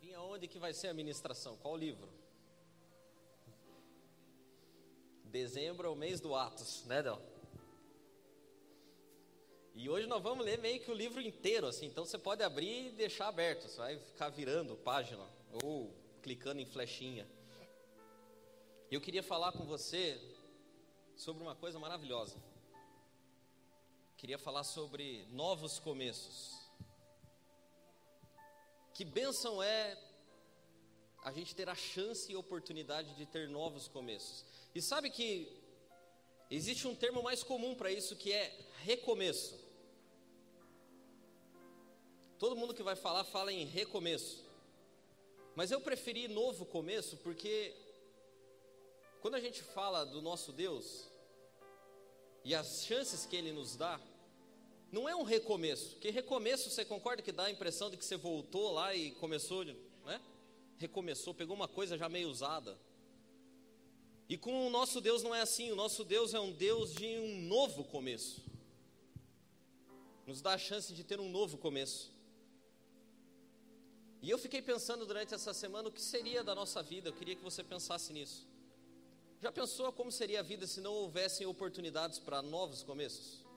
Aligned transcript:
Adivinha 0.00 0.22
onde 0.22 0.48
que 0.48 0.58
vai 0.58 0.72
ser 0.72 0.88
a 0.88 0.94
ministração? 0.94 1.58
Qual 1.58 1.76
livro? 1.76 2.08
Dezembro 5.24 5.88
é 5.88 5.90
o 5.90 5.94
mês 5.94 6.20
do 6.20 6.34
Atos, 6.34 6.84
né, 6.86 7.02
Del? 7.02 7.20
E 9.74 9.90
hoje 9.90 10.06
nós 10.06 10.22
vamos 10.22 10.42
ler 10.42 10.58
meio 10.58 10.80
que 10.80 10.90
o 10.90 10.94
livro 10.94 11.20
inteiro, 11.20 11.66
assim. 11.66 11.84
Então 11.84 12.06
você 12.06 12.16
pode 12.16 12.42
abrir 12.42 12.86
e 12.86 12.92
deixar 12.92 13.28
aberto. 13.28 13.68
Você 13.68 13.76
vai 13.76 13.98
ficar 13.98 14.30
virando 14.30 14.74
página 14.74 15.22
ou 15.62 15.94
clicando 16.22 16.62
em 16.62 16.66
flechinha. 16.66 17.28
Eu 18.90 19.02
queria 19.02 19.22
falar 19.22 19.52
com 19.52 19.66
você 19.66 20.18
sobre 21.14 21.42
uma 21.42 21.54
coisa 21.54 21.78
maravilhosa. 21.78 22.38
Queria 24.16 24.38
falar 24.38 24.64
sobre 24.64 25.26
novos 25.30 25.78
começos. 25.78 26.59
Que 29.00 29.04
bênção 29.06 29.62
é 29.62 29.96
a 31.24 31.32
gente 31.32 31.54
ter 31.54 31.70
a 31.70 31.74
chance 31.74 32.30
e 32.30 32.36
oportunidade 32.36 33.14
de 33.14 33.24
ter 33.24 33.48
novos 33.48 33.88
começos. 33.88 34.44
E 34.74 34.82
sabe 34.82 35.08
que 35.08 35.50
existe 36.50 36.86
um 36.86 36.94
termo 36.94 37.22
mais 37.22 37.42
comum 37.42 37.74
para 37.74 37.90
isso 37.90 38.14
que 38.14 38.30
é 38.30 38.54
recomeço. 38.82 39.58
Todo 42.38 42.54
mundo 42.54 42.74
que 42.74 42.82
vai 42.82 42.94
falar 42.94 43.24
fala 43.24 43.50
em 43.50 43.64
recomeço. 43.64 44.44
Mas 45.56 45.70
eu 45.70 45.80
preferi 45.80 46.28
novo 46.28 46.66
começo 46.66 47.16
porque 47.16 47.74
quando 49.22 49.36
a 49.36 49.40
gente 49.40 49.62
fala 49.62 50.04
do 50.04 50.20
nosso 50.20 50.52
Deus 50.52 51.08
e 52.44 52.54
as 52.54 52.84
chances 52.84 53.24
que 53.24 53.34
ele 53.34 53.50
nos 53.50 53.76
dá, 53.76 53.98
não 54.92 55.08
é 55.08 55.14
um 55.14 55.22
recomeço, 55.22 55.90
porque 55.90 56.10
recomeço 56.10 56.68
você 56.68 56.84
concorda 56.84 57.22
que 57.22 57.30
dá 57.30 57.44
a 57.44 57.50
impressão 57.50 57.88
de 57.90 57.96
que 57.96 58.04
você 58.04 58.16
voltou 58.16 58.72
lá 58.72 58.94
e 58.94 59.12
começou, 59.12 59.64
né? 59.64 60.20
Recomeçou, 60.78 61.32
pegou 61.32 61.54
uma 61.54 61.68
coisa 61.68 61.96
já 61.96 62.08
meio 62.08 62.28
usada. 62.28 62.76
E 64.28 64.36
com 64.36 64.66
o 64.66 64.70
nosso 64.70 65.00
Deus 65.00 65.22
não 65.22 65.34
é 65.34 65.40
assim, 65.40 65.70
o 65.70 65.76
nosso 65.76 66.04
Deus 66.04 66.34
é 66.34 66.40
um 66.40 66.52
Deus 66.52 66.92
de 66.94 67.06
um 67.06 67.42
novo 67.42 67.84
começo. 67.84 68.42
Nos 70.26 70.40
dá 70.40 70.54
a 70.54 70.58
chance 70.58 70.92
de 70.92 71.04
ter 71.04 71.20
um 71.20 71.28
novo 71.28 71.56
começo. 71.58 72.12
E 74.22 74.28
eu 74.28 74.38
fiquei 74.38 74.60
pensando 74.60 75.06
durante 75.06 75.34
essa 75.34 75.54
semana 75.54 75.88
o 75.88 75.92
que 75.92 76.02
seria 76.02 76.44
da 76.44 76.54
nossa 76.54 76.82
vida, 76.82 77.08
eu 77.08 77.12
queria 77.12 77.34
que 77.34 77.42
você 77.42 77.64
pensasse 77.64 78.12
nisso. 78.12 78.46
Já 79.40 79.50
pensou 79.50 79.92
como 79.92 80.12
seria 80.12 80.40
a 80.40 80.42
vida 80.42 80.66
se 80.66 80.80
não 80.80 80.92
houvessem 80.92 81.46
oportunidades 81.46 82.18
para 82.18 82.42
novos 82.42 82.82
começos? 82.82 83.49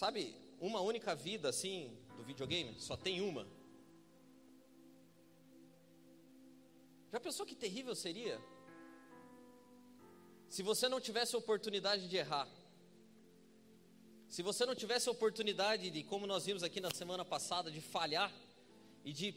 Sabe, 0.00 0.34
uma 0.58 0.80
única 0.80 1.14
vida 1.14 1.50
assim 1.50 1.94
do 2.16 2.24
videogame, 2.24 2.74
só 2.80 2.96
tem 2.96 3.20
uma. 3.20 3.46
Já 7.12 7.20
pensou 7.20 7.44
que 7.44 7.54
terrível 7.54 7.94
seria? 7.94 8.40
Se 10.48 10.62
você 10.62 10.88
não 10.88 11.02
tivesse 11.02 11.36
oportunidade 11.36 12.08
de 12.08 12.16
errar. 12.16 12.48
Se 14.26 14.40
você 14.40 14.64
não 14.64 14.74
tivesse 14.74 15.10
oportunidade 15.10 15.90
de, 15.90 16.02
como 16.02 16.26
nós 16.26 16.46
vimos 16.46 16.62
aqui 16.62 16.80
na 16.80 16.90
semana 16.92 17.22
passada, 17.22 17.70
de 17.70 17.82
falhar 17.82 18.32
e 19.04 19.12
de. 19.12 19.34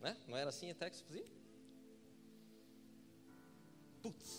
Né? 0.00 0.16
Não 0.26 0.38
era 0.38 0.48
assim 0.48 0.70
até 0.70 0.88
que 0.88 0.96
se? 0.96 1.26
Putz. 4.00 4.30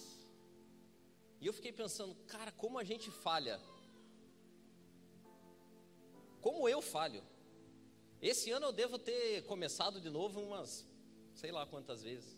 E 1.39 1.45
eu 1.45 1.53
fiquei 1.53 1.71
pensando, 1.71 2.15
cara, 2.25 2.51
como 2.53 2.79
a 2.79 2.83
gente 2.83 3.11
falha 3.11 3.61
como 6.43 6.67
eu 6.67 6.81
falho. 6.81 7.23
Esse 8.21 8.51
ano 8.51 8.67
eu 8.67 8.71
devo 8.71 8.99
ter 8.99 9.43
começado 9.45 9.99
de 9.99 10.09
novo 10.09 10.41
umas, 10.41 10.85
sei 11.33 11.51
lá 11.51 11.65
quantas 11.65 12.03
vezes. 12.03 12.37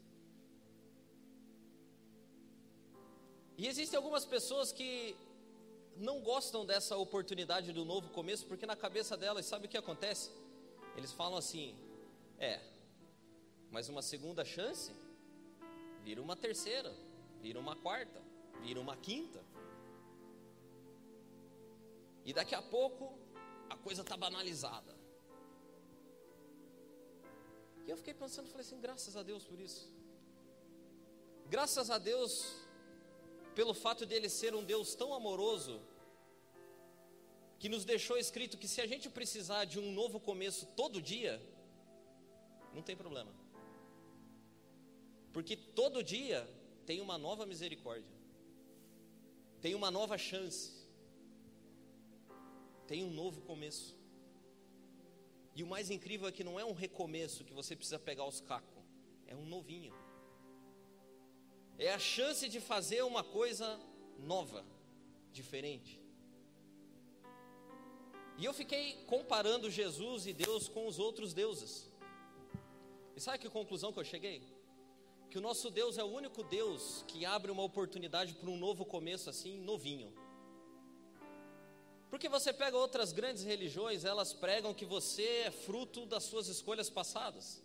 E 3.58 3.68
existem 3.68 3.98
algumas 3.98 4.26
pessoas 4.26 4.72
que 4.72 5.16
não 5.98 6.22
gostam 6.22 6.66
dessa 6.66 6.96
oportunidade 6.98 7.72
do 7.72 7.84
novo 7.84 8.10
começo, 8.10 8.46
porque 8.46 8.66
na 8.66 8.76
cabeça 8.76 9.18
delas, 9.18 9.46
sabe 9.46 9.66
o 9.66 9.70
que 9.70 9.78
acontece? 9.78 10.30
Eles 10.96 11.12
falam 11.12 11.38
assim: 11.38 11.76
é, 12.38 12.60
mas 13.72 13.90
uma 13.90 14.02
segunda 14.02 14.46
chance 14.46 14.92
vira 16.04 16.22
uma 16.22 16.36
terceira, 16.36 16.94
vira 17.42 17.60
uma 17.60 17.76
quarta, 17.76 18.22
vira 18.62 18.80
uma 18.80 18.96
quinta. 18.96 19.42
E 22.24 22.34
daqui 22.34 22.56
a 22.56 22.62
pouco 22.62 23.25
a 23.70 23.78
coisa 23.78 24.02
está 24.02 24.16
banalizada. 24.16 24.96
E 27.86 27.90
eu 27.90 27.98
fiquei 27.98 28.14
pensando, 28.14 28.48
falei 28.48 28.66
assim, 28.66 28.80
graças 28.80 29.16
a 29.16 29.24
Deus 29.24 29.44
por 29.46 29.60
isso. 29.60 29.94
Graças 31.48 31.90
a 31.90 31.98
Deus 31.98 32.66
pelo 33.54 33.74
fato 33.74 34.06
dele 34.06 34.28
ser 34.30 34.54
um 34.54 34.64
Deus 34.64 34.96
tão 34.96 35.14
amoroso, 35.14 35.82
que 37.58 37.70
nos 37.70 37.86
deixou 37.86 38.18
escrito 38.18 38.58
que 38.58 38.68
se 38.68 38.82
a 38.82 38.86
gente 38.86 39.10
precisar 39.10 39.64
de 39.66 39.80
um 39.80 39.92
novo 39.94 40.20
começo 40.20 40.66
todo 40.76 41.02
dia, 41.02 41.42
não 42.74 42.82
tem 42.82 42.96
problema. 42.96 43.34
Porque 45.32 45.56
todo 45.56 46.04
dia 46.04 46.48
tem 46.86 47.00
uma 47.00 47.18
nova 47.18 47.46
misericórdia, 47.46 48.14
tem 49.62 49.74
uma 49.74 49.90
nova 49.90 50.18
chance, 50.18 50.74
tem 52.88 53.04
um 53.04 53.12
novo 53.12 53.42
começo. 53.42 53.96
E 55.56 55.64
o 55.64 55.68
mais 55.68 55.90
incrível 55.90 56.28
é 56.28 56.32
que 56.32 56.44
não 56.44 56.60
é 56.60 56.66
um 56.66 56.74
recomeço 56.74 57.44
que 57.44 57.54
você 57.54 57.76
precisa 57.76 57.98
pegar 57.98 58.26
os 58.26 58.42
cacos, 58.42 58.84
é 59.28 59.36
um 59.36 59.46
novinho. 59.46 59.94
É 61.78 61.94
a 61.94 62.00
chance 62.00 62.48
de 62.48 62.60
fazer 62.60 63.04
uma 63.04 63.24
coisa 63.24 63.80
nova, 64.20 64.66
diferente. 65.32 66.02
E 68.38 68.44
eu 68.44 68.54
fiquei 68.54 68.94
comparando 69.06 69.70
Jesus 69.70 70.26
e 70.26 70.34
Deus 70.34 70.68
com 70.68 70.88
os 70.88 71.00
outros 71.00 71.34
deuses. 71.34 71.90
E 73.16 73.22
sabe 73.22 73.40
que 73.40 73.50
conclusão 73.50 73.94
que 73.94 74.00
eu 74.00 74.04
cheguei? 74.04 74.42
Que 75.30 75.38
o 75.38 75.42
nosso 75.42 75.70
Deus 75.70 75.98
é 75.98 76.04
o 76.04 76.08
único 76.08 76.44
Deus 76.44 77.04
que 77.08 77.26
abre 77.26 77.50
uma 77.50 77.64
oportunidade 77.64 78.34
para 78.34 78.50
um 78.50 78.58
novo 78.58 78.86
começo 78.86 79.30
assim, 79.30 79.58
novinho. 79.60 80.14
Porque 82.10 82.30
você 82.30 82.54
pega 82.54 82.78
outras 82.78 83.12
grandes 83.12 83.44
religiões, 83.44 84.06
elas 84.06 84.32
pregam 84.32 84.74
que 84.74 84.86
você 84.86 85.28
é 85.48 85.52
fruto 85.52 86.06
das 86.06 86.24
suas 86.24 86.48
escolhas 86.48 86.90
passadas. 86.90 87.64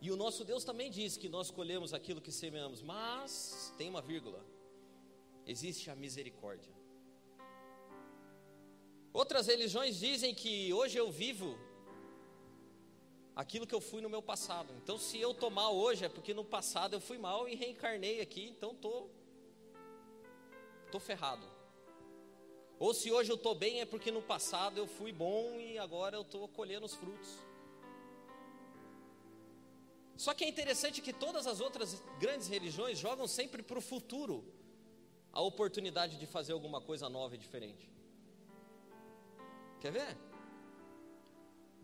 E 0.00 0.10
o 0.10 0.16
nosso 0.16 0.44
Deus 0.44 0.64
também 0.64 0.90
diz 0.90 1.16
que 1.16 1.28
nós 1.28 1.50
colhemos 1.50 1.92
aquilo 1.92 2.20
que 2.20 2.30
semeamos, 2.30 2.82
mas 2.82 3.74
tem 3.76 3.88
uma 3.88 4.00
vírgula: 4.00 4.44
existe 5.46 5.90
a 5.90 5.96
misericórdia. 5.96 6.72
Outras 9.12 9.46
religiões 9.48 9.96
dizem 9.96 10.34
que 10.34 10.72
hoje 10.72 10.96
eu 10.96 11.10
vivo 11.10 11.58
aquilo 13.34 13.66
que 13.66 13.74
eu 13.74 13.80
fui 13.80 14.00
no 14.00 14.08
meu 14.08 14.22
passado. 14.22 14.72
Então, 14.82 14.98
se 14.98 15.20
eu 15.20 15.32
estou 15.32 15.50
mal 15.50 15.74
hoje, 15.76 16.04
é 16.04 16.08
porque 16.08 16.34
no 16.34 16.44
passado 16.44 16.94
eu 16.94 17.00
fui 17.00 17.18
mal 17.18 17.48
e 17.48 17.54
reencarnei 17.54 18.20
aqui, 18.20 18.48
então 18.48 18.72
estou 18.72 19.10
tô, 20.90 20.92
tô 20.92 21.00
ferrado. 21.00 21.57
Ou 22.78 22.94
se 22.94 23.10
hoje 23.10 23.30
eu 23.30 23.36
estou 23.36 23.54
bem 23.54 23.80
é 23.80 23.86
porque 23.86 24.10
no 24.10 24.22
passado 24.22 24.78
eu 24.78 24.86
fui 24.86 25.12
bom 25.12 25.58
e 25.58 25.78
agora 25.78 26.16
eu 26.16 26.22
estou 26.22 26.46
colhendo 26.48 26.86
os 26.86 26.94
frutos. 26.94 27.28
Só 30.16 30.34
que 30.34 30.44
é 30.44 30.48
interessante 30.48 31.00
que 31.00 31.12
todas 31.12 31.46
as 31.46 31.60
outras 31.60 32.02
grandes 32.18 32.48
religiões 32.48 32.98
jogam 32.98 33.26
sempre 33.26 33.62
para 33.62 33.78
o 33.78 33.82
futuro 33.82 34.44
a 35.32 35.40
oportunidade 35.40 36.18
de 36.18 36.26
fazer 36.26 36.52
alguma 36.52 36.80
coisa 36.80 37.08
nova 37.08 37.34
e 37.34 37.38
diferente. 37.38 37.90
Quer 39.80 39.92
ver? 39.92 40.16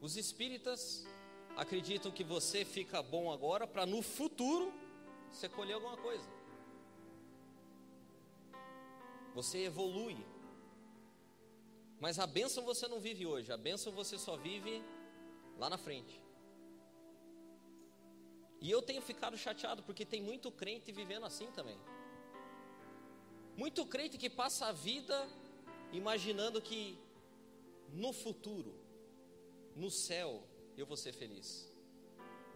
Os 0.00 0.16
espíritas 0.16 1.06
acreditam 1.56 2.10
que 2.10 2.24
você 2.24 2.64
fica 2.64 3.02
bom 3.02 3.30
agora 3.30 3.66
para 3.66 3.86
no 3.86 4.02
futuro 4.02 4.72
você 5.30 5.48
colher 5.48 5.74
alguma 5.74 5.96
coisa. 5.96 6.28
Você 9.34 9.58
evolui. 9.64 10.16
Mas 12.00 12.18
a 12.18 12.26
bênção 12.26 12.64
você 12.64 12.86
não 12.88 13.00
vive 13.00 13.26
hoje, 13.26 13.52
a 13.52 13.56
bênção 13.56 13.92
você 13.92 14.18
só 14.18 14.36
vive 14.36 14.82
lá 15.58 15.70
na 15.70 15.78
frente. 15.78 16.20
E 18.60 18.70
eu 18.70 18.80
tenho 18.80 19.02
ficado 19.02 19.36
chateado 19.36 19.82
porque 19.82 20.04
tem 20.04 20.22
muito 20.22 20.50
crente 20.50 20.90
vivendo 20.90 21.26
assim 21.26 21.50
também. 21.52 21.78
Muito 23.56 23.86
crente 23.86 24.18
que 24.18 24.28
passa 24.28 24.66
a 24.66 24.72
vida 24.72 25.28
imaginando 25.92 26.60
que 26.60 26.98
no 27.92 28.12
futuro, 28.12 28.74
no 29.76 29.90
céu, 29.90 30.42
eu 30.76 30.86
vou 30.86 30.96
ser 30.96 31.12
feliz. 31.12 31.70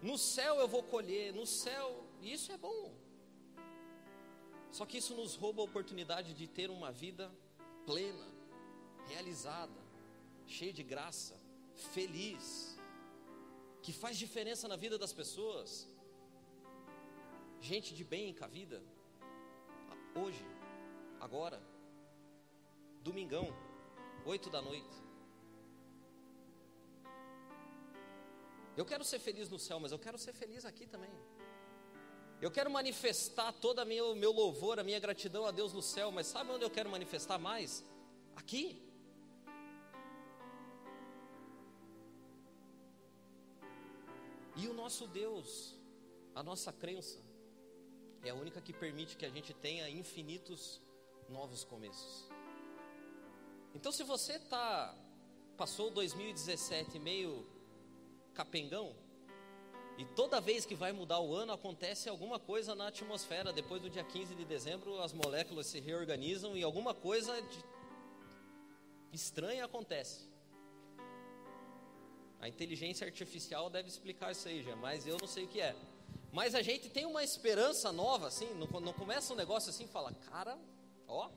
No 0.01 0.17
céu 0.17 0.59
eu 0.59 0.67
vou 0.67 0.83
colher, 0.83 1.33
no 1.33 1.45
céu, 1.45 2.03
e 2.21 2.33
isso 2.33 2.51
é 2.51 2.57
bom. 2.57 2.93
Só 4.71 4.85
que 4.85 4.97
isso 4.97 5.15
nos 5.15 5.35
rouba 5.35 5.61
a 5.61 5.65
oportunidade 5.65 6.33
de 6.33 6.47
ter 6.47 6.69
uma 6.69 6.91
vida 6.91 7.31
plena, 7.85 8.27
realizada, 9.09 9.79
cheia 10.47 10.73
de 10.79 10.83
graça, 10.83 11.35
feliz, 11.93 12.77
que 13.83 13.93
faz 13.93 14.17
diferença 14.17 14.67
na 14.67 14.75
vida 14.75 14.97
das 14.97 15.13
pessoas. 15.13 15.87
Gente 17.61 17.93
de 17.93 18.03
bem 18.03 18.33
com 18.33 18.45
a 18.45 18.47
vida, 18.47 18.81
hoje, 20.15 20.45
agora, 21.19 21.61
domingão, 23.01 23.47
oito 24.25 24.49
da 24.49 24.61
noite. 24.61 24.97
Eu 28.77 28.85
quero 28.85 29.03
ser 29.03 29.19
feliz 29.19 29.49
no 29.49 29.59
céu, 29.59 29.77
mas 29.79 29.91
eu 29.91 29.99
quero 29.99 30.17
ser 30.17 30.33
feliz 30.33 30.63
aqui 30.65 30.85
também. 30.87 31.11
Eu 32.41 32.49
quero 32.49 32.71
manifestar 32.71 33.51
todo 33.51 33.81
o 33.81 34.15
meu 34.15 34.31
louvor, 34.31 34.79
a 34.79 34.83
minha 34.83 34.99
gratidão 34.99 35.45
a 35.45 35.51
Deus 35.51 35.73
no 35.73 35.81
céu, 35.81 36.09
mas 36.11 36.27
sabe 36.27 36.51
onde 36.51 36.63
eu 36.63 36.69
quero 36.69 36.89
manifestar 36.89 37.37
mais? 37.37 37.83
Aqui. 38.37 38.88
E 44.61 44.67
o 44.67 44.73
nosso 44.73 45.07
Deus, 45.07 45.73
a 46.35 46.43
nossa 46.43 46.73
crença, 46.73 47.19
é 48.21 48.29
a 48.29 48.35
única 48.35 48.59
que 48.59 48.73
permite 48.73 49.15
que 49.15 49.25
a 49.25 49.29
gente 49.29 49.53
tenha 49.53 49.89
infinitos 49.89 50.81
novos 51.29 51.63
começos. 51.63 52.29
Então, 53.73 53.89
se 53.89 54.03
você 54.03 54.37
tá 54.37 54.93
passou 55.55 55.89
2017 55.91 56.99
meio 56.99 57.47
capengão, 58.33 58.93
e 59.97 60.03
toda 60.03 60.41
vez 60.41 60.65
que 60.65 60.75
vai 60.75 60.91
mudar 60.91 61.21
o 61.21 61.33
ano, 61.33 61.53
acontece 61.53 62.09
alguma 62.09 62.37
coisa 62.37 62.75
na 62.75 62.87
atmosfera. 62.87 63.53
Depois 63.53 63.81
do 63.81 63.89
dia 63.89 64.03
15 64.03 64.35
de 64.35 64.43
dezembro, 64.43 65.01
as 65.01 65.13
moléculas 65.13 65.67
se 65.67 65.79
reorganizam 65.79 66.57
e 66.57 66.63
alguma 66.63 66.93
coisa 66.93 67.33
estranha 69.13 69.63
acontece. 69.63 70.27
A 72.39 72.47
inteligência 72.47 73.05
artificial 73.05 73.69
deve 73.69 73.89
explicar 73.89 74.31
isso 74.31 74.47
aí, 74.47 74.63
já, 74.63 74.75
mas 74.75 75.05
eu 75.05 75.17
não 75.19 75.27
sei 75.27 75.45
o 75.45 75.47
que 75.47 75.59
é. 75.59 75.75
Mas 76.31 76.55
a 76.55 76.61
gente 76.61 76.89
tem 76.89 77.05
uma 77.05 77.23
esperança 77.23 77.91
nova, 77.91 78.27
assim, 78.27 78.47
não, 78.53 78.67
não 78.79 78.93
começa 78.93 79.33
um 79.33 79.35
negócio 79.35 79.69
assim 79.69 79.85
e 79.85 79.87
fala, 79.87 80.13
cara, 80.29 80.57
ó. 81.07 81.29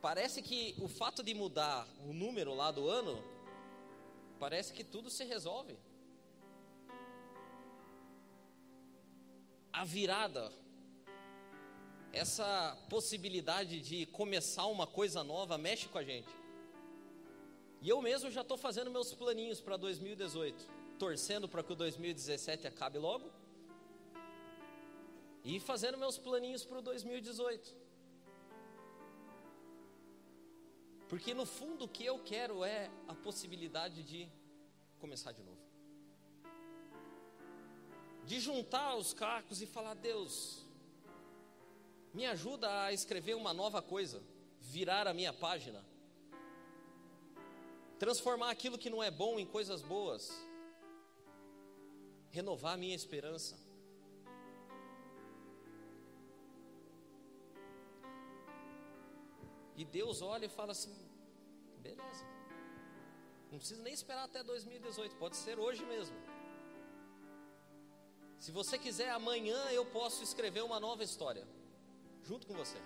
Parece 0.00 0.42
que 0.42 0.76
o 0.80 0.86
fato 0.86 1.22
de 1.22 1.34
mudar 1.34 1.88
o 2.04 2.12
número 2.12 2.54
lá 2.54 2.70
do 2.70 2.88
ano, 2.88 3.22
parece 4.38 4.72
que 4.72 4.84
tudo 4.84 5.10
se 5.10 5.24
resolve. 5.24 5.76
a 9.76 9.84
virada, 9.84 10.50
essa 12.10 12.74
possibilidade 12.88 13.78
de 13.82 14.06
começar 14.06 14.64
uma 14.68 14.86
coisa 14.86 15.22
nova, 15.22 15.58
mexe 15.58 15.86
com 15.86 15.98
a 15.98 16.02
gente. 16.02 16.26
E 17.86 17.88
eu 17.88 18.02
mesmo 18.02 18.28
já 18.32 18.40
estou 18.40 18.56
fazendo 18.56 18.90
meus 18.90 19.14
planinhos 19.14 19.60
para 19.60 19.76
2018, 19.76 20.68
torcendo 20.98 21.48
para 21.48 21.62
que 21.62 21.72
o 21.72 21.76
2017 21.76 22.66
acabe 22.66 22.98
logo, 22.98 23.30
e 25.44 25.60
fazendo 25.60 25.96
meus 25.96 26.18
planinhos 26.18 26.64
para 26.64 26.78
o 26.78 26.82
2018. 26.82 27.76
Porque 31.08 31.32
no 31.32 31.46
fundo 31.46 31.84
o 31.84 31.88
que 31.88 32.04
eu 32.04 32.18
quero 32.18 32.64
é 32.64 32.90
a 33.06 33.14
possibilidade 33.14 34.02
de 34.02 34.28
começar 34.98 35.30
de 35.30 35.44
novo 35.44 35.64
de 38.24 38.40
juntar 38.40 38.96
os 38.96 39.14
cacos 39.14 39.62
e 39.62 39.66
falar: 39.66 39.94
Deus, 39.94 40.66
me 42.12 42.26
ajuda 42.26 42.82
a 42.82 42.92
escrever 42.92 43.36
uma 43.36 43.54
nova 43.54 43.80
coisa, 43.80 44.20
virar 44.60 45.06
a 45.06 45.14
minha 45.14 45.32
página, 45.32 45.84
transformar 47.98 48.50
aquilo 48.50 48.78
que 48.78 48.90
não 48.90 49.02
é 49.02 49.10
bom 49.10 49.38
em 49.38 49.46
coisas 49.46 49.82
boas, 49.82 50.30
renovar 52.30 52.74
a 52.74 52.76
minha 52.76 52.94
esperança. 52.94 53.58
E 59.76 59.84
Deus 59.84 60.22
olha 60.22 60.46
e 60.46 60.48
fala 60.48 60.72
assim: 60.72 60.94
beleza, 61.78 62.24
não 63.50 63.58
precisa 63.58 63.82
nem 63.82 63.92
esperar 63.92 64.24
até 64.24 64.42
2018, 64.42 65.16
pode 65.16 65.36
ser 65.36 65.58
hoje 65.58 65.84
mesmo. 65.84 66.16
Se 68.38 68.52
você 68.52 68.78
quiser, 68.78 69.10
amanhã 69.10 69.56
eu 69.70 69.84
posso 69.86 70.22
escrever 70.22 70.62
uma 70.62 70.78
nova 70.78 71.02
história, 71.02 71.46
junto 72.22 72.46
com 72.46 72.54
você. 72.54 72.78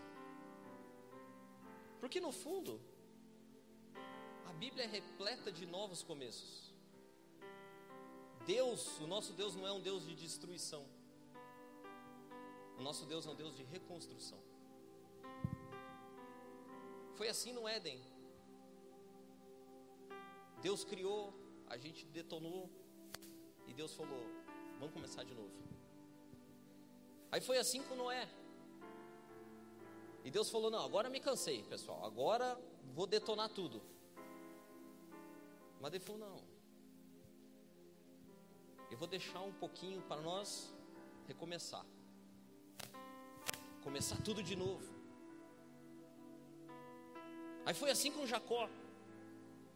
Porque 1.99 2.21
no 2.21 2.33
fundo, 2.33 2.81
a 4.51 4.53
Bíblia 4.53 4.85
é 4.85 4.89
repleta 4.89 5.51
de 5.53 5.65
novos 5.65 6.03
começos. 6.03 6.75
Deus, 8.45 8.99
o 8.99 9.07
nosso 9.07 9.33
Deus 9.33 9.55
não 9.55 9.67
é 9.67 9.73
um 9.73 9.81
Deus 9.81 10.05
de 10.05 10.15
destruição. 10.15 10.85
O 12.79 12.83
nosso 12.83 13.07
Deus 13.07 13.27
é 13.27 13.31
um 13.31 13.35
Deus 13.43 13.55
de 13.57 13.63
reconstrução. 13.63 14.41
Foi 17.15 17.29
assim 17.29 17.53
no 17.53 17.69
Éden. 17.69 18.01
Deus 20.61 20.83
criou, 20.85 21.33
a 21.69 21.77
gente 21.77 22.05
detonou, 22.07 22.69
e 23.69 23.73
Deus 23.73 23.95
falou: 23.95 24.25
Vamos 24.81 24.93
começar 24.93 25.23
de 25.23 25.35
novo. 25.35 25.55
Aí 27.31 27.41
foi 27.41 27.59
assim 27.59 27.83
com 27.85 27.95
Noé. 27.95 28.29
E 30.25 30.31
Deus 30.31 30.51
falou: 30.51 30.71
Não, 30.71 30.85
agora 30.85 31.09
me 31.09 31.21
cansei, 31.21 31.63
pessoal. 31.65 32.05
Agora 32.05 32.61
vou 32.95 33.07
detonar 33.07 33.49
tudo. 33.51 33.81
Mas 35.81 35.95
ele 35.95 36.05
falou: 36.05 36.21
Não. 36.21 36.41
Eu 38.91 38.99
vou 38.99 39.09
deixar 39.09 39.41
um 39.41 39.53
pouquinho 39.53 40.03
para 40.03 40.21
nós 40.21 40.73
recomeçar. 41.27 41.87
Começar 43.83 44.17
tudo 44.23 44.43
de 44.43 44.55
novo. 44.55 45.01
Aí 47.65 47.75
foi 47.75 47.91
assim 47.91 48.11
com 48.11 48.27
Jacó, 48.27 48.69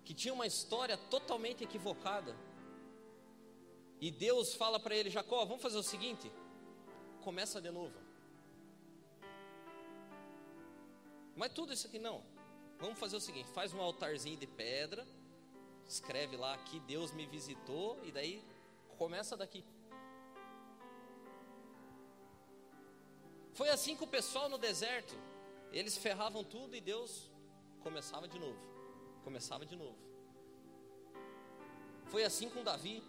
que 0.04 0.12
tinha 0.12 0.34
uma 0.34 0.46
história 0.46 0.96
totalmente 0.96 1.62
equivocada. 1.64 2.36
E 4.00 4.10
Deus 4.10 4.54
fala 4.54 4.78
para 4.78 4.94
ele: 4.94 5.10
Jacó, 5.10 5.44
vamos 5.44 5.62
fazer 5.62 5.78
o 5.78 5.82
seguinte: 5.82 6.30
começa 7.22 7.60
de 7.60 7.70
novo. 7.70 7.98
Mas 11.36 11.52
tudo 11.52 11.72
isso 11.72 11.86
aqui 11.86 11.98
não. 11.98 12.22
Vamos 12.78 12.98
fazer 12.98 13.16
o 13.16 13.20
seguinte: 13.20 13.48
faz 13.50 13.72
um 13.72 13.80
altarzinho 13.80 14.36
de 14.36 14.46
pedra, 14.46 15.06
escreve 15.86 16.36
lá 16.36 16.56
que 16.58 16.80
Deus 16.80 17.12
me 17.12 17.26
visitou, 17.26 17.98
e 18.04 18.10
daí 18.10 18.42
começa 18.98 19.36
daqui. 19.36 19.64
Foi 23.54 23.68
assim 23.68 23.94
com 23.96 24.04
o 24.04 24.08
pessoal 24.08 24.48
no 24.48 24.58
deserto. 24.58 25.14
Eles 25.72 25.96
ferravam 25.96 26.42
tudo 26.42 26.74
e 26.74 26.80
Deus 26.80 27.30
começava 27.82 28.26
de 28.26 28.38
novo. 28.38 28.58
Começava 29.22 29.64
de 29.64 29.76
novo. 29.76 29.96
Foi 32.06 32.24
assim 32.24 32.48
com 32.48 32.64
Davi. 32.64 33.02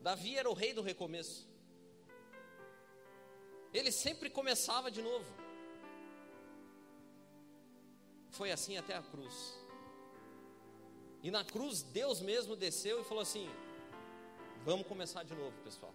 Davi 0.00 0.36
era 0.36 0.48
o 0.48 0.54
rei 0.54 0.72
do 0.72 0.82
recomeço. 0.82 1.48
Ele 3.72 3.92
sempre 3.92 4.30
começava 4.30 4.90
de 4.90 5.02
novo. 5.02 5.30
Foi 8.30 8.50
assim 8.50 8.76
até 8.78 8.94
a 8.94 9.02
cruz. 9.02 9.58
E 11.22 11.30
na 11.30 11.44
cruz 11.44 11.82
Deus 11.82 12.20
mesmo 12.20 12.54
desceu 12.54 13.00
e 13.00 13.04
falou 13.04 13.22
assim: 13.22 13.48
Vamos 14.64 14.86
começar 14.86 15.22
de 15.22 15.34
novo, 15.34 15.56
pessoal. 15.62 15.94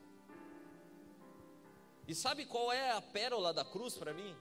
E 2.08 2.14
sabe 2.14 2.46
qual 2.46 2.72
é 2.72 2.92
a 2.92 3.02
pérola 3.02 3.54
da 3.54 3.64
cruz 3.64 3.96
para 3.96 4.14
mim? 4.14 4.36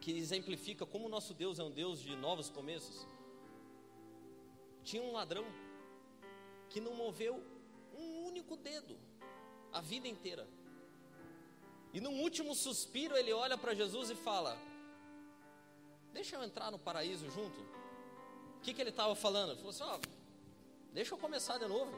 Que 0.00 0.16
exemplifica 0.16 0.84
como 0.84 1.06
o 1.06 1.08
nosso 1.08 1.32
Deus 1.34 1.58
é 1.58 1.62
um 1.62 1.70
Deus 1.70 2.00
de 2.00 2.16
novos 2.16 2.50
começos. 2.50 3.06
Tinha 4.82 5.02
um 5.02 5.12
ladrão 5.12 5.44
que 6.68 6.80
não 6.80 6.94
moveu 6.94 7.44
único 8.30 8.56
dedo, 8.56 8.96
a 9.72 9.80
vida 9.80 10.08
inteira. 10.08 10.46
E 11.92 12.00
num 12.00 12.20
último 12.22 12.54
suspiro 12.54 13.16
ele 13.16 13.32
olha 13.32 13.58
para 13.58 13.74
Jesus 13.74 14.10
e 14.10 14.14
fala: 14.14 14.56
Deixa 16.12 16.36
eu 16.36 16.42
entrar 16.42 16.70
no 16.70 16.78
paraíso 16.78 17.28
junto. 17.30 17.79
O 18.60 18.62
que, 18.62 18.74
que 18.74 18.80
ele 18.82 18.90
estava 18.90 19.14
falando? 19.14 19.52
Ele 19.52 19.58
falou 19.58 19.70
assim: 19.70 19.82
Ó, 19.82 19.98
deixa 20.92 21.14
eu 21.14 21.18
começar 21.18 21.56
de 21.56 21.66
novo. 21.66 21.90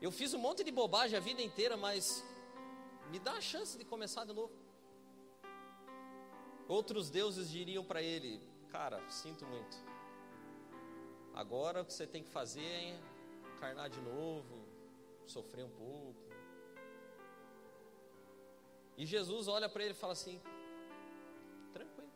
Eu 0.00 0.12
fiz 0.12 0.34
um 0.34 0.38
monte 0.38 0.62
de 0.62 0.70
bobagem 0.70 1.16
a 1.16 1.20
vida 1.20 1.40
inteira, 1.40 1.74
mas 1.74 2.22
me 3.10 3.18
dá 3.18 3.32
a 3.32 3.40
chance 3.40 3.78
de 3.78 3.84
começar 3.84 4.26
de 4.26 4.34
novo. 4.34 4.52
Outros 6.68 7.08
deuses 7.08 7.50
diriam 7.50 7.82
para 7.82 8.02
ele: 8.02 8.46
Cara, 8.70 9.02
sinto 9.08 9.46
muito. 9.46 9.76
Agora 11.34 11.80
o 11.80 11.84
que 11.86 11.94
você 11.94 12.06
tem 12.06 12.22
que 12.22 12.28
fazer 12.28 12.60
é 12.60 13.00
encarnar 13.54 13.88
de 13.88 14.00
novo, 14.02 14.68
sofrer 15.26 15.64
um 15.64 15.70
pouco. 15.70 16.28
E 18.98 19.06
Jesus 19.06 19.48
olha 19.48 19.66
para 19.66 19.82
ele 19.82 19.92
e 19.92 19.96
fala 19.96 20.12
assim: 20.12 20.38
tranquilo. 21.72 22.10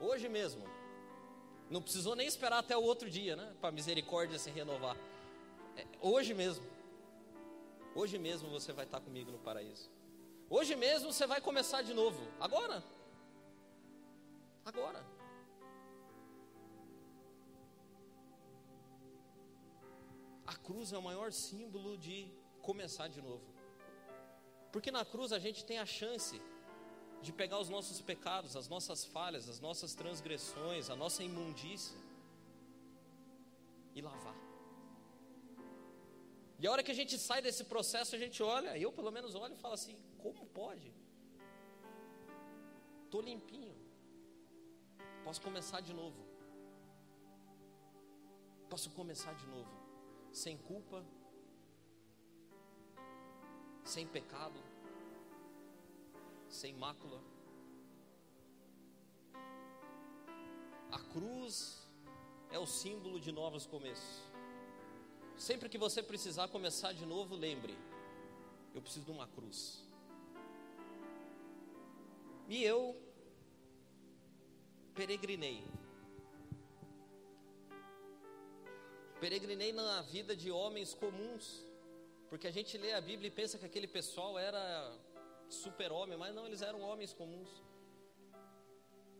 Hoje 0.00 0.28
mesmo, 0.28 0.64
Não 1.70 1.80
precisou 1.80 2.16
nem 2.16 2.26
esperar 2.26 2.58
até 2.58 2.76
o 2.76 2.82
outro 2.82 3.08
dia, 3.08 3.36
né? 3.36 3.54
Para 3.60 3.68
a 3.68 3.72
misericórdia 3.72 4.38
se 4.40 4.50
renovar. 4.50 4.96
É, 5.76 5.86
hoje 6.00 6.34
mesmo. 6.34 6.66
Hoje 7.94 8.18
mesmo 8.18 8.50
você 8.50 8.72
vai 8.72 8.84
estar 8.84 9.00
comigo 9.00 9.30
no 9.30 9.38
paraíso. 9.38 9.88
Hoje 10.48 10.74
mesmo 10.74 11.12
você 11.12 11.28
vai 11.28 11.40
começar 11.40 11.82
de 11.82 11.94
novo. 11.94 12.26
Agora. 12.40 12.82
Agora. 14.64 15.06
A 20.44 20.56
cruz 20.56 20.92
é 20.92 20.98
o 20.98 21.02
maior 21.02 21.32
símbolo 21.32 21.96
de 21.96 22.28
começar 22.60 23.06
de 23.06 23.22
novo. 23.22 23.44
Porque 24.72 24.90
na 24.90 25.04
cruz 25.04 25.32
a 25.32 25.38
gente 25.38 25.64
tem 25.64 25.78
a 25.78 25.86
chance 25.86 26.42
de 27.22 27.32
pegar 27.32 27.58
os 27.58 27.68
nossos 27.68 28.00
pecados, 28.00 28.56
as 28.56 28.68
nossas 28.68 29.04
falhas, 29.04 29.48
as 29.48 29.60
nossas 29.60 29.94
transgressões, 29.94 30.88
a 30.88 30.96
nossa 30.96 31.22
imundícia 31.22 31.96
e 33.94 34.00
lavar. 34.00 34.36
E 36.58 36.66
a 36.66 36.70
hora 36.70 36.82
que 36.82 36.90
a 36.90 36.94
gente 36.94 37.18
sai 37.18 37.40
desse 37.42 37.64
processo, 37.64 38.14
a 38.14 38.18
gente 38.18 38.42
olha, 38.42 38.76
eu 38.78 38.92
pelo 38.92 39.10
menos 39.10 39.34
olho 39.34 39.54
e 39.54 39.56
falo 39.56 39.74
assim: 39.74 39.96
como 40.18 40.46
pode? 40.46 40.92
Estou 43.04 43.20
limpinho, 43.20 43.74
posso 45.24 45.40
começar 45.40 45.80
de 45.80 45.92
novo. 45.92 46.30
Posso 48.68 48.90
começar 48.90 49.32
de 49.34 49.46
novo, 49.46 49.72
sem 50.32 50.56
culpa, 50.56 51.04
sem 53.82 54.06
pecado, 54.06 54.60
sem 56.50 56.74
mácula. 56.74 57.20
A 60.90 60.98
cruz 60.98 61.88
é 62.50 62.58
o 62.58 62.66
símbolo 62.66 63.20
de 63.20 63.30
novos 63.30 63.64
começos. 63.64 64.22
Sempre 65.36 65.68
que 65.68 65.78
você 65.78 66.02
precisar 66.02 66.48
começar 66.48 66.92
de 66.92 67.06
novo, 67.06 67.34
lembre: 67.36 67.78
eu 68.74 68.82
preciso 68.82 69.04
de 69.04 69.10
uma 69.12 69.28
cruz. 69.28 69.82
E 72.48 72.64
eu 72.64 73.00
peregrinei. 74.94 75.64
Peregrinei 79.20 79.72
na 79.72 80.02
vida 80.02 80.34
de 80.34 80.50
homens 80.50 80.94
comuns, 80.94 81.64
porque 82.28 82.48
a 82.48 82.50
gente 82.50 82.76
lê 82.76 82.92
a 82.92 83.00
Bíblia 83.00 83.28
e 83.28 83.30
pensa 83.30 83.58
que 83.58 83.66
aquele 83.66 83.86
pessoal 83.86 84.38
era 84.38 84.98
super-homem, 85.50 86.16
mas 86.16 86.34
não, 86.34 86.46
eles 86.46 86.62
eram 86.62 86.80
homens 86.80 87.12
comuns. 87.12 87.48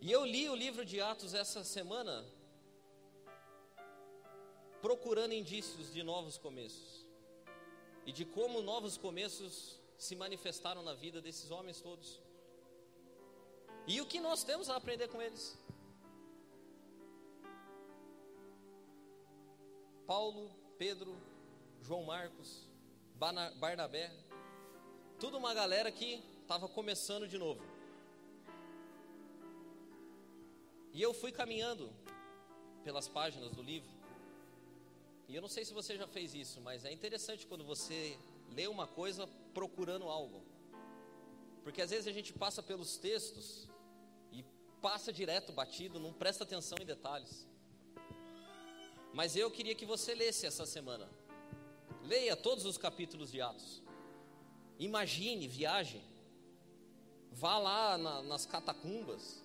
E 0.01 0.11
eu 0.11 0.25
li 0.25 0.49
o 0.49 0.55
livro 0.55 0.85
de 0.85 1.01
Atos 1.01 1.35
essa 1.35 1.63
semana, 1.63 2.25
procurando 4.81 5.35
indícios 5.35 5.93
de 5.93 6.03
novos 6.03 6.39
começos 6.39 7.07
e 8.07 8.13
de 8.13 8.25
como 8.25 8.63
novos 8.63 8.97
começos 8.97 9.79
se 9.99 10.17
manifestaram 10.17 10.83
na 10.83 10.95
vida 10.95 11.21
desses 11.21 11.51
homens 11.51 11.81
todos. 11.83 12.21
E 13.87 14.01
o 14.01 14.07
que 14.07 14.21
nós 14.21 14.43
temos 14.43 14.71
a 14.71 14.77
aprender 14.77 15.09
com 15.09 15.21
eles? 15.21 15.59
Paulo, 20.07 20.51
Pedro, 20.79 21.15
João 21.83 22.05
Marcos, 22.05 22.69
Barnabé, 23.15 24.11
tudo 25.21 25.37
uma 25.37 25.53
galera 25.53 25.93
que 25.93 26.19
estava 26.41 26.67
começando 26.67 27.29
de 27.29 27.37
novo. 27.37 27.61
E 30.95 31.03
eu 31.03 31.13
fui 31.13 31.31
caminhando 31.31 31.93
pelas 32.83 33.07
páginas 33.07 33.53
do 33.53 33.63
livro. 33.63 33.91
E 35.29 35.37
eu 35.37 35.43
não 35.43 35.49
sei 35.49 35.63
se 35.63 35.75
você 35.75 35.95
já 35.95 36.07
fez 36.07 36.35
isso, 36.35 36.59
mas 36.63 36.87
é 36.87 36.91
interessante 36.91 37.47
quando 37.47 37.63
você 37.63 38.19
lê 38.51 38.67
uma 38.67 38.87
coisa 38.87 39.29
procurando 39.53 40.09
algo. 40.09 40.43
Porque 41.63 41.83
às 41.83 41.91
vezes 41.91 42.07
a 42.07 42.13
gente 42.13 42.33
passa 42.33 42.63
pelos 42.63 42.97
textos 42.97 43.69
e 44.33 44.43
passa 44.81 45.13
direto 45.13 45.53
batido, 45.53 46.01
não 46.01 46.15
presta 46.15 46.45
atenção 46.45 46.79
em 46.81 46.87
detalhes. 46.87 47.47
Mas 49.13 49.37
eu 49.37 49.51
queria 49.51 49.75
que 49.75 49.85
você 49.85 50.15
lesse 50.15 50.47
essa 50.47 50.65
semana. 50.65 51.07
Leia 52.05 52.35
todos 52.35 52.65
os 52.65 52.79
capítulos 52.79 53.31
de 53.31 53.43
Atos. 53.43 53.83
Imagine, 54.81 55.47
viaje. 55.47 56.01
Vá 57.31 57.59
lá 57.59 57.99
na, 57.99 58.23
nas 58.23 58.47
catacumbas. 58.47 59.45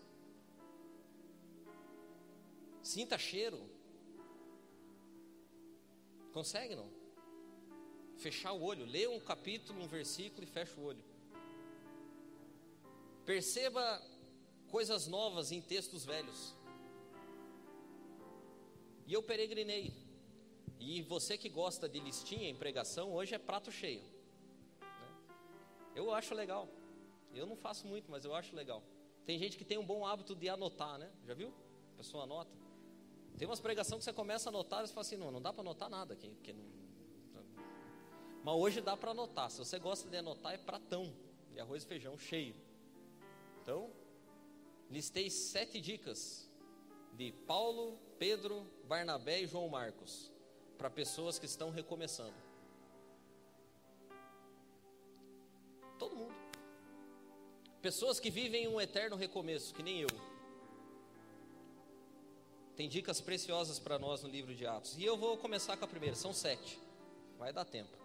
Sinta 2.82 3.18
cheiro. 3.18 3.60
Consegue 6.32 6.76
não? 6.76 6.90
Fechar 8.18 8.54
o 8.54 8.64
olho. 8.64 8.86
Lê 8.86 9.08
um 9.08 9.20
capítulo, 9.20 9.84
um 9.84 9.88
versículo 9.88 10.44
e 10.44 10.48
fecha 10.48 10.80
o 10.80 10.86
olho. 10.86 11.04
Perceba 13.26 14.02
coisas 14.70 15.06
novas 15.06 15.52
em 15.52 15.62
textos 15.62 16.06
velhos. 16.06 16.56
E 19.06 19.12
eu 19.12 19.22
peregrinei. 19.22 19.94
E 20.80 21.02
você 21.02 21.38
que 21.38 21.50
gosta 21.50 21.90
de 21.90 22.00
listinha 22.00 22.50
em 22.50 22.56
pregação, 22.56 23.14
hoje 23.14 23.36
é 23.36 23.38
prato 23.38 23.70
cheio. 23.70 24.15
Eu 25.96 26.14
acho 26.14 26.36
legal. 26.36 26.68
Eu 27.34 27.46
não 27.46 27.56
faço 27.56 27.88
muito, 27.88 28.12
mas 28.12 28.26
eu 28.26 28.36
acho 28.36 28.56
legal. 28.56 28.84
Tem 29.26 29.40
gente 29.40 29.58
que 29.58 29.66
tem 29.66 29.78
um 29.78 29.86
bom 29.86 30.06
hábito 30.06 30.36
de 30.36 30.48
anotar, 30.48 31.00
né? 31.00 31.10
Já 31.26 31.34
viu? 31.34 31.54
A 31.94 31.98
pessoa 31.98 32.24
anota. 32.24 32.52
Tem 33.38 33.48
umas 33.48 33.60
pregações 33.60 34.00
que 34.00 34.06
você 34.06 34.14
começa 34.14 34.50
a 34.50 34.52
anotar 34.52 34.84
e 34.84 34.88
você 34.88 34.94
fala 34.94 35.06
assim, 35.06 35.18
não, 35.18 35.32
não 35.32 35.42
dá 35.42 35.52
para 35.52 35.62
anotar 35.62 35.90
nada 35.90 36.14
aqui. 36.14 36.30
Porque 36.30 36.54
não... 36.54 36.64
Mas 38.44 38.56
hoje 38.56 38.80
dá 38.80 38.96
para 38.96 39.12
anotar. 39.12 39.50
Se 39.50 39.58
você 39.58 39.80
gosta 39.80 40.08
de 40.08 40.18
anotar, 40.18 40.54
é 40.54 40.58
pratão. 40.58 41.12
E 41.52 41.60
arroz 41.60 41.84
e 41.84 41.88
feijão 41.88 42.18
cheio. 42.18 42.56
Então, 43.62 43.90
listei 44.90 45.30
sete 45.30 45.82
dicas 45.82 46.48
de 47.14 47.32
Paulo, 47.48 47.98
Pedro, 48.20 48.68
Barnabé 48.84 49.42
e 49.42 49.48
João 49.48 49.68
Marcos 49.68 50.32
para 50.78 50.90
pessoas 50.90 51.40
que 51.40 51.46
estão 51.46 51.72
recomeçando. 51.72 52.45
Todo 56.06 56.16
mundo. 56.16 56.36
Pessoas 57.82 58.20
que 58.20 58.30
vivem 58.30 58.68
um 58.68 58.80
eterno 58.80 59.16
recomeço, 59.16 59.74
que 59.74 59.82
nem 59.82 60.02
eu. 60.02 60.10
Tem 62.76 62.88
dicas 62.88 63.22
preciosas 63.22 63.80
para 63.80 63.98
nós 63.98 64.22
no 64.22 64.30
livro 64.30 64.54
de 64.54 64.68
Atos. 64.68 64.98
E 64.98 65.04
eu 65.04 65.18
vou 65.18 65.38
começar 65.38 65.76
com 65.78 65.86
a 65.86 65.88
primeira, 65.88 66.16
são 66.16 66.34
sete. 66.34 66.80
Vai 67.40 67.52
dar 67.52 67.66
tempo. 67.66 67.98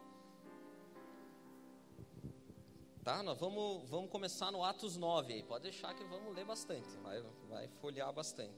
Tá? 3.05 3.23
Nós 3.23 3.39
vamos, 3.39 3.89
vamos 3.89 4.11
começar 4.11 4.51
no 4.51 4.65
Atos 4.65 4.97
9 4.97 5.35
aí. 5.35 5.43
Pode 5.43 5.65
deixar 5.65 5.95
que 5.95 6.05
vamos 6.05 6.35
ler 6.35 6.45
bastante. 6.45 6.89
Vai, 7.03 7.23
vai 7.49 7.69
folhear 7.81 8.13
bastante. 8.13 8.55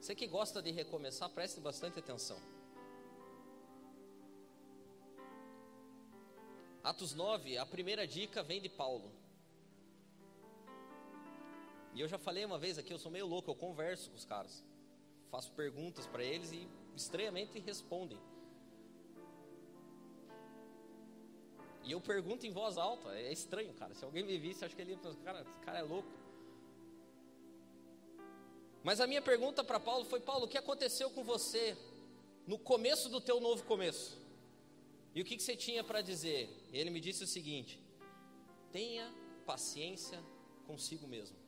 Você 0.00 0.14
que 0.14 0.26
gosta 0.26 0.60
de 0.60 0.70
recomeçar, 0.70 1.30
preste 1.30 1.60
bastante 1.60 1.98
atenção. 1.98 2.38
Atos 6.86 7.14
9, 7.14 7.58
a 7.58 7.66
primeira 7.66 8.06
dica 8.06 8.44
vem 8.44 8.60
de 8.60 8.68
Paulo. 8.68 9.10
E 11.92 12.00
eu 12.00 12.06
já 12.06 12.16
falei 12.16 12.44
uma 12.44 12.60
vez 12.60 12.78
aqui, 12.78 12.92
eu 12.92 12.98
sou 12.98 13.10
meio 13.10 13.26
louco, 13.26 13.50
eu 13.50 13.56
converso 13.56 14.08
com 14.08 14.16
os 14.16 14.24
caras. 14.24 14.62
Faço 15.28 15.50
perguntas 15.50 16.06
para 16.06 16.22
eles 16.22 16.52
e 16.52 16.68
estranhamente 16.94 17.58
respondem. 17.58 18.20
E 21.82 21.90
eu 21.90 22.00
pergunto 22.00 22.46
em 22.46 22.52
voz 22.52 22.78
alta, 22.78 23.12
é 23.18 23.32
estranho, 23.32 23.74
cara. 23.74 23.92
Se 23.92 24.04
alguém 24.04 24.22
me 24.22 24.38
visse, 24.38 24.64
acho 24.64 24.76
que 24.76 24.82
ele 24.82 24.92
ia 24.92 24.98
pensar, 24.98 25.18
cara, 25.24 25.40
esse 25.40 25.60
cara 25.64 25.80
é 25.80 25.82
louco. 25.82 26.08
Mas 28.84 29.00
a 29.00 29.08
minha 29.08 29.22
pergunta 29.22 29.64
para 29.64 29.80
Paulo 29.80 30.04
foi: 30.04 30.20
Paulo, 30.20 30.44
o 30.44 30.48
que 30.48 30.56
aconteceu 30.56 31.10
com 31.10 31.24
você 31.24 31.76
no 32.46 32.56
começo 32.56 33.08
do 33.08 33.20
teu 33.20 33.40
novo 33.40 33.64
começo? 33.64 34.25
E 35.16 35.20
o 35.22 35.24
que, 35.24 35.34
que 35.34 35.42
você 35.42 35.56
tinha 35.56 35.82
para 35.82 36.02
dizer? 36.02 36.46
Ele 36.70 36.90
me 36.90 37.00
disse 37.00 37.24
o 37.24 37.26
seguinte: 37.26 37.80
tenha 38.70 39.10
paciência 39.46 40.22
consigo 40.66 41.08
mesmo. 41.08 41.38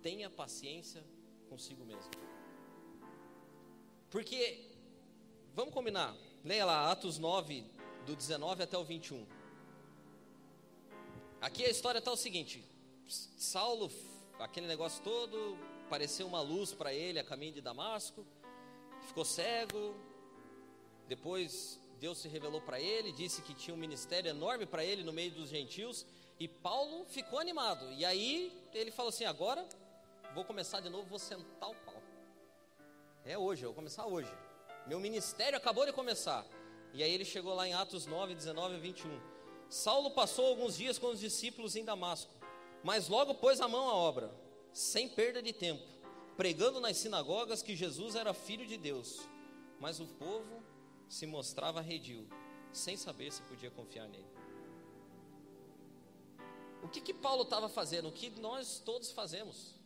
Tenha 0.00 0.30
paciência 0.30 1.04
consigo 1.50 1.84
mesmo. 1.84 2.10
Porque, 4.08 4.70
vamos 5.52 5.74
combinar, 5.74 6.16
leia 6.42 6.64
lá 6.64 6.90
Atos 6.90 7.18
9, 7.18 7.62
do 8.06 8.16
19 8.16 8.62
até 8.62 8.78
o 8.78 8.84
21. 8.84 9.26
Aqui 11.42 11.66
a 11.66 11.68
história 11.68 11.98
está 11.98 12.10
o 12.10 12.16
seguinte: 12.16 12.64
Saulo, 13.06 13.90
aquele 14.38 14.66
negócio 14.66 15.04
todo, 15.04 15.58
pareceu 15.90 16.26
uma 16.26 16.40
luz 16.40 16.72
para 16.72 16.90
ele 16.90 17.18
a 17.18 17.24
caminho 17.24 17.52
de 17.52 17.60
Damasco, 17.60 18.24
ficou 19.02 19.26
cego, 19.26 19.94
depois 21.08 21.80
Deus 21.98 22.18
se 22.18 22.28
revelou 22.28 22.60
para 22.60 22.80
ele, 22.80 23.12
disse 23.12 23.42
que 23.42 23.54
tinha 23.54 23.74
um 23.74 23.78
ministério 23.78 24.28
enorme 24.28 24.66
para 24.66 24.84
ele 24.84 25.02
no 25.02 25.12
meio 25.12 25.30
dos 25.30 25.48
gentios, 25.48 26.04
e 26.38 26.48
Paulo 26.48 27.04
ficou 27.06 27.38
animado. 27.38 27.90
E 27.92 28.04
aí 28.04 28.52
ele 28.72 28.90
falou 28.90 29.10
assim: 29.10 29.24
agora 29.24 29.66
vou 30.34 30.44
começar 30.44 30.80
de 30.80 30.88
novo, 30.88 31.06
vou 31.06 31.18
sentar 31.18 31.70
o 31.70 31.74
pau. 31.74 32.02
É 33.24 33.38
hoje, 33.38 33.62
eu 33.62 33.68
vou 33.68 33.76
começar 33.76 34.06
hoje. 34.06 34.30
Meu 34.86 35.00
ministério 35.00 35.56
acabou 35.56 35.86
de 35.86 35.92
começar. 35.92 36.44
E 36.92 37.02
aí 37.02 37.12
ele 37.12 37.24
chegou 37.24 37.54
lá 37.54 37.66
em 37.66 37.72
Atos 37.72 38.06
9, 38.06 38.34
19 38.34 38.76
e 38.76 38.80
21. 38.80 39.20
Saulo 39.68 40.10
passou 40.10 40.46
alguns 40.46 40.76
dias 40.76 40.98
com 40.98 41.08
os 41.08 41.20
discípulos 41.20 41.74
em 41.74 41.84
Damasco, 41.84 42.30
mas 42.82 43.08
logo 43.08 43.34
pôs 43.34 43.60
a 43.60 43.66
mão 43.66 43.88
à 43.88 43.94
obra, 43.94 44.30
sem 44.72 45.08
perda 45.08 45.42
de 45.42 45.52
tempo, 45.52 45.82
pregando 46.36 46.80
nas 46.80 46.96
sinagogas 46.96 47.62
que 47.62 47.74
Jesus 47.74 48.14
era 48.14 48.34
filho 48.34 48.66
de 48.66 48.76
Deus. 48.76 49.20
Mas 49.80 50.00
o 50.00 50.06
povo 50.06 50.62
se 51.14 51.26
mostrava 51.26 51.80
redil, 51.80 52.26
sem 52.72 52.96
saber 52.96 53.30
se 53.30 53.40
podia 53.42 53.70
confiar 53.70 54.08
nele. 54.08 54.26
O 56.82 56.88
que 56.88 57.00
que 57.00 57.14
Paulo 57.14 57.44
estava 57.44 57.68
fazendo? 57.68 58.08
O 58.08 58.12
que 58.12 58.28
nós 58.40 58.82
todos 58.84 59.12
fazemos? 59.12 59.76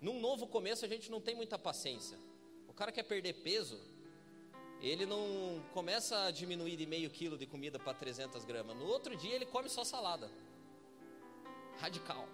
Num 0.00 0.18
novo 0.18 0.46
começo 0.46 0.86
a 0.86 0.88
gente 0.88 1.10
não 1.10 1.20
tem 1.20 1.34
muita 1.34 1.58
paciência. 1.58 2.18
O 2.66 2.72
cara 2.72 2.90
quer 2.90 3.02
perder 3.02 3.34
peso, 3.42 3.78
ele 4.80 5.04
não 5.04 5.62
começa 5.74 6.18
a 6.24 6.30
diminuir 6.30 6.76
de 6.76 6.86
meio 6.86 7.10
quilo 7.10 7.36
de 7.36 7.44
comida 7.44 7.78
para 7.78 7.92
300 7.92 8.42
gramas. 8.46 8.78
No 8.78 8.86
outro 8.86 9.14
dia 9.14 9.34
ele 9.34 9.44
come 9.44 9.68
só 9.68 9.84
salada. 9.84 10.30
Radical. 11.78 12.26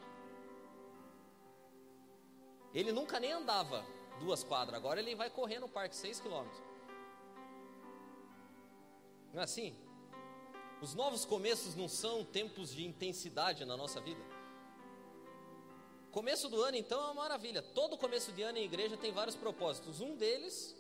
Ele 2.73 2.93
nunca 2.93 3.19
nem 3.19 3.33
andava 3.33 3.85
duas 4.21 4.45
quadras, 4.45 4.79
agora 4.79 5.01
ele 5.01 5.17
vai 5.17 5.31
correr 5.31 5.59
no 5.59 5.69
parque 5.69 5.97
6 5.97 6.21
quilômetros. 6.21 6.76
Não 9.33 9.41
é 9.41 9.45
assim? 9.45 9.77
Os 10.81 10.95
novos 10.95 11.25
começos 11.25 11.75
não 11.75 11.89
são 11.89 12.25
tempos 12.25 12.75
de 12.75 12.85
intensidade 12.87 13.65
na 13.65 13.77
nossa 13.77 14.01
vida. 14.01 14.21
Começo 16.11 16.49
do 16.49 16.63
ano, 16.63 16.77
então, 16.77 17.01
é 17.01 17.05
uma 17.05 17.15
maravilha. 17.15 17.61
Todo 17.63 17.99
começo 17.99 18.33
de 18.33 18.43
ano 18.43 18.59
em 18.59 18.65
igreja 18.65 18.97
tem 18.97 19.13
vários 19.13 19.37
propósitos. 19.37 20.01
Um 20.01 20.17
deles 20.17 20.75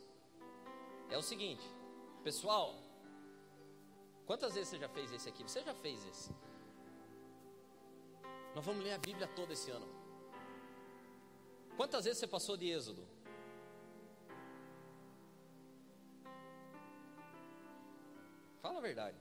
é 1.11 1.19
o 1.19 1.23
seguinte, 1.23 1.65
pessoal. 2.25 2.75
Quantas 4.26 4.55
vezes 4.55 4.71
você 4.71 4.79
já 4.79 4.88
fez 4.88 5.12
esse 5.12 5.29
aqui? 5.29 5.43
Você 5.43 5.62
já 5.62 5.75
fez 5.75 6.05
esse? 6.07 6.31
Nós 8.55 8.65
vamos 8.65 8.83
ler 8.83 8.93
a 8.93 8.99
Bíblia 8.99 9.29
toda 9.29 9.53
esse 9.53 9.71
ano. 9.71 9.87
Quantas 11.76 12.05
vezes 12.05 12.19
você 12.19 12.26
passou 12.26 12.57
de 12.57 12.71
Êxodo? 12.71 13.15
Fala 18.66 18.78
a 18.78 18.82
verdade. 18.90 19.16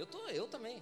Eu 0.00 0.06
tô, 0.06 0.20
eu 0.40 0.46
também. 0.46 0.80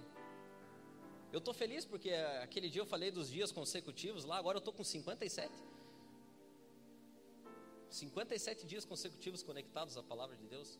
Eu 1.35 1.41
tô 1.41 1.51
feliz 1.51 1.83
porque 1.83 2.11
aquele 2.45 2.69
dia 2.69 2.81
eu 2.83 2.85
falei 2.85 3.09
dos 3.09 3.27
dias 3.27 3.51
consecutivos 3.51 4.23
lá, 4.23 4.37
agora 4.37 4.57
eu 4.59 4.61
tô 4.61 4.71
com 4.71 4.83
57. 4.83 5.51
57 7.89 8.67
dias 8.67 8.85
consecutivos 8.85 9.41
conectados 9.41 9.97
à 9.97 10.03
palavra 10.03 10.35
de 10.41 10.45
Deus. 10.45 10.77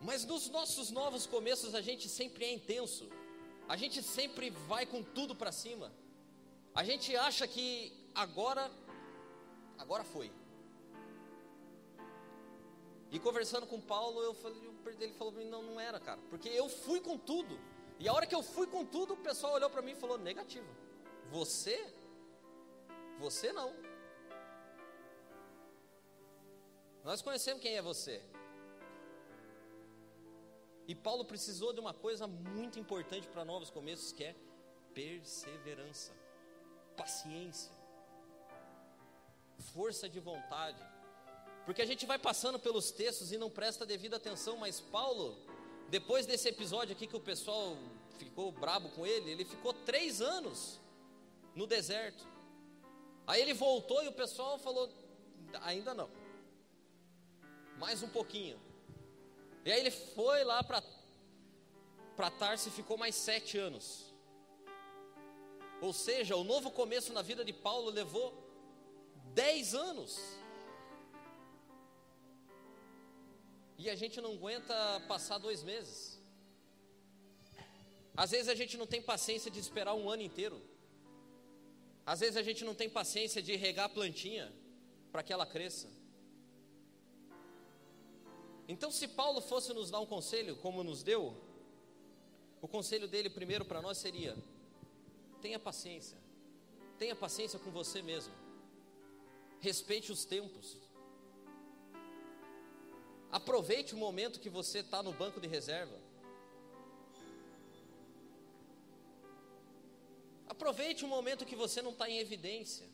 Mas 0.00 0.24
nos 0.24 0.48
nossos 0.48 0.92
novos 0.92 1.26
começos 1.26 1.74
a 1.74 1.80
gente 1.80 2.08
sempre 2.08 2.44
é 2.44 2.52
intenso. 2.52 3.08
A 3.68 3.76
gente 3.76 4.04
sempre 4.04 4.50
vai 4.50 4.86
com 4.86 5.02
tudo 5.02 5.34
para 5.34 5.50
cima. 5.50 5.92
A 6.72 6.84
gente 6.84 7.16
acha 7.16 7.44
que 7.48 7.92
agora 8.14 8.70
agora 9.84 10.04
foi. 10.04 10.30
E 13.14 13.18
conversando 13.20 13.64
com 13.64 13.80
Paulo, 13.80 14.20
eu 14.20 14.34
falei, 14.34 14.60
ele 14.98 15.12
falou 15.12 15.32
para 15.32 15.44
mim, 15.44 15.48
não, 15.48 15.62
não 15.62 15.78
era, 15.78 16.00
cara, 16.00 16.20
porque 16.28 16.48
eu 16.48 16.68
fui 16.68 17.00
com 17.00 17.16
tudo. 17.16 17.56
E 18.00 18.08
a 18.08 18.12
hora 18.12 18.26
que 18.26 18.34
eu 18.34 18.42
fui 18.42 18.66
com 18.66 18.84
tudo, 18.84 19.14
o 19.14 19.16
pessoal 19.16 19.52
olhou 19.52 19.70
para 19.70 19.82
mim 19.82 19.92
e 19.92 19.94
falou, 19.94 20.18
negativo. 20.18 20.66
Você? 21.30 21.94
Você 23.20 23.52
não. 23.52 23.72
Nós 27.04 27.22
conhecemos 27.22 27.62
quem 27.62 27.76
é 27.76 27.82
você. 27.82 28.20
E 30.88 30.94
Paulo 30.96 31.24
precisou 31.24 31.72
de 31.72 31.78
uma 31.78 31.94
coisa 31.94 32.26
muito 32.26 32.80
importante 32.80 33.28
para 33.28 33.44
novos 33.44 33.70
começos, 33.70 34.10
que 34.10 34.24
é 34.24 34.34
perseverança, 34.92 36.12
paciência, 36.96 37.70
força 39.72 40.08
de 40.08 40.18
vontade. 40.18 40.93
Porque 41.64 41.80
a 41.80 41.86
gente 41.86 42.04
vai 42.04 42.18
passando 42.18 42.58
pelos 42.58 42.90
textos 42.90 43.32
e 43.32 43.38
não 43.38 43.50
presta 43.50 43.86
devida 43.86 44.16
atenção, 44.16 44.56
mas 44.56 44.80
Paulo, 44.80 45.36
depois 45.88 46.26
desse 46.26 46.48
episódio 46.48 46.94
aqui 46.94 47.06
que 47.06 47.16
o 47.16 47.20
pessoal 47.20 47.76
ficou 48.18 48.52
brabo 48.52 48.90
com 48.90 49.06
ele, 49.06 49.30
ele 49.30 49.44
ficou 49.44 49.72
três 49.72 50.20
anos 50.20 50.78
no 51.54 51.66
deserto. 51.66 52.26
Aí 53.26 53.40
ele 53.40 53.54
voltou 53.54 54.02
e 54.02 54.08
o 54.08 54.12
pessoal 54.12 54.58
falou: 54.58 54.90
ainda 55.62 55.94
não, 55.94 56.10
mais 57.78 58.02
um 58.02 58.08
pouquinho. 58.08 58.60
E 59.64 59.72
aí 59.72 59.80
ele 59.80 59.90
foi 59.90 60.44
lá 60.44 60.62
para 60.62 62.30
Tarso 62.30 62.68
e 62.68 62.72
ficou 62.72 62.98
mais 62.98 63.14
sete 63.14 63.56
anos. 63.56 64.12
Ou 65.80 65.92
seja, 65.92 66.36
o 66.36 66.44
novo 66.44 66.70
começo 66.70 67.12
na 67.12 67.22
vida 67.22 67.42
de 67.44 67.52
Paulo 67.52 67.90
levou 67.90 68.34
dez 69.34 69.74
anos. 69.74 70.18
E 73.76 73.90
a 73.90 73.94
gente 73.94 74.20
não 74.20 74.32
aguenta 74.34 74.74
passar 75.08 75.38
dois 75.38 75.62
meses. 75.62 76.20
Às 78.16 78.30
vezes 78.30 78.48
a 78.48 78.54
gente 78.54 78.76
não 78.76 78.86
tem 78.86 79.02
paciência 79.02 79.50
de 79.50 79.58
esperar 79.58 79.94
um 79.94 80.08
ano 80.08 80.22
inteiro. 80.22 80.60
Às 82.06 82.20
vezes 82.20 82.36
a 82.36 82.42
gente 82.42 82.64
não 82.64 82.74
tem 82.74 82.88
paciência 82.88 83.42
de 83.42 83.56
regar 83.56 83.86
a 83.86 83.88
plantinha 83.88 84.52
para 85.10 85.22
que 85.22 85.32
ela 85.32 85.46
cresça. 85.46 85.88
Então, 88.68 88.90
se 88.90 89.08
Paulo 89.08 89.40
fosse 89.40 89.72
nos 89.74 89.90
dar 89.90 90.00
um 90.00 90.06
conselho, 90.06 90.56
como 90.56 90.82
nos 90.82 91.02
deu, 91.02 91.36
o 92.62 92.68
conselho 92.68 93.06
dele 93.06 93.28
primeiro 93.28 93.64
para 93.64 93.82
nós 93.82 93.98
seria: 93.98 94.36
tenha 95.42 95.58
paciência, 95.58 96.16
tenha 96.98 97.14
paciência 97.14 97.58
com 97.58 97.70
você 97.70 98.00
mesmo, 98.00 98.32
respeite 99.60 100.10
os 100.10 100.24
tempos, 100.24 100.78
Aproveite 103.34 103.96
o 103.96 103.98
momento 103.98 104.38
que 104.38 104.48
você 104.48 104.78
está 104.78 105.02
no 105.02 105.12
banco 105.12 105.40
de 105.40 105.48
reserva. 105.48 105.98
Aproveite 110.46 111.04
o 111.04 111.08
momento 111.08 111.44
que 111.44 111.56
você 111.56 111.82
não 111.82 111.90
está 111.90 112.08
em 112.08 112.20
evidência. 112.20 112.88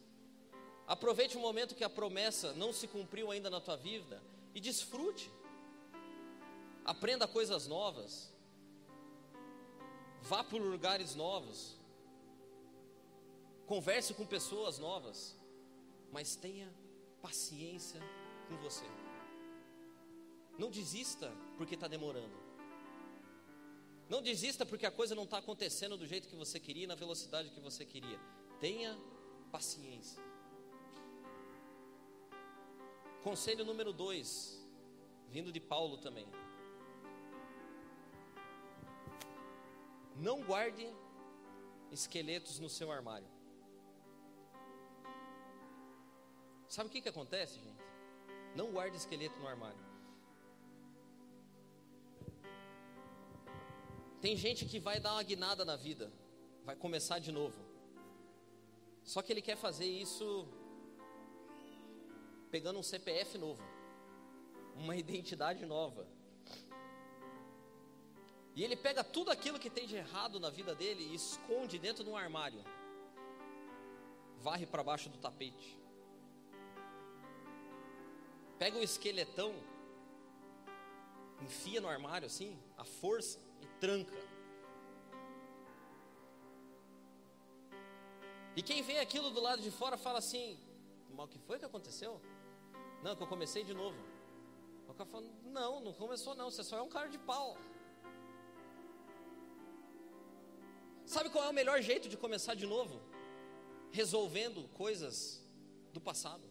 Aproveite 0.86 1.36
o 1.36 1.40
momento 1.40 1.74
que 1.74 1.84
a 1.84 1.90
promessa 1.90 2.54
não 2.54 2.72
se 2.72 2.88
cumpriu 2.88 3.30
ainda 3.30 3.50
na 3.50 3.60
tua 3.60 3.76
vida 3.76 4.22
e 4.54 4.60
desfrute. 4.60 5.30
Aprenda 6.86 7.28
coisas 7.28 7.66
novas. 7.66 8.32
Vá 10.22 10.42
por 10.42 10.62
lugares 10.62 11.14
novos. 11.14 11.76
Converse 13.66 14.14
com 14.14 14.24
pessoas 14.24 14.78
novas. 14.78 15.36
Mas 16.10 16.34
tenha 16.34 16.72
paciência 17.20 18.00
com 18.48 18.56
você. 18.56 18.86
Não 20.58 20.70
desista 20.70 21.32
porque 21.56 21.74
está 21.74 21.88
demorando. 21.88 22.34
Não 24.08 24.20
desista 24.20 24.66
porque 24.66 24.84
a 24.84 24.90
coisa 24.90 25.14
não 25.14 25.22
está 25.22 25.38
acontecendo 25.38 25.96
do 25.96 26.06
jeito 26.06 26.28
que 26.28 26.34
você 26.34 26.58
queria, 26.58 26.86
na 26.86 26.96
velocidade 26.96 27.50
que 27.50 27.60
você 27.60 27.84
queria. 27.84 28.18
Tenha 28.58 28.98
paciência. 29.52 30.22
Conselho 33.22 33.64
número 33.64 33.92
dois, 33.92 34.66
vindo 35.28 35.52
de 35.52 35.60
Paulo 35.60 35.98
também. 35.98 36.26
Não 40.16 40.42
guarde 40.42 40.92
esqueletos 41.92 42.58
no 42.58 42.68
seu 42.68 42.90
armário. 42.90 43.28
Sabe 46.68 46.88
o 46.88 46.92
que, 46.92 47.00
que 47.00 47.08
acontece, 47.08 47.58
gente? 47.58 47.82
Não 48.54 48.70
guarde 48.72 48.96
esqueleto 48.96 49.38
no 49.38 49.46
armário. 49.46 49.89
Tem 54.20 54.36
gente 54.36 54.66
que 54.66 54.78
vai 54.78 55.00
dar 55.00 55.12
uma 55.12 55.22
guinada 55.22 55.64
na 55.64 55.76
vida, 55.76 56.12
vai 56.64 56.76
começar 56.76 57.18
de 57.18 57.32
novo. 57.32 57.58
Só 59.02 59.22
que 59.22 59.32
ele 59.32 59.42
quer 59.42 59.56
fazer 59.56 59.86
isso 59.86 60.46
pegando 62.50 62.78
um 62.78 62.82
CPF 62.82 63.38
novo, 63.38 63.62
uma 64.76 64.94
identidade 65.04 65.64
nova. 65.64 66.06
E 68.54 68.64
ele 68.64 68.76
pega 68.76 69.02
tudo 69.02 69.30
aquilo 69.30 69.58
que 69.58 69.70
tem 69.70 69.86
de 69.86 69.96
errado 69.96 70.38
na 70.38 70.50
vida 70.50 70.74
dele 70.74 71.04
e 71.04 71.14
esconde 71.14 71.78
dentro 71.78 72.04
de 72.04 72.10
um 72.10 72.16
armário. 72.16 72.62
Varre 74.38 74.66
para 74.66 74.82
baixo 74.82 75.08
do 75.08 75.18
tapete. 75.18 75.80
pega 78.60 78.76
o 78.76 78.82
esqueletão, 78.82 79.54
enfia 81.40 81.80
no 81.80 81.88
armário 81.88 82.26
assim, 82.26 82.58
a 82.76 82.84
força 82.84 83.38
tranca. 83.80 84.14
E 88.54 88.62
quem 88.62 88.82
vê 88.82 88.98
aquilo 88.98 89.30
do 89.30 89.40
lado 89.40 89.62
de 89.62 89.70
fora 89.70 89.96
fala 89.96 90.18
assim: 90.18 90.58
Mas 91.14 91.24
o 91.24 91.28
que 91.28 91.38
foi 91.38 91.58
que 91.58 91.64
aconteceu? 91.64 92.20
Não, 93.02 93.16
que 93.16 93.22
eu 93.22 93.26
comecei 93.26 93.64
de 93.64 93.72
novo. 93.72 93.98
O 94.88 94.94
cara 94.94 95.08
fala: 95.08 95.26
Não, 95.44 95.80
não 95.80 95.92
começou 95.94 96.34
não, 96.34 96.50
você 96.50 96.62
só 96.62 96.76
é 96.76 96.82
um 96.82 96.88
cara 96.88 97.08
de 97.08 97.18
pau. 97.18 97.56
Sabe 101.06 101.30
qual 101.30 101.44
é 101.44 101.48
o 101.48 101.52
melhor 101.52 101.80
jeito 101.82 102.08
de 102.08 102.16
começar 102.16 102.54
de 102.54 102.66
novo? 102.66 103.00
Resolvendo 103.90 104.68
coisas 104.74 105.42
do 105.92 106.00
passado. 106.00 106.44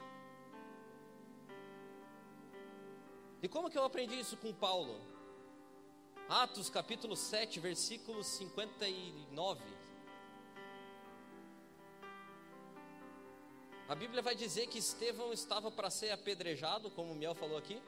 E 3.41 3.47
como 3.47 3.69
que 3.69 3.77
eu 3.77 3.85
aprendi 3.85 4.19
isso 4.19 4.35
com 4.35 4.53
Paulo? 4.53 4.99
Atos 6.29 6.69
capítulo 6.69 7.15
7, 7.15 7.59
versículo 7.59 8.23
59. 8.23 9.63
A 13.87 13.95
Bíblia 13.95 14.21
vai 14.21 14.35
dizer 14.35 14.67
que 14.67 14.77
Estevão 14.77 15.33
estava 15.33 15.71
para 15.71 15.89
ser 15.89 16.11
apedrejado, 16.11 16.91
como 16.91 17.13
o 17.13 17.15
Miel 17.15 17.33
falou 17.33 17.57
aqui, 17.57 17.81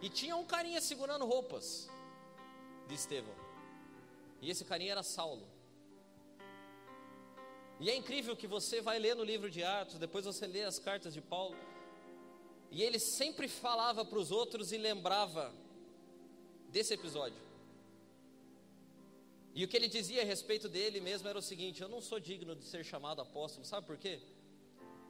e 0.00 0.08
tinha 0.08 0.36
um 0.36 0.44
carinha 0.44 0.80
segurando 0.80 1.26
roupas 1.26 1.90
de 2.86 2.94
Estevão. 2.94 3.34
E 4.40 4.48
esse 4.48 4.64
carinha 4.64 4.92
era 4.92 5.02
Saulo. 5.02 5.48
E 7.80 7.90
é 7.90 7.96
incrível 7.96 8.36
que 8.36 8.46
você 8.46 8.80
vai 8.80 9.00
ler 9.00 9.16
no 9.16 9.24
livro 9.24 9.50
de 9.50 9.64
Atos, 9.64 9.98
depois 9.98 10.24
você 10.24 10.46
lê 10.46 10.62
as 10.62 10.78
cartas 10.78 11.12
de 11.12 11.20
Paulo, 11.20 11.56
e 12.70 12.80
ele 12.80 13.00
sempre 13.00 13.48
falava 13.48 14.04
para 14.04 14.20
os 14.20 14.30
outros 14.30 14.70
e 14.70 14.78
lembrava 14.78 15.52
desse 16.74 16.92
episódio. 16.92 17.40
E 19.54 19.64
o 19.64 19.68
que 19.68 19.76
ele 19.76 19.86
dizia 19.86 20.22
a 20.22 20.24
respeito 20.24 20.68
dele 20.68 21.00
mesmo 21.00 21.28
era 21.28 21.38
o 21.38 21.42
seguinte: 21.50 21.80
Eu 21.80 21.88
não 21.88 22.00
sou 22.00 22.18
digno 22.18 22.56
de 22.56 22.64
ser 22.64 22.84
chamado 22.84 23.22
apóstolo, 23.22 23.64
sabe 23.64 23.86
por 23.86 23.96
quê? 23.96 24.20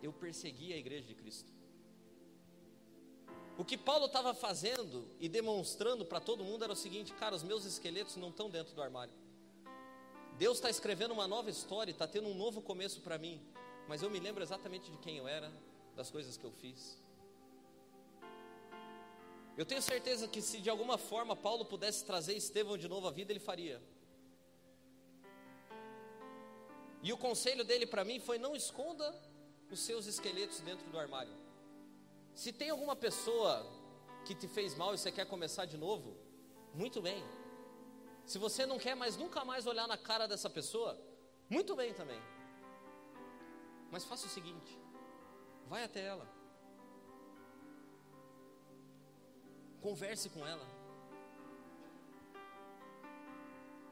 Eu 0.03 0.12
persegui 0.12 0.74
a 0.74 0.77
igreja 0.77 1.07
de 1.07 1.14
Cristo. 1.14 1.50
O 3.57 3.64
que 3.64 3.79
Paulo 3.79 4.07
estava 4.07 4.35
fazendo 4.35 5.09
e 5.18 5.27
demonstrando 5.29 6.05
para 6.05 6.20
todo 6.20 6.44
mundo 6.44 6.64
era 6.64 6.74
o 6.74 6.77
seguinte: 6.77 7.14
cara, 7.14 7.35
os 7.35 7.42
meus 7.42 7.64
esqueletos 7.64 8.16
não 8.16 8.29
estão 8.29 8.50
dentro 8.50 8.74
do 8.74 8.83
armário. 8.83 9.14
Deus 10.37 10.59
está 10.59 10.68
escrevendo 10.68 11.12
uma 11.12 11.27
nova 11.27 11.48
história, 11.48 11.92
está 11.92 12.07
tendo 12.07 12.29
um 12.29 12.35
novo 12.35 12.61
começo 12.61 13.00
para 13.00 13.16
mim, 13.16 13.40
mas 13.88 14.03
eu 14.03 14.11
me 14.11 14.20
lembro 14.20 14.42
exatamente 14.42 14.90
de 14.90 14.98
quem 14.98 15.16
eu 15.16 15.27
era, 15.27 15.50
das 15.96 16.11
coisas 16.11 16.37
que 16.37 16.44
eu 16.44 16.53
fiz. 16.53 16.98
Eu 19.57 19.64
tenho 19.64 19.81
certeza 19.81 20.27
que 20.27 20.43
se 20.43 20.61
de 20.61 20.69
alguma 20.69 20.99
forma 20.99 21.37
Paulo 21.37 21.64
pudesse 21.64 22.05
trazer 22.05 22.35
Estevão 22.35 22.77
de 22.77 22.88
novo 22.88 23.07
à 23.07 23.11
vida, 23.11 23.33
ele 23.33 23.40
faria. 23.40 23.81
E 27.03 27.12
o 27.12 27.19
conselho 27.19 27.64
dele 27.64 27.87
para 27.87 28.05
mim 28.05 28.19
foi: 28.19 28.38
não 28.38 28.57
esconda 28.57 29.14
os 29.71 29.79
seus 29.81 30.07
esqueletos 30.07 30.61
dentro 30.61 30.90
do 30.90 30.99
armário. 30.99 31.37
Se 32.35 32.53
tem 32.53 32.71
alguma 32.71 32.97
pessoa 32.97 33.64
que 34.25 34.35
te 34.35 34.49
fez 34.49 34.75
mal 34.75 34.95
e 34.95 34.99
você 34.99 35.12
quer 35.12 35.27
começar 35.27 35.67
de 35.67 35.77
novo, 35.77 36.17
muito 36.75 37.01
bem. 37.01 37.23
Se 38.27 38.38
você 38.38 38.67
não 38.67 38.79
quer 38.79 38.97
mais 38.97 39.17
nunca 39.17 39.45
mais 39.45 39.67
olhar 39.67 39.87
na 39.87 39.99
cara 39.99 40.27
dessa 40.27 40.51
pessoa, 40.51 40.99
muito 41.49 41.77
bem 41.77 41.93
também. 41.95 42.21
Mas 43.90 44.05
faça 44.05 44.27
o 44.27 44.31
seguinte: 44.31 44.77
vai 45.69 45.85
até 45.85 46.01
ela. 46.01 46.34
Converse 49.87 50.29
com 50.35 50.42
ela. 50.53 50.66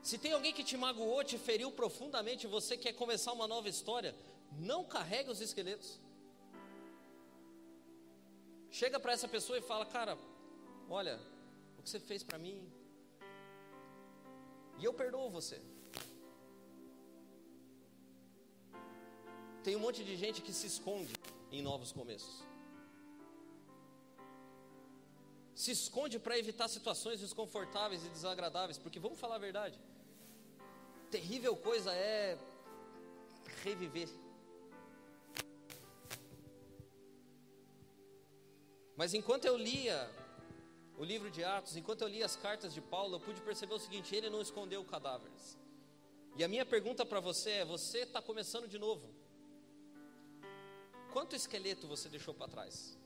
Se 0.08 0.16
tem 0.22 0.32
alguém 0.32 0.52
que 0.58 0.64
te 0.64 0.76
magoou, 0.84 1.22
te 1.22 1.38
feriu 1.48 1.70
profundamente, 1.70 2.46
você 2.46 2.76
quer 2.84 2.94
começar 2.94 3.32
uma 3.32 3.46
nova 3.46 3.68
história, 3.68 4.12
não 4.70 4.80
carregue 4.94 5.30
os 5.30 5.40
esqueletos. 5.46 5.90
Chega 8.70 8.98
para 8.98 9.12
essa 9.12 9.28
pessoa 9.28 9.58
e 9.58 9.68
fala: 9.70 9.84
Cara, 9.84 10.16
olha, 10.88 11.20
o 11.78 11.82
que 11.82 11.90
você 11.90 12.00
fez 12.00 12.22
para 12.22 12.38
mim, 12.38 12.58
e 14.78 14.84
eu 14.84 14.94
perdoo 14.94 15.28
você. 15.30 15.60
Tem 19.62 19.76
um 19.76 19.80
monte 19.86 20.02
de 20.02 20.16
gente 20.16 20.40
que 20.40 20.54
se 20.54 20.66
esconde 20.66 21.12
em 21.52 21.62
novos 21.62 21.92
começos. 21.92 22.51
Se 25.54 25.70
esconde 25.70 26.18
para 26.18 26.38
evitar 26.38 26.68
situações 26.68 27.20
desconfortáveis 27.20 28.04
e 28.04 28.08
desagradáveis, 28.08 28.78
porque 28.78 28.98
vamos 28.98 29.18
falar 29.18 29.36
a 29.36 29.38
verdade. 29.38 29.78
Terrível 31.10 31.54
coisa 31.56 31.92
é 31.92 32.38
reviver. 33.62 34.08
Mas 38.96 39.14
enquanto 39.14 39.44
eu 39.44 39.56
lia 39.56 40.10
o 40.96 41.04
livro 41.04 41.30
de 41.30 41.42
Atos, 41.42 41.76
enquanto 41.76 42.02
eu 42.02 42.08
lia 42.08 42.24
as 42.24 42.36
cartas 42.36 42.72
de 42.72 42.80
Paulo, 42.80 43.16
eu 43.16 43.20
pude 43.20 43.40
perceber 43.42 43.74
o 43.74 43.78
seguinte: 43.78 44.14
ele 44.14 44.30
não 44.30 44.40
escondeu 44.40 44.84
cadáveres. 44.84 45.58
E 46.36 46.44
a 46.44 46.48
minha 46.48 46.64
pergunta 46.64 47.04
para 47.04 47.20
você 47.20 47.50
é: 47.50 47.64
você 47.64 47.98
está 48.00 48.22
começando 48.22 48.66
de 48.66 48.78
novo? 48.78 49.06
Quanto 51.12 51.36
esqueleto 51.36 51.86
você 51.86 52.08
deixou 52.08 52.32
para 52.32 52.48
trás? 52.48 52.96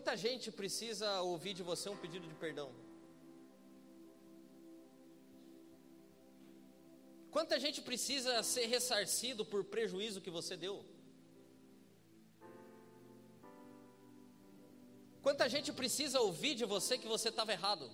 Quanta 0.00 0.16
gente 0.16 0.50
precisa 0.50 1.20
ouvir 1.20 1.52
de 1.52 1.62
você 1.62 1.86
um 1.90 1.96
pedido 2.04 2.26
de 2.26 2.34
perdão? 2.34 2.68
Quanta 7.30 7.60
gente 7.60 7.82
precisa 7.82 8.42
ser 8.42 8.64
ressarcido 8.64 9.44
por 9.44 9.62
prejuízo 9.62 10.22
que 10.22 10.30
você 10.30 10.56
deu? 10.56 10.82
Quanta 15.20 15.46
gente 15.50 15.70
precisa 15.70 16.18
ouvir 16.22 16.54
de 16.54 16.64
você 16.64 16.96
que 16.96 17.06
você 17.06 17.28
estava 17.28 17.52
errado, 17.52 17.90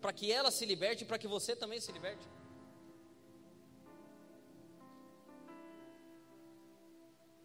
para 0.00 0.12
que 0.12 0.32
ela 0.32 0.50
se 0.50 0.66
liberte 0.66 1.04
e 1.04 1.06
para 1.06 1.20
que 1.20 1.28
você 1.28 1.54
também 1.54 1.80
se 1.80 1.92
liberte? 1.92 2.28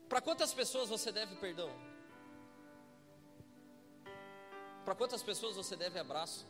Para 0.10 0.20
quantas 0.20 0.52
pessoas 0.52 0.90
você 0.90 1.12
deve 1.12 1.36
perdão? 1.36 1.93
Para 4.94 5.00
quantas 5.00 5.24
pessoas 5.24 5.56
você 5.56 5.76
deve 5.76 5.98
abraço? 5.98 6.46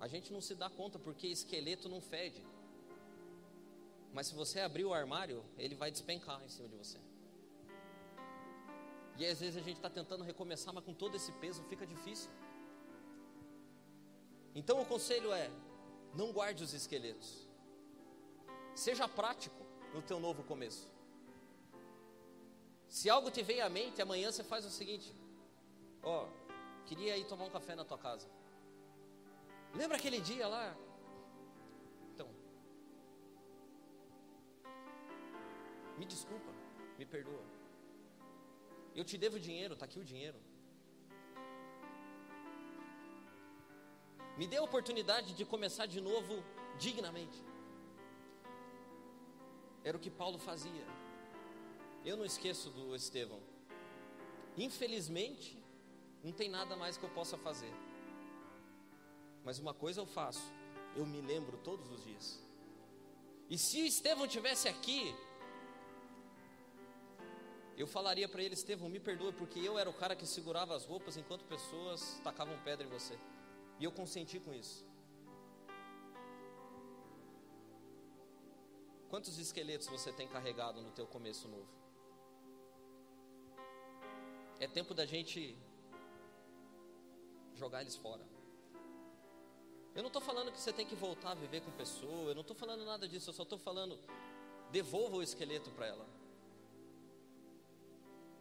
A 0.00 0.08
gente 0.08 0.32
não 0.32 0.40
se 0.40 0.56
dá 0.56 0.68
conta 0.68 0.98
porque 0.98 1.28
esqueleto 1.28 1.88
não 1.88 2.00
fede. 2.00 2.44
Mas 4.12 4.26
se 4.26 4.34
você 4.34 4.58
abrir 4.58 4.84
o 4.84 4.92
armário, 4.92 5.44
ele 5.56 5.76
vai 5.76 5.92
despencar 5.92 6.42
em 6.42 6.48
cima 6.48 6.68
de 6.68 6.74
você. 6.74 6.98
E 9.16 9.24
às 9.24 9.38
vezes 9.38 9.56
a 9.56 9.62
gente 9.62 9.76
está 9.76 9.88
tentando 9.88 10.24
recomeçar, 10.24 10.74
mas 10.74 10.82
com 10.82 10.92
todo 10.92 11.14
esse 11.14 11.30
peso 11.34 11.62
fica 11.68 11.86
difícil. 11.86 12.32
Então 14.56 14.82
o 14.82 14.84
conselho 14.84 15.32
é: 15.32 15.48
não 16.16 16.32
guarde 16.32 16.64
os 16.64 16.74
esqueletos. 16.74 17.46
Seja 18.74 19.06
prático 19.06 19.64
no 19.94 20.02
teu 20.02 20.18
novo 20.18 20.42
começo. 20.42 20.97
Se 22.88 23.10
algo 23.10 23.30
te 23.30 23.42
vem 23.42 23.60
à 23.60 23.68
mente, 23.68 24.00
amanhã 24.00 24.32
você 24.32 24.42
faz 24.42 24.64
o 24.64 24.70
seguinte: 24.70 25.14
ó, 26.02 26.24
oh, 26.24 26.86
queria 26.86 27.16
ir 27.16 27.26
tomar 27.26 27.44
um 27.44 27.50
café 27.50 27.74
na 27.74 27.84
tua 27.84 27.98
casa. 27.98 28.26
Lembra 29.74 29.98
aquele 29.98 30.20
dia 30.20 30.48
lá? 30.48 30.74
Então, 32.14 32.28
me 35.98 36.06
desculpa, 36.06 36.50
me 36.98 37.04
perdoa. 37.04 37.44
Eu 38.94 39.04
te 39.04 39.18
devo 39.18 39.38
dinheiro, 39.38 39.74
está 39.74 39.84
aqui 39.84 40.00
o 40.00 40.04
dinheiro. 40.04 40.40
Me 44.38 44.46
dê 44.46 44.56
a 44.56 44.62
oportunidade 44.62 45.34
de 45.34 45.44
começar 45.44 45.86
de 45.86 46.00
novo 46.00 46.42
dignamente. 46.78 47.38
Era 49.84 49.96
o 49.96 50.00
que 50.00 50.10
Paulo 50.10 50.38
fazia. 50.38 50.86
Eu 52.08 52.16
não 52.16 52.24
esqueço 52.24 52.70
do 52.70 52.96
Estevão. 52.96 53.38
Infelizmente, 54.56 55.62
não 56.24 56.32
tem 56.32 56.48
nada 56.48 56.74
mais 56.74 56.96
que 56.96 57.04
eu 57.04 57.10
possa 57.10 57.36
fazer. 57.36 57.70
Mas 59.44 59.58
uma 59.58 59.74
coisa 59.74 60.00
eu 60.00 60.06
faço, 60.06 60.50
eu 60.96 61.04
me 61.04 61.20
lembro 61.20 61.58
todos 61.58 61.90
os 61.92 62.02
dias. 62.02 62.42
E 63.50 63.58
se 63.58 63.86
Estevão 63.86 64.26
tivesse 64.26 64.68
aqui, 64.68 65.14
eu 67.76 67.86
falaria 67.86 68.26
para 68.26 68.42
ele, 68.42 68.54
Estevão, 68.54 68.88
me 68.88 68.98
perdoa, 68.98 69.34
porque 69.34 69.58
eu 69.58 69.78
era 69.78 69.90
o 69.90 69.98
cara 70.02 70.16
que 70.16 70.26
segurava 70.26 70.74
as 70.74 70.86
roupas 70.86 71.18
enquanto 71.18 71.44
pessoas 71.44 72.18
tacavam 72.24 72.58
pedra 72.62 72.86
em 72.86 72.90
você. 72.90 73.18
E 73.78 73.84
eu 73.84 73.92
consenti 73.92 74.40
com 74.40 74.54
isso. 74.54 74.82
Quantos 79.10 79.36
esqueletos 79.38 79.88
você 79.88 80.10
tem 80.10 80.26
carregado 80.26 80.80
no 80.80 80.90
teu 80.90 81.06
começo 81.06 81.46
novo? 81.48 81.77
É 84.60 84.66
tempo 84.66 84.92
da 84.94 85.06
gente 85.06 85.56
jogar 87.54 87.80
eles 87.82 87.96
fora. 87.96 88.24
Eu 89.94 90.02
não 90.02 90.08
estou 90.08 90.22
falando 90.22 90.52
que 90.52 90.60
você 90.60 90.72
tem 90.72 90.86
que 90.86 90.94
voltar 90.94 91.32
a 91.32 91.34
viver 91.34 91.60
com 91.60 91.70
pessoa, 91.72 92.30
eu 92.30 92.34
não 92.34 92.42
estou 92.42 92.56
falando 92.56 92.84
nada 92.84 93.08
disso, 93.08 93.30
eu 93.30 93.34
só 93.34 93.42
estou 93.42 93.58
falando, 93.58 93.98
devolva 94.70 95.16
o 95.16 95.22
esqueleto 95.22 95.70
para 95.72 95.86
ela. 95.86 96.06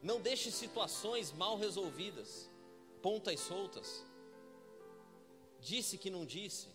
Não 0.02 0.22
deixe 0.22 0.52
situações 0.52 1.32
mal 1.32 1.58
resolvidas, 1.58 2.50
pontas 3.02 3.40
soltas. 3.40 4.06
Disse 5.60 5.98
que 5.98 6.10
não 6.10 6.26
disse. 6.26 6.68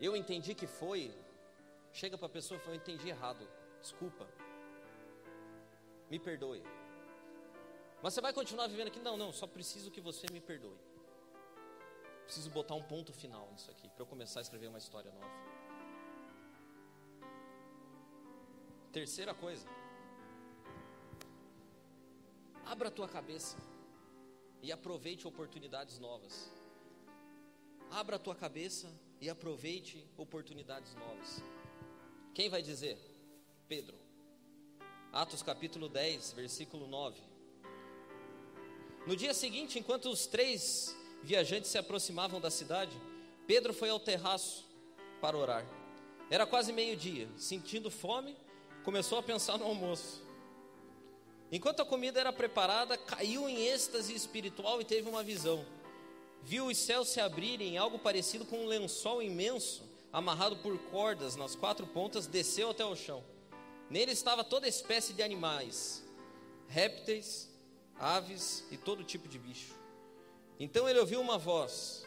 Eu 0.00 0.14
entendi 0.14 0.54
que 0.54 0.66
foi. 0.66 1.12
Chega 1.92 2.16
para 2.18 2.26
a 2.26 2.30
pessoa 2.30 2.58
e 2.58 2.60
fala: 2.60 2.76
Eu 2.76 2.80
entendi 2.80 3.08
errado. 3.08 3.48
Desculpa. 3.80 4.28
Me 6.10 6.18
perdoe. 6.18 6.62
Mas 8.02 8.14
você 8.14 8.20
vai 8.20 8.32
continuar 8.32 8.66
vivendo 8.66 8.88
aqui? 8.88 8.98
Não, 8.98 9.16
não. 9.16 9.32
Só 9.32 9.46
preciso 9.46 9.90
que 9.90 10.00
você 10.00 10.26
me 10.32 10.40
perdoe. 10.40 10.78
Preciso 12.24 12.50
botar 12.50 12.74
um 12.74 12.82
ponto 12.82 13.12
final 13.12 13.48
nisso 13.52 13.70
aqui 13.70 13.88
para 13.88 14.02
eu 14.02 14.06
começar 14.06 14.40
a 14.40 14.42
escrever 14.42 14.68
uma 14.68 14.78
história 14.78 15.10
nova. 15.10 15.50
Terceira 18.92 19.34
coisa. 19.34 19.66
Abra 22.64 22.88
a 22.88 22.90
tua 22.90 23.08
cabeça 23.08 23.56
e 24.62 24.70
aproveite 24.70 25.26
oportunidades 25.26 25.98
novas. 25.98 26.50
Abra 27.90 28.16
a 28.16 28.18
tua 28.18 28.34
cabeça 28.34 28.88
e 29.20 29.28
aproveite 29.28 30.06
oportunidades 30.16 30.94
novas. 30.94 31.42
Quem 32.32 32.48
vai 32.48 32.62
dizer? 32.62 32.96
Pedro. 33.68 33.98
Atos 35.12 35.42
capítulo 35.42 35.88
10, 35.88 36.32
versículo 36.32 36.86
9. 36.86 37.29
No 39.10 39.16
dia 39.16 39.34
seguinte, 39.34 39.76
enquanto 39.76 40.08
os 40.08 40.28
três 40.28 40.96
viajantes 41.20 41.68
se 41.68 41.76
aproximavam 41.76 42.40
da 42.40 42.48
cidade, 42.48 42.96
Pedro 43.44 43.74
foi 43.74 43.90
ao 43.90 43.98
terraço 43.98 44.64
para 45.20 45.36
orar. 45.36 45.66
Era 46.30 46.46
quase 46.46 46.72
meio-dia. 46.72 47.28
Sentindo 47.36 47.90
fome, 47.90 48.36
começou 48.84 49.18
a 49.18 49.22
pensar 49.24 49.58
no 49.58 49.64
almoço. 49.64 50.22
Enquanto 51.50 51.82
a 51.82 51.84
comida 51.84 52.20
era 52.20 52.32
preparada, 52.32 52.96
caiu 52.96 53.48
em 53.48 53.66
êxtase 53.66 54.14
espiritual 54.14 54.80
e 54.80 54.84
teve 54.84 55.08
uma 55.08 55.24
visão. 55.24 55.66
Viu 56.44 56.66
os 56.66 56.78
céus 56.78 57.08
se 57.08 57.20
abrirem, 57.20 57.76
algo 57.76 57.98
parecido 57.98 58.44
com 58.44 58.58
um 58.58 58.68
lençol 58.68 59.20
imenso, 59.20 59.82
amarrado 60.12 60.58
por 60.58 60.78
cordas 60.82 61.34
nas 61.34 61.56
quatro 61.56 61.84
pontas, 61.84 62.28
desceu 62.28 62.70
até 62.70 62.84
o 62.84 62.94
chão. 62.94 63.24
Nele 63.90 64.12
estava 64.12 64.44
toda 64.44 64.68
espécie 64.68 65.12
de 65.12 65.20
animais, 65.20 66.04
répteis, 66.68 67.49
aves 68.00 68.64
e 68.70 68.76
todo 68.76 69.04
tipo 69.04 69.28
de 69.28 69.38
bicho. 69.38 69.74
Então 70.58 70.88
ele 70.88 70.98
ouviu 70.98 71.20
uma 71.20 71.38
voz: 71.38 72.06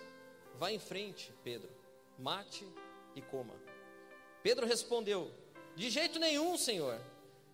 Vá 0.56 0.72
em 0.72 0.80
frente, 0.80 1.32
Pedro, 1.44 1.70
mate 2.18 2.68
e 3.16 3.22
coma. 3.22 3.54
Pedro 4.42 4.66
respondeu: 4.66 5.32
De 5.76 5.90
jeito 5.90 6.20
nenhum, 6.20 6.58
Senhor. 6.58 7.00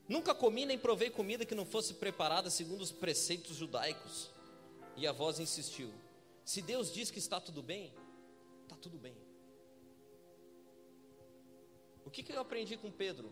Nunca 0.08 0.34
comi 0.34 0.66
nem 0.66 0.78
provei 0.78 1.12
comida 1.12 1.46
que 1.46 1.54
não 1.54 1.66
fosse 1.66 1.94
preparada 1.94 2.50
segundo 2.50 2.82
os 2.82 2.92
preceitos 2.92 3.56
judaicos. 3.56 4.32
E 4.96 5.06
a 5.06 5.12
voz 5.12 5.40
insistiu: 5.40 5.94
Se 6.44 6.62
Deus 6.62 6.92
diz 6.92 7.12
que 7.12 7.20
está 7.20 7.40
tudo 7.40 7.62
bem, 7.62 7.94
está 8.64 8.76
tudo 8.76 8.98
bem. 8.98 9.16
O 12.06 12.10
que, 12.10 12.24
que 12.24 12.32
eu 12.34 12.40
aprendi 12.40 12.76
com 12.76 12.92
Pedro? 12.92 13.32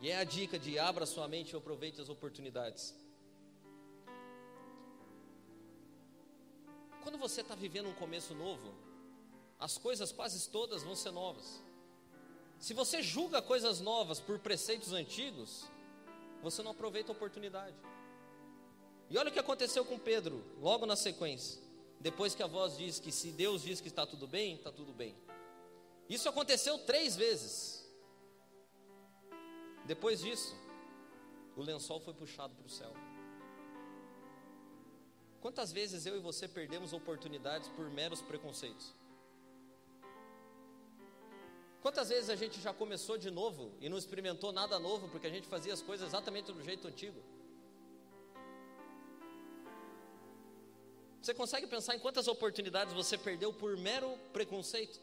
E 0.00 0.10
é 0.10 0.18
a 0.18 0.24
dica 0.24 0.58
de 0.58 0.78
abra 0.78 1.06
sua 1.06 1.26
mente 1.26 1.52
e 1.52 1.56
aproveite 1.56 2.00
as 2.00 2.08
oportunidades. 2.08 2.94
Quando 7.06 7.18
você 7.18 7.40
está 7.40 7.54
vivendo 7.54 7.88
um 7.88 7.94
começo 7.94 8.34
novo, 8.34 8.74
as 9.60 9.78
coisas 9.78 10.10
quase 10.10 10.50
todas 10.50 10.82
vão 10.82 10.96
ser 10.96 11.12
novas. 11.12 11.62
Se 12.58 12.74
você 12.74 13.00
julga 13.00 13.40
coisas 13.40 13.78
novas 13.80 14.18
por 14.18 14.40
preceitos 14.40 14.92
antigos, 14.92 15.66
você 16.42 16.64
não 16.64 16.72
aproveita 16.72 17.12
a 17.12 17.14
oportunidade. 17.14 17.76
E 19.08 19.16
olha 19.16 19.28
o 19.28 19.32
que 19.32 19.38
aconteceu 19.38 19.84
com 19.84 19.96
Pedro, 20.00 20.44
logo 20.60 20.84
na 20.84 20.96
sequência. 20.96 21.62
Depois 22.00 22.34
que 22.34 22.42
a 22.42 22.48
voz 22.48 22.76
diz 22.76 22.98
que 22.98 23.12
se 23.12 23.30
Deus 23.30 23.62
diz 23.62 23.80
que 23.80 23.86
está 23.86 24.04
tudo 24.04 24.26
bem, 24.26 24.56
está 24.56 24.72
tudo 24.72 24.92
bem. 24.92 25.14
Isso 26.08 26.28
aconteceu 26.28 26.76
três 26.76 27.14
vezes. 27.14 27.88
Depois 29.84 30.22
disso, 30.22 30.56
o 31.56 31.62
lençol 31.62 32.00
foi 32.00 32.14
puxado 32.14 32.52
para 32.56 32.66
o 32.66 32.68
céu. 32.68 32.92
Quantas 35.46 35.70
vezes 35.70 36.04
eu 36.04 36.16
e 36.16 36.18
você 36.18 36.48
perdemos 36.48 36.92
oportunidades 36.92 37.68
por 37.68 37.88
meros 37.88 38.20
preconceitos? 38.20 38.92
Quantas 41.80 42.08
vezes 42.08 42.28
a 42.30 42.34
gente 42.34 42.60
já 42.60 42.74
começou 42.74 43.16
de 43.16 43.30
novo 43.30 43.70
e 43.80 43.88
não 43.88 43.96
experimentou 43.96 44.50
nada 44.50 44.76
novo 44.80 45.08
porque 45.08 45.28
a 45.28 45.30
gente 45.30 45.46
fazia 45.46 45.72
as 45.72 45.80
coisas 45.80 46.08
exatamente 46.08 46.50
do 46.52 46.60
jeito 46.64 46.88
antigo? 46.88 47.22
Você 51.22 51.32
consegue 51.32 51.68
pensar 51.68 51.94
em 51.94 52.00
quantas 52.00 52.26
oportunidades 52.26 52.92
você 52.92 53.16
perdeu 53.16 53.52
por 53.52 53.76
mero 53.76 54.18
preconceito? 54.32 54.98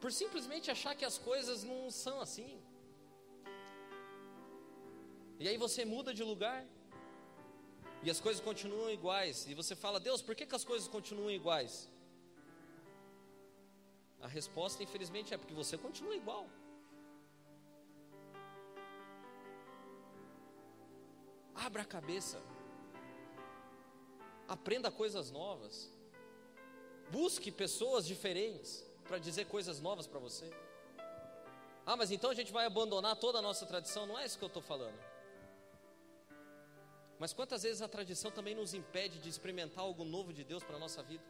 Por 0.00 0.10
simplesmente 0.10 0.70
achar 0.70 0.94
que 0.94 1.04
as 1.04 1.18
coisas 1.18 1.64
não 1.64 1.90
são 1.90 2.18
assim. 2.18 2.65
E 5.38 5.48
aí 5.48 5.56
você 5.56 5.84
muda 5.84 6.14
de 6.14 6.22
lugar 6.22 6.64
e 8.02 8.10
as 8.10 8.20
coisas 8.20 8.42
continuam 8.42 8.90
iguais. 8.90 9.46
E 9.48 9.54
você 9.54 9.74
fala, 9.74 9.98
Deus, 9.98 10.22
por 10.22 10.34
que, 10.34 10.46
que 10.46 10.54
as 10.54 10.64
coisas 10.64 10.88
continuam 10.88 11.30
iguais? 11.30 11.88
A 14.20 14.28
resposta, 14.28 14.82
infelizmente, 14.82 15.34
é 15.34 15.36
porque 15.36 15.54
você 15.54 15.76
continua 15.76 16.14
igual. 16.14 16.46
Abra 21.54 21.82
a 21.82 21.84
cabeça. 21.84 22.40
Aprenda 24.48 24.90
coisas 24.90 25.30
novas. 25.30 25.90
Busque 27.10 27.50
pessoas 27.52 28.06
diferentes 28.06 28.84
para 29.04 29.18
dizer 29.18 29.46
coisas 29.46 29.80
novas 29.80 30.06
para 30.06 30.18
você. 30.18 30.50
Ah, 31.84 31.96
mas 31.96 32.10
então 32.10 32.30
a 32.30 32.34
gente 32.34 32.52
vai 32.52 32.66
abandonar 32.66 33.16
toda 33.16 33.38
a 33.38 33.42
nossa 33.42 33.64
tradição? 33.64 34.06
Não 34.06 34.18
é 34.18 34.26
isso 34.26 34.38
que 34.38 34.44
eu 34.44 34.48
estou 34.48 34.62
falando. 34.62 35.15
Mas 37.18 37.32
quantas 37.32 37.62
vezes 37.62 37.80
a 37.80 37.88
tradição 37.88 38.30
também 38.30 38.54
nos 38.54 38.74
impede 38.74 39.18
de 39.18 39.28
experimentar 39.28 39.84
algo 39.84 40.04
novo 40.04 40.32
de 40.32 40.44
Deus 40.44 40.62
para 40.62 40.76
a 40.76 40.78
nossa 40.78 41.02
vida? 41.02 41.24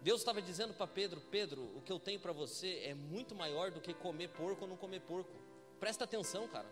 Deus 0.00 0.20
estava 0.20 0.40
dizendo 0.40 0.74
para 0.74 0.86
Pedro: 0.86 1.20
Pedro, 1.20 1.62
o 1.76 1.80
que 1.82 1.92
eu 1.92 1.98
tenho 1.98 2.20
para 2.20 2.32
você 2.32 2.82
é 2.84 2.94
muito 2.94 3.34
maior 3.34 3.70
do 3.70 3.80
que 3.80 3.94
comer 3.94 4.28
porco 4.28 4.62
ou 4.62 4.68
não 4.68 4.76
comer 4.76 5.00
porco. 5.00 5.32
Presta 5.80 6.04
atenção, 6.04 6.46
cara. 6.48 6.68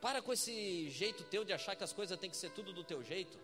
Para 0.00 0.22
com 0.22 0.32
esse 0.32 0.88
jeito 0.90 1.24
teu 1.24 1.44
de 1.44 1.52
achar 1.52 1.74
que 1.74 1.84
as 1.84 1.92
coisas 1.92 2.18
têm 2.18 2.30
que 2.30 2.36
ser 2.36 2.50
tudo 2.50 2.72
do 2.72 2.84
teu 2.84 3.02
jeito. 3.02 3.38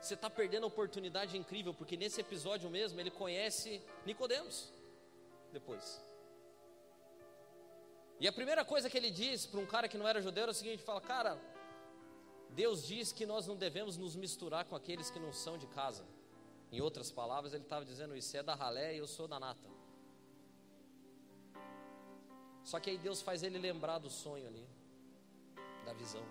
Você 0.00 0.14
está 0.14 0.30
perdendo 0.30 0.64
a 0.64 0.66
oportunidade 0.66 1.36
incrível, 1.36 1.74
porque 1.74 1.96
nesse 1.96 2.20
episódio 2.20 2.70
mesmo 2.70 2.98
ele 2.98 3.10
conhece 3.10 3.82
Nicodemos. 4.04 4.72
Depois. 5.52 6.09
E 8.20 8.28
a 8.28 8.32
primeira 8.32 8.64
coisa 8.64 8.90
que 8.90 8.98
ele 8.98 9.10
diz 9.10 9.46
para 9.46 9.58
um 9.58 9.66
cara 9.66 9.88
que 9.88 9.96
não 9.96 10.06
era 10.06 10.20
judeu 10.20 10.42
era 10.42 10.52
o 10.52 10.54
seguinte: 10.54 10.82
fala, 10.82 11.00
cara, 11.00 11.40
Deus 12.50 12.86
diz 12.86 13.12
que 13.12 13.24
nós 13.24 13.46
não 13.46 13.56
devemos 13.56 13.96
nos 13.96 14.14
misturar 14.14 14.66
com 14.66 14.76
aqueles 14.76 15.10
que 15.10 15.18
não 15.18 15.32
são 15.32 15.56
de 15.56 15.66
casa. 15.66 16.04
Em 16.70 16.80
outras 16.80 17.10
palavras, 17.10 17.54
ele 17.54 17.64
estava 17.64 17.84
dizendo 17.84 18.14
isso: 18.14 18.36
é 18.36 18.42
da 18.42 18.54
ralé 18.54 18.94
e 18.94 18.98
eu 18.98 19.06
sou 19.06 19.26
da 19.26 19.40
nata. 19.40 19.68
Só 22.62 22.78
que 22.78 22.90
aí 22.90 22.98
Deus 22.98 23.22
faz 23.22 23.42
ele 23.42 23.58
lembrar 23.58 23.98
do 23.98 24.10
sonho 24.10 24.46
ali, 24.46 24.66
da 25.86 25.94
visão. 25.94 26.24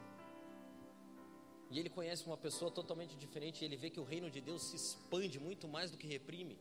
E 1.71 1.79
ele 1.79 1.89
conhece 1.89 2.25
uma 2.25 2.37
pessoa 2.37 2.71
totalmente 2.71 3.15
diferente, 3.15 3.61
e 3.61 3.65
ele 3.65 3.75
vê 3.75 3.89
que 3.89 3.99
o 3.99 4.03
reino 4.03 4.29
de 4.29 4.39
Deus 4.39 4.61
se 4.61 4.75
expande 4.75 5.39
muito 5.39 5.67
mais 5.67 5.91
do 5.91 5.97
que 5.97 6.07
reprime. 6.07 6.57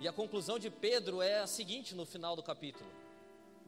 E 0.00 0.08
a 0.08 0.12
conclusão 0.12 0.58
de 0.58 0.70
Pedro 0.70 1.22
é 1.22 1.40
a 1.40 1.46
seguinte 1.46 1.94
no 1.94 2.04
final 2.04 2.34
do 2.34 2.42
capítulo: 2.42 2.90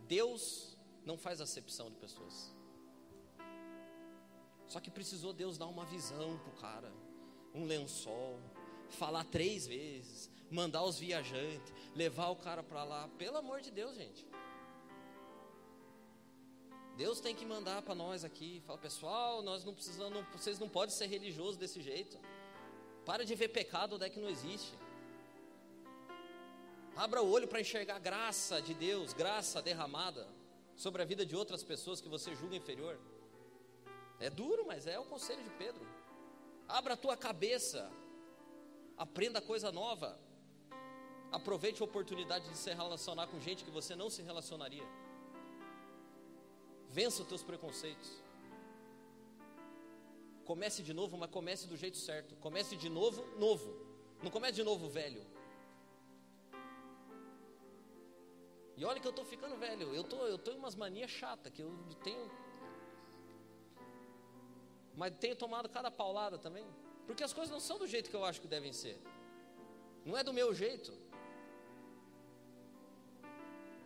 Deus 0.09 0.77
não 1.05 1.17
faz 1.17 1.41
acepção 1.41 1.91
de 1.91 1.97
pessoas. 1.97 2.55
Só 4.67 4.81
que 4.81 4.91
precisou 4.91 5.33
Deus 5.33 5.59
dar 5.59 5.67
uma 5.67 5.85
visão 5.85 6.39
para 6.39 6.51
o 6.51 6.57
cara, 6.57 6.93
um 7.55 7.65
lençol, 7.65 8.39
falar 8.89 9.25
três 9.25 9.67
vezes, 9.67 10.31
mandar 10.51 10.83
os 10.85 10.99
viajantes, 10.99 11.73
levar 11.95 12.29
o 12.29 12.37
cara 12.37 12.63
para 12.63 12.85
lá. 12.85 13.09
Pelo 13.19 13.37
amor 13.37 13.61
de 13.61 13.71
Deus, 13.71 13.97
gente. 13.97 14.27
Deus 16.97 17.21
tem 17.21 17.35
que 17.35 17.45
mandar 17.45 17.83
para 17.83 17.95
nós 17.95 18.25
aqui, 18.25 18.63
fala 18.65 18.79
pessoal, 18.79 19.43
nós 19.43 19.65
não 19.65 19.75
precisamos, 19.75 20.25
vocês 20.33 20.59
não 20.61 20.69
podem 20.69 20.95
ser 20.95 21.07
religiosos 21.07 21.57
desse 21.57 21.83
jeito. 21.83 22.19
Para 23.05 23.25
de 23.25 23.35
ver 23.35 23.49
pecado 23.49 23.97
onde 23.97 24.07
é 24.07 24.11
que 24.11 24.21
não 24.21 24.29
existe. 24.29 24.73
Abra 26.97 27.23
o 27.23 27.29
olho 27.29 27.49
para 27.49 27.61
enxergar 27.61 27.99
graça 27.99 28.63
de 28.63 28.73
Deus, 28.73 29.13
graça 29.13 29.61
derramada 29.61 30.29
sobre 30.77 31.03
a 31.03 31.05
vida 31.05 31.27
de 31.27 31.35
outras 31.35 31.63
pessoas 31.63 32.01
que 32.01 32.09
você 32.09 32.35
julga 32.37 32.55
inferior. 32.55 32.99
É 34.21 34.31
duro, 34.31 34.65
mas 34.65 34.87
é 34.87 34.99
o 34.99 35.05
conselho 35.05 35.43
de 35.43 35.51
Pedro. 35.51 35.85
Abra 36.69 36.95
a 36.95 36.97
tua 36.97 37.17
cabeça, 37.17 37.91
aprenda 38.97 39.41
coisa 39.41 39.73
nova. 39.73 40.19
Aproveite 41.33 41.83
a 41.83 41.85
oportunidade 41.85 42.49
de 42.49 42.57
se 42.57 42.73
relacionar 42.73 43.27
com 43.27 43.41
gente 43.41 43.65
que 43.65 43.71
você 43.73 43.97
não 43.97 44.09
se 44.09 44.23
relacionaria. 44.23 44.87
Vença 46.91 47.23
os 47.23 47.29
teus 47.29 47.43
preconceitos. 47.43 48.23
Comece 50.45 50.81
de 50.81 50.93
novo, 50.93 51.17
mas 51.17 51.29
comece 51.29 51.67
do 51.67 51.77
jeito 51.77 51.97
certo. 51.97 52.37
Comece 52.37 52.77
de 52.77 52.89
novo, 52.89 53.25
novo. 53.37 53.75
Não 54.23 54.31
comece 54.31 54.55
de 54.55 54.63
novo, 54.63 54.89
velho. 54.89 55.34
E 58.77 58.85
olha 58.85 59.01
que 59.01 59.07
eu 59.07 59.11
estou 59.11 59.25
ficando 59.25 59.57
velho. 59.57 59.95
Eu 59.95 60.05
tô, 60.05 60.27
eu 60.27 60.39
em 60.53 60.59
umas 60.59 60.75
manias 60.75 61.11
chatas 61.11 61.53
que 61.53 61.63
eu 61.63 61.73
tenho. 62.03 62.31
Mas 64.97 65.13
tenho 65.19 65.37
tomado 65.37 65.69
cada 65.69 65.91
paulada 65.91 66.39
também. 66.39 66.67
Porque 67.07 67.23
as 67.23 67.33
coisas 67.33 67.53
não 67.53 67.61
são 67.61 67.79
do 67.79 67.87
jeito 67.87 68.11
que 68.11 68.17
eu 68.17 68.25
acho 68.25 68.41
que 68.41 68.49
devem 68.49 68.73
ser. 68.73 69.01
Não 70.05 70.17
é 70.17 70.25
do 70.25 70.33
meu 70.33 70.53
jeito. 70.55 70.93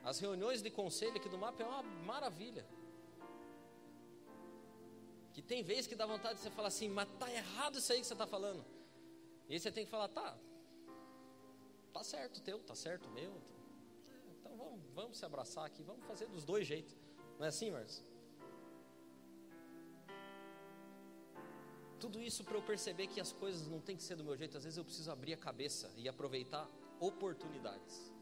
As 0.04 0.18
reuniões 0.18 0.62
de 0.62 0.70
conselho 0.70 1.16
aqui 1.16 1.28
do 1.28 1.36
MAP 1.36 1.60
é 1.60 1.66
uma 1.66 1.82
maravilha. 1.82 2.64
Que 5.34 5.42
tem 5.42 5.62
vezes 5.62 5.86
que 5.86 5.94
dá 5.94 6.06
vontade 6.06 6.36
de 6.36 6.40
você 6.40 6.50
falar 6.50 6.68
assim, 6.68 6.88
mas 6.88 7.08
tá 7.18 7.30
errado 7.30 7.78
isso 7.78 7.92
aí 7.92 8.00
que 8.00 8.06
você 8.06 8.14
está 8.14 8.26
falando. 8.26 8.64
E 9.48 9.54
aí 9.54 9.60
você 9.60 9.70
tem 9.70 9.84
que 9.84 9.90
falar, 9.90 10.08
tá, 10.08 10.36
tá 11.92 12.02
certo 12.02 12.40
teu, 12.40 12.58
tá 12.60 12.74
certo 12.74 13.08
meu. 13.10 13.32
Vamos, 14.98 15.10
vamos 15.10 15.18
se 15.18 15.24
abraçar 15.24 15.64
aqui, 15.64 15.82
vamos 15.84 16.04
fazer 16.06 16.26
dos 16.26 16.44
dois 16.44 16.66
jeitos. 16.66 16.96
Não 17.38 17.46
é 17.46 17.48
assim, 17.48 17.70
Marcos? 17.70 18.02
Tudo 22.00 22.20
isso 22.20 22.42
para 22.42 22.56
eu 22.56 22.62
perceber 22.62 23.06
que 23.06 23.20
as 23.20 23.32
coisas 23.32 23.68
não 23.68 23.80
tem 23.80 23.96
que 23.96 24.02
ser 24.02 24.16
do 24.16 24.24
meu 24.24 24.36
jeito. 24.36 24.56
Às 24.56 24.64
vezes 24.64 24.76
eu 24.76 24.84
preciso 24.84 25.10
abrir 25.10 25.34
a 25.34 25.36
cabeça 25.36 25.92
e 25.96 26.08
aproveitar 26.08 26.68
oportunidades. 26.98 28.12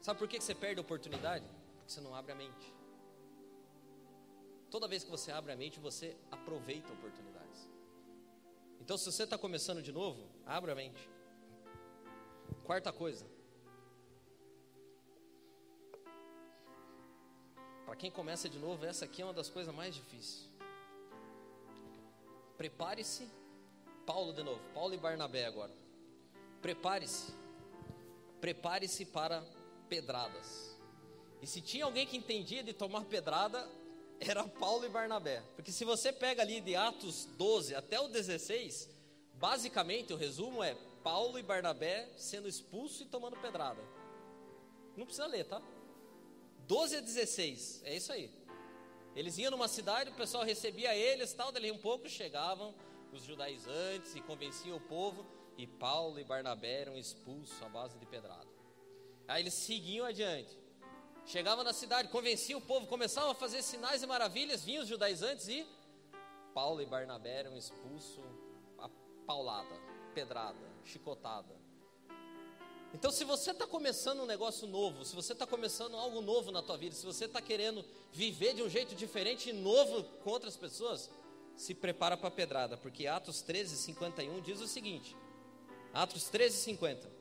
Sabe 0.00 0.18
por 0.18 0.28
que 0.28 0.40
você 0.40 0.54
perde 0.54 0.80
a 0.80 0.82
oportunidade? 0.82 1.44
Porque 1.76 1.92
você 1.92 2.00
não 2.00 2.14
abre 2.14 2.32
a 2.32 2.34
mente. 2.34 2.74
Toda 4.70 4.88
vez 4.88 5.04
que 5.04 5.10
você 5.10 5.30
abre 5.30 5.52
a 5.52 5.56
mente, 5.56 5.78
você 5.78 6.16
aproveita 6.30 6.90
oportunidades. 6.92 7.68
Então, 8.80 8.96
se 8.96 9.04
você 9.12 9.24
está 9.24 9.36
começando 9.36 9.82
de 9.82 9.92
novo, 9.92 10.26
abra 10.46 10.72
a 10.72 10.74
mente. 10.74 11.10
Quarta 12.64 12.90
coisa. 12.92 13.39
Para 17.90 17.96
quem 17.96 18.08
começa 18.08 18.48
de 18.48 18.56
novo, 18.56 18.86
essa 18.86 19.04
aqui 19.04 19.20
é 19.20 19.24
uma 19.24 19.34
das 19.34 19.48
coisas 19.48 19.74
mais 19.74 19.92
difíceis. 19.92 20.48
Prepare-se, 22.56 23.28
Paulo 24.06 24.32
de 24.32 24.44
novo, 24.44 24.60
Paulo 24.72 24.94
e 24.94 24.96
Barnabé 24.96 25.44
agora. 25.44 25.72
Prepare-se, 26.62 27.34
prepare-se 28.40 29.06
para 29.06 29.44
pedradas. 29.88 30.78
E 31.42 31.48
se 31.48 31.60
tinha 31.60 31.84
alguém 31.84 32.06
que 32.06 32.16
entendia 32.16 32.62
de 32.62 32.72
tomar 32.72 33.06
pedrada, 33.06 33.68
era 34.20 34.44
Paulo 34.44 34.86
e 34.86 34.88
Barnabé. 34.88 35.42
Porque 35.56 35.72
se 35.72 35.84
você 35.84 36.12
pega 36.12 36.42
ali 36.42 36.60
de 36.60 36.76
Atos 36.76 37.24
12 37.36 37.74
até 37.74 38.00
o 38.00 38.06
16, 38.06 38.88
basicamente 39.34 40.12
o 40.12 40.16
resumo 40.16 40.62
é 40.62 40.76
Paulo 41.02 41.40
e 41.40 41.42
Barnabé 41.42 42.08
sendo 42.16 42.46
expulsos 42.46 43.00
e 43.00 43.06
tomando 43.06 43.36
pedrada. 43.38 43.82
Não 44.96 45.06
precisa 45.06 45.26
ler, 45.26 45.44
tá? 45.44 45.60
12 46.70 46.98
a 46.98 47.00
16, 47.00 47.82
é 47.84 47.96
isso 47.96 48.12
aí. 48.12 48.30
Eles 49.16 49.36
iam 49.38 49.50
numa 49.50 49.66
cidade, 49.66 50.10
o 50.10 50.14
pessoal 50.14 50.44
recebia 50.44 50.94
eles, 50.94 51.32
tal, 51.32 51.50
dali 51.50 51.68
um 51.72 51.78
pouco 51.78 52.08
chegavam 52.08 52.72
os 53.12 53.24
judaizantes 53.24 54.14
e 54.14 54.20
convenciam 54.20 54.76
o 54.76 54.80
povo, 54.80 55.26
e 55.58 55.66
Paulo 55.66 56.20
e 56.20 56.22
Barnabé 56.22 56.82
eram 56.82 56.96
expulsos 56.96 57.60
à 57.60 57.68
base 57.68 57.98
de 57.98 58.06
pedrada. 58.06 58.46
Aí 59.26 59.42
eles 59.42 59.54
seguiam 59.54 60.06
adiante. 60.06 60.56
Chegavam 61.26 61.64
na 61.64 61.72
cidade, 61.72 62.06
convenciam 62.06 62.60
o 62.60 62.62
povo, 62.62 62.86
começavam 62.86 63.32
a 63.32 63.34
fazer 63.34 63.62
sinais 63.62 64.04
e 64.04 64.06
maravilhas, 64.06 64.64
vinham 64.64 64.84
os 64.84 64.88
judaizantes 64.88 65.48
e 65.48 65.66
Paulo 66.54 66.80
e 66.80 66.86
Barnabé 66.86 67.40
eram 67.40 67.56
expulsos 67.56 68.24
a 68.78 68.88
paulada, 69.26 69.74
pedrada, 70.14 70.70
chicotada. 70.84 71.59
Então, 72.92 73.10
se 73.10 73.24
você 73.24 73.52
está 73.52 73.66
começando 73.66 74.20
um 74.20 74.26
negócio 74.26 74.66
novo, 74.66 75.04
se 75.04 75.14
você 75.14 75.32
está 75.32 75.46
começando 75.46 75.96
algo 75.96 76.20
novo 76.20 76.50
na 76.50 76.60
tua 76.60 76.76
vida, 76.76 76.94
se 76.94 77.06
você 77.06 77.26
está 77.26 77.40
querendo 77.40 77.84
viver 78.12 78.54
de 78.54 78.62
um 78.62 78.68
jeito 78.68 78.94
diferente 78.94 79.50
e 79.50 79.52
novo 79.52 80.02
com 80.24 80.30
outras 80.30 80.56
pessoas, 80.56 81.08
se 81.56 81.74
prepara 81.74 82.16
para 82.16 82.28
a 82.28 82.32
pedrada, 82.32 82.76
porque 82.76 83.06
Atos 83.06 83.42
13, 83.42 83.76
51 83.76 84.40
diz 84.40 84.60
o 84.60 84.66
seguinte: 84.66 85.16
Atos 85.92 86.24
13, 86.24 86.56
50. 86.56 87.20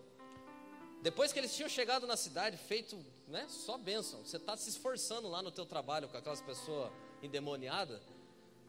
Depois 1.01 1.32
que 1.32 1.39
eles 1.39 1.55
tinham 1.55 1.69
chegado 1.69 2.08
na 2.08 2.17
cidade, 2.17 2.58
feito 2.58 2.97
né, 3.27 3.45
só 3.47 3.77
bênção, 3.77 4.23
você 4.23 4.38
está 4.38 4.58
se 4.58 4.69
esforçando 4.69 5.29
lá 5.29 5.41
no 5.41 5.51
teu 5.51 5.65
trabalho 5.65 6.10
com 6.10 6.17
aquelas 6.17 6.41
pessoas 6.41 6.91
endemoniadas, 7.21 8.01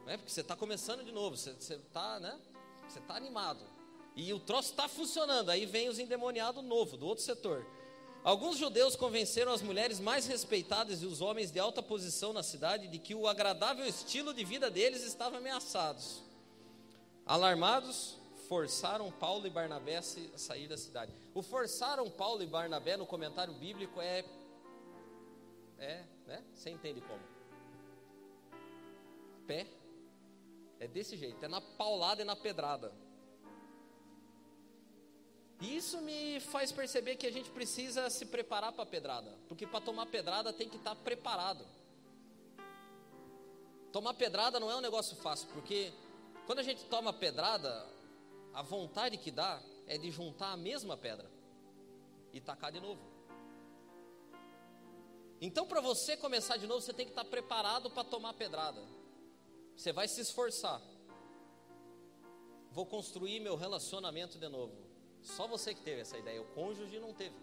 né, 0.05 0.17
porque 0.17 0.31
você 0.31 0.43
está 0.43 0.55
começando 0.55 1.03
de 1.05 1.13
novo, 1.13 1.37
você 1.37 1.51
está 1.51 2.21
né, 2.21 2.39
você 2.89 3.01
tá 3.01 3.15
animado. 3.15 3.65
E 4.17 4.33
o 4.33 4.41
troço 4.41 4.71
está 4.71 4.89
funcionando, 4.89 5.51
aí 5.51 5.67
vem 5.67 5.89
os 5.89 5.99
endemoniados 5.99 6.63
novo, 6.65 6.97
do 6.97 7.07
outro 7.07 7.25
setor. 7.25 7.67
Alguns 8.23 8.59
judeus 8.59 8.97
convenceram 8.97 9.53
as 9.53 9.63
mulheres 9.63 9.99
mais 9.99 10.27
respeitadas 10.27 11.03
e 11.03 11.07
os 11.07 11.21
homens 11.21 11.51
de 11.51 11.59
alta 11.59 11.83
posição 11.83 12.33
na 12.33 12.43
cidade 12.43 12.87
de 12.89 12.99
que 12.99 13.15
o 13.15 13.27
agradável 13.27 13.87
estilo 13.87 14.35
de 14.35 14.45
vida 14.45 14.71
deles 14.71 15.03
estava 15.03 15.39
ameaçado. 15.39 16.03
Alarmados, 17.25 18.19
forçaram 18.47 19.11
Paulo 19.13 19.47
e 19.47 19.51
Barnabé 19.51 19.97
a 19.99 20.03
sair 20.03 20.69
da 20.69 20.77
cidade. 20.77 21.15
O 21.33 21.41
forçaram 21.41 22.11
Paulo 22.11 22.43
e 22.43 22.47
Barnabé 22.47 22.97
no 22.97 23.07
comentário 23.07 23.55
bíblico 23.55 24.01
é 24.01 24.25
é, 25.79 26.05
né? 26.27 26.45
Você 26.53 26.69
entende 26.69 27.01
como? 27.01 27.23
Pé 29.47 29.67
é 30.79 30.87
desse 30.87 31.17
jeito, 31.17 31.43
é 31.43 31.49
na 31.49 31.61
paulada 31.61 32.21
e 32.21 32.25
na 32.25 32.37
pedrada. 32.37 32.93
E 35.61 35.77
isso 35.77 36.01
me 36.01 36.41
faz 36.41 36.73
perceber 36.73 37.17
que 37.17 37.27
a 37.27 37.33
gente 37.33 37.51
precisa 37.51 38.09
se 38.09 38.25
preparar 38.25 38.73
para 38.73 38.85
a 38.85 38.87
pedrada, 38.87 39.37
porque 39.47 39.67
para 39.67 39.81
tomar 39.81 40.07
pedrada 40.07 40.53
tem 40.53 40.69
que 40.69 40.77
estar 40.77 40.95
tá 40.95 41.03
preparado. 41.03 41.65
Tomar 43.93 44.15
pedrada 44.15 44.59
não 44.59 44.71
é 44.71 44.77
um 44.77 44.81
negócio 44.81 45.17
fácil, 45.17 45.49
porque 45.53 45.93
quando 46.47 46.61
a 46.61 46.63
gente 46.63 46.85
toma 46.87 47.13
pedrada, 47.13 47.87
a 48.55 48.63
vontade 48.63 49.19
que 49.19 49.31
dá 49.31 49.61
é 49.87 49.99
de 49.99 50.11
juntar 50.11 50.53
a 50.53 50.57
mesma 50.57 50.97
pedra 50.97 51.31
e 52.33 52.41
tacar 52.41 52.73
de 52.73 52.81
novo. 52.81 53.01
Então, 55.41 55.67
para 55.67 55.81
você 55.81 56.17
começar 56.17 56.57
de 56.57 56.67
novo, 56.67 56.81
você 56.81 56.93
tem 56.93 57.07
que 57.07 57.13
estar 57.13 57.25
preparado 57.25 57.91
para 57.91 58.05
tomar 58.05 58.35
pedrada. 58.35 58.83
Você 59.75 59.93
vai 59.93 60.07
se 60.07 60.21
esforçar. 60.21 60.81
Vou 62.71 62.87
construir 62.87 63.41
meu 63.41 63.57
relacionamento 63.57 64.39
de 64.39 64.49
novo. 64.49 64.90
Só 65.23 65.47
você 65.47 65.75
que 65.75 65.83
teve 65.83 66.01
essa 66.01 66.19
ideia, 66.19 66.41
o 66.41 66.47
cônjuge 66.47 66.99
não 66.99 67.13
teve. 67.13 67.35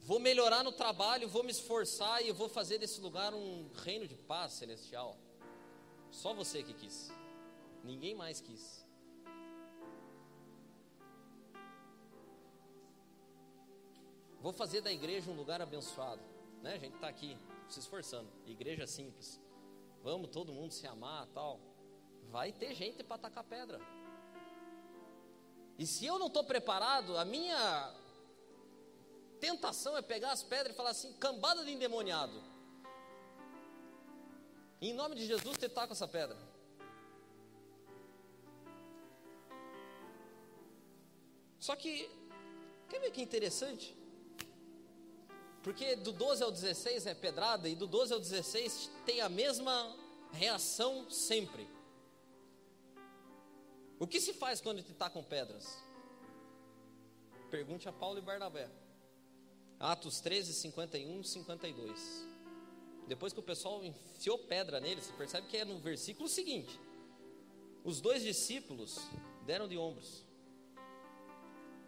Vou 0.00 0.18
melhorar 0.18 0.64
no 0.64 0.72
trabalho, 0.72 1.28
vou 1.28 1.44
me 1.44 1.50
esforçar 1.50 2.24
e 2.24 2.32
vou 2.32 2.48
fazer 2.48 2.78
desse 2.78 3.00
lugar 3.00 3.34
um 3.34 3.68
reino 3.84 4.08
de 4.08 4.16
paz 4.16 4.52
celestial. 4.52 5.16
Só 6.10 6.34
você 6.34 6.62
que 6.62 6.72
quis. 6.72 7.10
Ninguém 7.84 8.14
mais 8.14 8.40
quis. 8.40 8.84
Vou 14.40 14.52
fazer 14.52 14.80
da 14.80 14.90
igreja 14.90 15.30
um 15.30 15.36
lugar 15.36 15.60
abençoado. 15.60 16.22
Né? 16.62 16.74
A 16.74 16.78
gente 16.78 16.94
está 16.94 17.08
aqui 17.08 17.36
se 17.68 17.78
esforçando. 17.78 18.28
Igreja 18.46 18.86
simples. 18.86 19.40
Vamos 20.02 20.30
todo 20.30 20.52
mundo 20.52 20.72
se 20.72 20.86
amar 20.86 21.26
tal. 21.28 21.60
Vai 22.30 22.52
ter 22.52 22.74
gente 22.74 23.04
para 23.04 23.18
tacar 23.18 23.44
pedra. 23.44 23.78
E 25.80 25.86
se 25.86 26.04
eu 26.04 26.18
não 26.18 26.26
estou 26.26 26.44
preparado, 26.44 27.16
a 27.16 27.24
minha 27.24 27.90
tentação 29.40 29.96
é 29.96 30.02
pegar 30.02 30.30
as 30.30 30.42
pedras 30.42 30.74
e 30.74 30.76
falar 30.76 30.90
assim: 30.90 31.10
cambada 31.14 31.64
de 31.64 31.72
endemoniado. 31.72 32.38
em 34.78 34.92
nome 34.92 35.14
de 35.16 35.24
Jesus, 35.24 35.56
te 35.56 35.70
taca 35.70 35.94
essa 35.94 36.06
pedra. 36.06 36.36
Só 41.58 41.74
que, 41.74 42.10
quer 42.90 43.00
ver 43.00 43.10
que 43.10 43.22
interessante? 43.22 43.96
Porque 45.62 45.96
do 45.96 46.12
12 46.12 46.42
ao 46.42 46.52
16 46.52 47.06
é 47.06 47.14
pedrada 47.14 47.70
e 47.70 47.74
do 47.74 47.86
12 47.86 48.12
ao 48.12 48.20
16 48.20 48.90
tem 49.06 49.22
a 49.22 49.30
mesma 49.30 49.96
reação 50.30 51.08
sempre. 51.08 51.79
O 54.00 54.06
que 54.06 54.18
se 54.18 54.32
faz 54.32 54.62
quando 54.62 54.82
te 54.82 54.94
com 55.12 55.22
pedras? 55.22 55.78
Pergunte 57.50 57.86
a 57.86 57.92
Paulo 57.92 58.18
e 58.18 58.22
Barnabé. 58.22 58.66
Atos 59.78 60.20
13, 60.20 60.54
51 60.54 61.20
e 61.20 61.24
52. 61.24 62.26
Depois 63.06 63.34
que 63.34 63.40
o 63.40 63.42
pessoal 63.42 63.84
enfiou 63.84 64.38
pedra 64.38 64.80
nele, 64.80 65.02
você 65.02 65.12
percebe 65.12 65.48
que 65.48 65.56
é 65.58 65.66
no 65.66 65.78
versículo 65.80 66.30
seguinte. 66.30 66.80
Os 67.84 68.00
dois 68.00 68.22
discípulos 68.22 68.98
deram 69.44 69.68
de 69.68 69.76
ombros. 69.76 70.24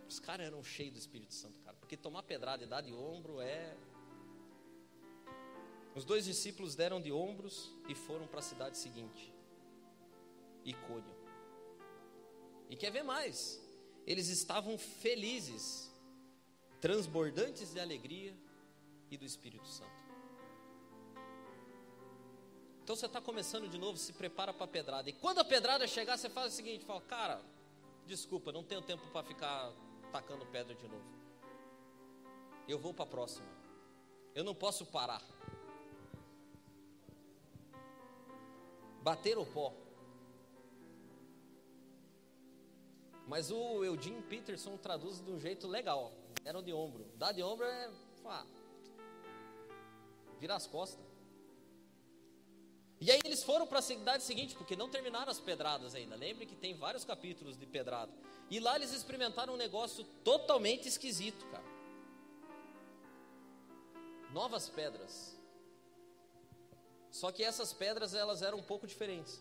Os 0.06 0.20
caras 0.20 0.46
eram 0.46 0.62
cheios 0.62 0.92
do 0.92 0.98
Espírito 0.98 1.32
Santo, 1.32 1.58
cara. 1.60 1.78
Porque 1.78 1.96
tomar 1.96 2.24
pedrada 2.24 2.62
e 2.62 2.66
dar 2.66 2.82
de 2.82 2.92
ombro 2.92 3.40
é. 3.40 3.74
Os 5.94 6.04
dois 6.04 6.26
discípulos 6.26 6.74
deram 6.74 7.00
de 7.00 7.10
ombros 7.10 7.72
e 7.88 7.94
foram 7.94 8.26
para 8.26 8.40
a 8.40 8.42
cidade 8.42 8.76
seguinte, 8.76 9.32
Icônio. 10.62 11.21
E 12.72 12.76
quer 12.76 12.90
ver 12.90 13.02
mais? 13.02 13.60
Eles 14.06 14.28
estavam 14.28 14.78
felizes, 14.78 15.92
transbordantes 16.80 17.74
de 17.74 17.78
alegria 17.78 18.34
e 19.10 19.16
do 19.18 19.26
Espírito 19.26 19.68
Santo. 19.68 19.92
Então 22.82 22.96
você 22.96 23.04
está 23.04 23.20
começando 23.20 23.68
de 23.68 23.76
novo, 23.76 23.98
se 23.98 24.14
prepara 24.14 24.54
para 24.54 24.64
a 24.64 24.68
pedrada. 24.68 25.10
E 25.10 25.12
quando 25.12 25.40
a 25.40 25.44
pedrada 25.44 25.86
chegar, 25.86 26.16
você 26.16 26.30
faz 26.30 26.54
o 26.54 26.56
seguinte: 26.56 26.82
fala, 26.86 27.02
cara, 27.02 27.42
desculpa, 28.06 28.50
não 28.50 28.64
tenho 28.64 28.80
tempo 28.80 29.06
para 29.08 29.22
ficar 29.22 29.70
tacando 30.10 30.46
pedra 30.46 30.74
de 30.74 30.88
novo. 30.88 31.04
Eu 32.66 32.78
vou 32.78 32.94
para 32.94 33.04
a 33.04 33.08
próxima. 33.08 33.46
Eu 34.34 34.44
não 34.44 34.54
posso 34.54 34.86
parar. 34.86 35.22
Bater 39.02 39.36
o 39.36 39.44
pó. 39.44 39.74
Mas 43.32 43.50
o 43.50 43.82
Eugene 43.82 44.20
Peterson 44.20 44.76
traduz 44.76 45.24
de 45.24 45.30
um 45.30 45.40
jeito 45.40 45.66
legal. 45.66 46.12
Eram 46.44 46.62
de 46.62 46.70
ombro. 46.70 47.06
Dar 47.16 47.32
de 47.32 47.42
ombro 47.42 47.64
é. 47.64 47.90
Ah, 48.26 48.44
virar 50.38 50.56
as 50.56 50.66
costas. 50.66 51.02
E 53.00 53.10
aí 53.10 53.18
eles 53.24 53.42
foram 53.42 53.66
para 53.66 53.78
a 53.78 53.82
cidade 53.82 54.22
seguinte, 54.22 54.54
porque 54.54 54.76
não 54.76 54.90
terminaram 54.90 55.32
as 55.32 55.40
pedradas 55.40 55.94
ainda. 55.94 56.14
Lembre 56.14 56.44
que 56.44 56.54
tem 56.54 56.74
vários 56.74 57.06
capítulos 57.06 57.56
de 57.56 57.64
pedrada. 57.64 58.12
E 58.50 58.60
lá 58.60 58.76
eles 58.76 58.92
experimentaram 58.92 59.54
um 59.54 59.56
negócio 59.56 60.04
totalmente 60.22 60.86
esquisito, 60.86 61.46
cara. 61.46 61.64
Novas 64.30 64.68
pedras. 64.68 65.34
Só 67.10 67.32
que 67.32 67.42
essas 67.42 67.72
pedras 67.72 68.12
elas 68.12 68.42
eram 68.42 68.58
um 68.58 68.62
pouco 68.62 68.86
diferentes. 68.86 69.40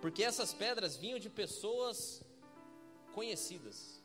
Porque 0.00 0.24
essas 0.24 0.52
pedras 0.52 0.96
vinham 0.96 1.20
de 1.20 1.30
pessoas 1.30 2.26
conhecidas. 3.14 4.02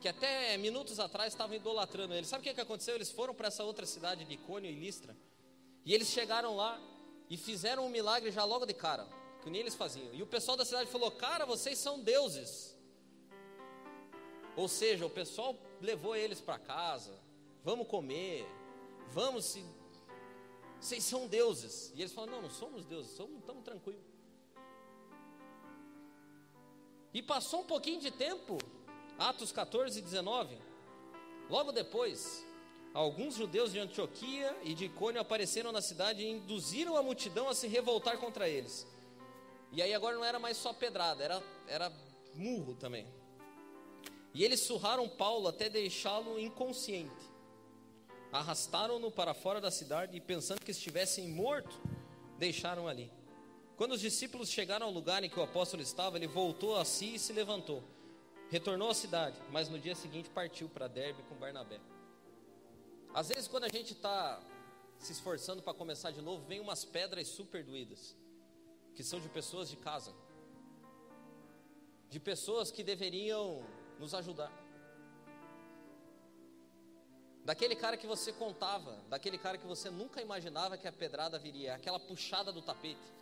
Que 0.00 0.08
até 0.08 0.56
minutos 0.58 1.00
atrás 1.00 1.32
estavam 1.32 1.56
idolatrando 1.56 2.14
eles. 2.14 2.28
Sabe 2.28 2.42
o 2.42 2.44
que, 2.44 2.54
que 2.54 2.60
aconteceu? 2.60 2.94
Eles 2.94 3.10
foram 3.10 3.34
para 3.34 3.48
essa 3.48 3.64
outra 3.64 3.86
cidade 3.86 4.24
de 4.24 4.34
Icônio 4.34 4.70
e 4.70 4.74
Listra 4.74 5.16
e 5.84 5.92
eles 5.92 6.08
chegaram 6.08 6.56
lá 6.56 6.80
e 7.28 7.36
fizeram 7.36 7.86
um 7.86 7.90
milagre 7.90 8.30
já 8.30 8.44
logo 8.44 8.64
de 8.64 8.72
cara, 8.72 9.06
que 9.42 9.50
nem 9.50 9.60
eles 9.60 9.74
faziam. 9.74 10.12
E 10.14 10.22
o 10.22 10.26
pessoal 10.26 10.56
da 10.56 10.64
cidade 10.64 10.90
falou: 10.90 11.10
Cara, 11.10 11.44
vocês 11.44 11.78
são 11.78 12.00
deuses. 12.00 12.74
Ou 14.56 14.68
seja, 14.68 15.04
o 15.04 15.10
pessoal 15.10 15.56
levou 15.80 16.16
eles 16.16 16.40
para 16.40 16.58
casa, 16.58 17.12
vamos 17.62 17.86
comer, 17.86 18.46
vamos 19.10 19.44
se. 19.44 19.64
Vocês 20.80 21.04
são 21.04 21.26
deuses. 21.26 21.92
E 21.94 22.00
eles 22.00 22.12
falaram: 22.12 22.34
Não, 22.34 22.42
não 22.42 22.50
somos 22.50 22.84
deuses, 22.86 23.14
somos, 23.14 23.40
estamos 23.40 23.62
tranquilos. 23.62 24.13
E 27.14 27.22
passou 27.22 27.60
um 27.60 27.64
pouquinho 27.64 28.00
de 28.00 28.10
tempo, 28.10 28.58
Atos 29.18 29.52
14, 29.52 30.02
19. 30.02 30.58
Logo 31.48 31.72
depois, 31.72 32.44
Alguns 32.94 33.34
judeus 33.34 33.72
de 33.72 33.80
Antioquia 33.80 34.56
e 34.62 34.72
de 34.72 34.84
Icônio 34.84 35.20
apareceram 35.20 35.72
na 35.72 35.82
cidade 35.82 36.22
e 36.22 36.30
induziram 36.30 36.96
a 36.96 37.02
multidão 37.02 37.48
a 37.48 37.54
se 37.54 37.66
revoltar 37.66 38.18
contra 38.18 38.48
eles. 38.48 38.86
E 39.72 39.82
aí 39.82 39.92
agora 39.92 40.14
não 40.14 40.24
era 40.24 40.38
mais 40.38 40.56
só 40.56 40.72
pedrada, 40.72 41.24
era, 41.24 41.42
era 41.66 41.92
murro 42.36 42.76
também. 42.76 43.04
E 44.32 44.44
eles 44.44 44.60
surraram 44.60 45.08
Paulo 45.08 45.48
até 45.48 45.68
deixá-lo 45.68 46.38
inconsciente. 46.38 47.32
Arrastaram-no 48.30 49.10
para 49.10 49.34
fora 49.34 49.60
da 49.60 49.72
cidade 49.72 50.16
e, 50.16 50.20
pensando 50.20 50.60
que 50.60 50.70
estivessem 50.70 51.26
morto, 51.26 51.74
deixaram 52.38 52.86
ali. 52.86 53.10
Quando 53.76 53.92
os 53.92 54.00
discípulos 54.00 54.48
chegaram 54.48 54.86
ao 54.86 54.92
lugar 54.92 55.24
em 55.24 55.28
que 55.28 55.38
o 55.38 55.42
apóstolo 55.42 55.82
estava, 55.82 56.16
ele 56.16 56.28
voltou 56.28 56.76
a 56.76 56.84
si 56.84 57.14
e 57.14 57.18
se 57.18 57.32
levantou. 57.32 57.82
Retornou 58.50 58.88
à 58.88 58.94
cidade, 58.94 59.36
mas 59.50 59.68
no 59.68 59.78
dia 59.78 59.96
seguinte 59.96 60.30
partiu 60.30 60.68
para 60.68 60.86
Derbe 60.86 61.24
com 61.24 61.34
Barnabé. 61.34 61.80
Às 63.12 63.28
vezes, 63.28 63.48
quando 63.48 63.64
a 63.64 63.68
gente 63.68 63.92
está 63.92 64.40
se 64.98 65.12
esforçando 65.12 65.60
para 65.60 65.74
começar 65.74 66.12
de 66.12 66.20
novo, 66.20 66.44
vem 66.46 66.60
umas 66.60 66.84
pedras 66.84 67.26
super 67.26 67.64
doídas, 67.64 68.16
que 68.94 69.02
são 69.02 69.18
de 69.18 69.28
pessoas 69.28 69.68
de 69.68 69.76
casa, 69.76 70.14
de 72.08 72.20
pessoas 72.20 72.70
que 72.70 72.84
deveriam 72.84 73.64
nos 73.98 74.14
ajudar. 74.14 74.52
Daquele 77.44 77.74
cara 77.74 77.96
que 77.96 78.06
você 78.06 78.32
contava, 78.32 79.02
daquele 79.08 79.36
cara 79.36 79.58
que 79.58 79.66
você 79.66 79.90
nunca 79.90 80.22
imaginava 80.22 80.78
que 80.78 80.86
a 80.86 80.92
pedrada 80.92 81.38
viria, 81.38 81.74
aquela 81.74 81.98
puxada 81.98 82.52
do 82.52 82.62
tapete. 82.62 83.12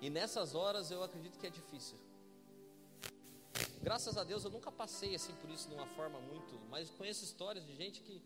E 0.00 0.08
nessas 0.08 0.54
horas 0.54 0.90
eu 0.90 1.02
acredito 1.02 1.38
que 1.38 1.46
é 1.46 1.50
difícil. 1.50 1.98
Graças 3.82 4.16
a 4.16 4.24
Deus 4.24 4.44
eu 4.44 4.50
nunca 4.50 4.70
passei 4.70 5.14
assim 5.14 5.34
por 5.34 5.50
isso 5.50 5.68
de 5.68 5.74
uma 5.74 5.86
forma 5.86 6.18
muito, 6.20 6.58
mas 6.68 6.90
conheço 6.90 7.24
histórias 7.24 7.64
de 7.66 7.74
gente 7.74 8.00
que 8.02 8.22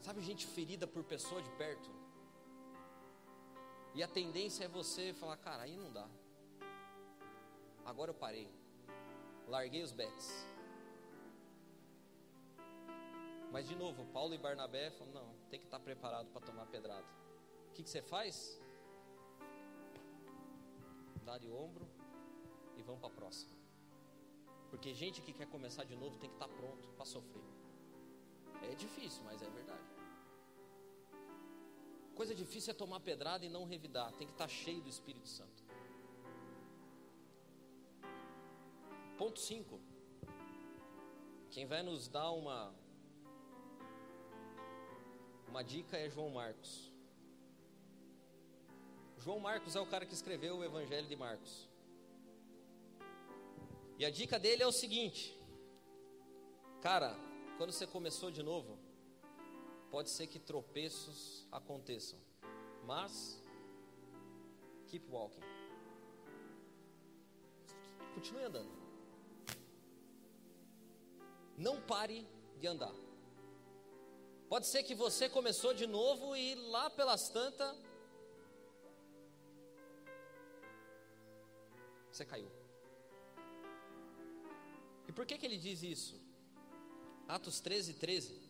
sabe 0.00 0.20
gente 0.20 0.46
ferida 0.46 0.86
por 0.86 1.02
pessoa 1.04 1.42
de 1.42 1.50
perto. 1.50 1.90
E 3.94 4.02
a 4.02 4.08
tendência 4.08 4.64
é 4.64 4.68
você 4.68 5.14
falar, 5.14 5.38
cara, 5.38 5.62
aí 5.62 5.76
não 5.76 5.90
dá. 5.90 6.06
Agora 7.84 8.10
eu 8.10 8.14
parei. 8.14 8.50
Larguei 9.48 9.82
os 9.82 9.92
bets. 9.92 10.46
Mas 13.50 13.66
de 13.66 13.74
novo, 13.74 14.04
Paulo 14.12 14.34
e 14.34 14.38
Barnabé 14.38 14.90
falam, 14.90 15.14
não, 15.14 15.34
tem 15.48 15.58
que 15.58 15.66
estar 15.66 15.80
preparado 15.80 16.28
para 16.28 16.42
tomar 16.42 16.66
pedrada. 16.66 17.06
O 17.70 17.72
que, 17.72 17.82
que 17.82 17.88
você 17.88 18.02
faz? 18.02 18.60
Dá 21.28 21.36
de 21.38 21.50
ombro, 21.50 21.84
e 22.76 22.82
vamos 22.82 23.00
para 23.00 23.10
a 23.10 23.16
próxima. 23.20 23.56
Porque 24.70 24.94
gente 24.94 25.20
que 25.20 25.32
quer 25.32 25.48
começar 25.54 25.84
de 25.84 25.96
novo 25.96 26.16
tem 26.18 26.30
que 26.30 26.36
estar 26.36 26.48
tá 26.48 26.54
pronto 26.54 26.88
para 26.90 27.04
sofrer. 27.04 27.42
É 28.62 28.74
difícil, 28.74 29.24
mas 29.24 29.42
é 29.42 29.50
verdade. 29.50 29.88
Coisa 32.14 32.34
difícil 32.34 32.70
é 32.70 32.74
tomar 32.74 33.00
pedrada 33.00 33.44
e 33.44 33.48
não 33.48 33.64
revidar. 33.64 34.12
Tem 34.12 34.26
que 34.26 34.32
estar 34.32 34.46
tá 34.46 34.48
cheio 34.48 34.80
do 34.80 34.88
Espírito 34.88 35.28
Santo. 35.28 35.64
Ponto 39.18 39.40
5. 39.40 39.80
Quem 41.50 41.66
vai 41.66 41.82
nos 41.82 42.06
dar 42.06 42.30
uma 42.30 42.72
uma 45.48 45.62
dica 45.64 45.96
é 45.96 46.08
João 46.08 46.30
Marcos. 46.30 46.95
João 49.26 49.40
Marcos 49.40 49.74
é 49.74 49.80
o 49.80 49.86
cara 49.86 50.06
que 50.06 50.14
escreveu 50.14 50.58
o 50.58 50.62
Evangelho 50.62 51.08
de 51.08 51.16
Marcos. 51.16 51.68
E 53.98 54.04
a 54.04 54.08
dica 54.18 54.38
dele 54.38 54.62
é 54.62 54.66
o 54.68 54.70
seguinte: 54.70 55.36
Cara, 56.80 57.12
quando 57.58 57.72
você 57.72 57.88
começou 57.88 58.30
de 58.30 58.40
novo, 58.40 58.78
pode 59.90 60.10
ser 60.10 60.28
que 60.28 60.38
tropeços 60.38 61.44
aconteçam, 61.50 62.16
mas 62.84 63.42
keep 64.86 65.04
walking. 65.10 65.40
Continue 68.14 68.44
andando. 68.44 68.70
Não 71.58 71.82
pare 71.82 72.24
de 72.60 72.66
andar. 72.68 72.94
Pode 74.48 74.68
ser 74.68 74.84
que 74.84 74.94
você 74.94 75.28
começou 75.28 75.74
de 75.74 75.88
novo 75.88 76.36
e 76.36 76.54
lá 76.54 76.88
pelas 76.88 77.28
tantas 77.28 77.85
você 82.16 82.24
caiu. 82.24 82.50
E 85.06 85.12
por 85.12 85.26
que, 85.26 85.36
que 85.36 85.44
ele 85.44 85.58
diz 85.58 85.82
isso? 85.82 86.18
Atos 87.28 87.60
13, 87.60 87.94
13. 87.94 88.40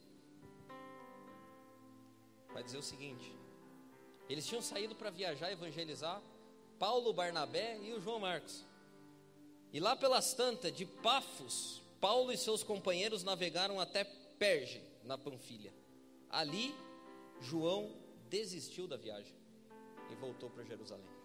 Vai 2.53 2.63
dizer 2.63 2.79
o 2.79 2.83
seguinte: 2.83 3.35
eles 4.29 4.47
tinham 4.47 4.63
saído 4.63 4.95
para 4.95 5.11
viajar, 5.11 5.51
evangelizar, 5.51 6.23
Paulo, 6.79 7.13
Barnabé 7.13 7.79
e 7.83 7.93
o 7.93 8.01
João 8.01 8.21
Marcos. 8.21 8.65
E 9.73 9.81
lá 9.81 9.97
pelas 9.97 10.33
tantas 10.33 10.73
de 10.73 10.87
Pafos, 10.87 11.83
Paulo 12.01 12.33
e 12.33 12.39
seus 12.39 12.63
companheiros 12.63 13.25
navegaram 13.25 13.81
até 13.81 14.05
Perge, 14.39 14.83
na 15.03 15.19
Panfilha. 15.19 15.75
Ali, 16.31 16.75
João 17.41 17.95
desistiu 18.29 18.87
da 18.87 18.97
viagem. 18.97 19.35
e 20.09 20.15
voltou 20.15 20.49
para 20.49 20.63
Jerusalém. 20.63 21.16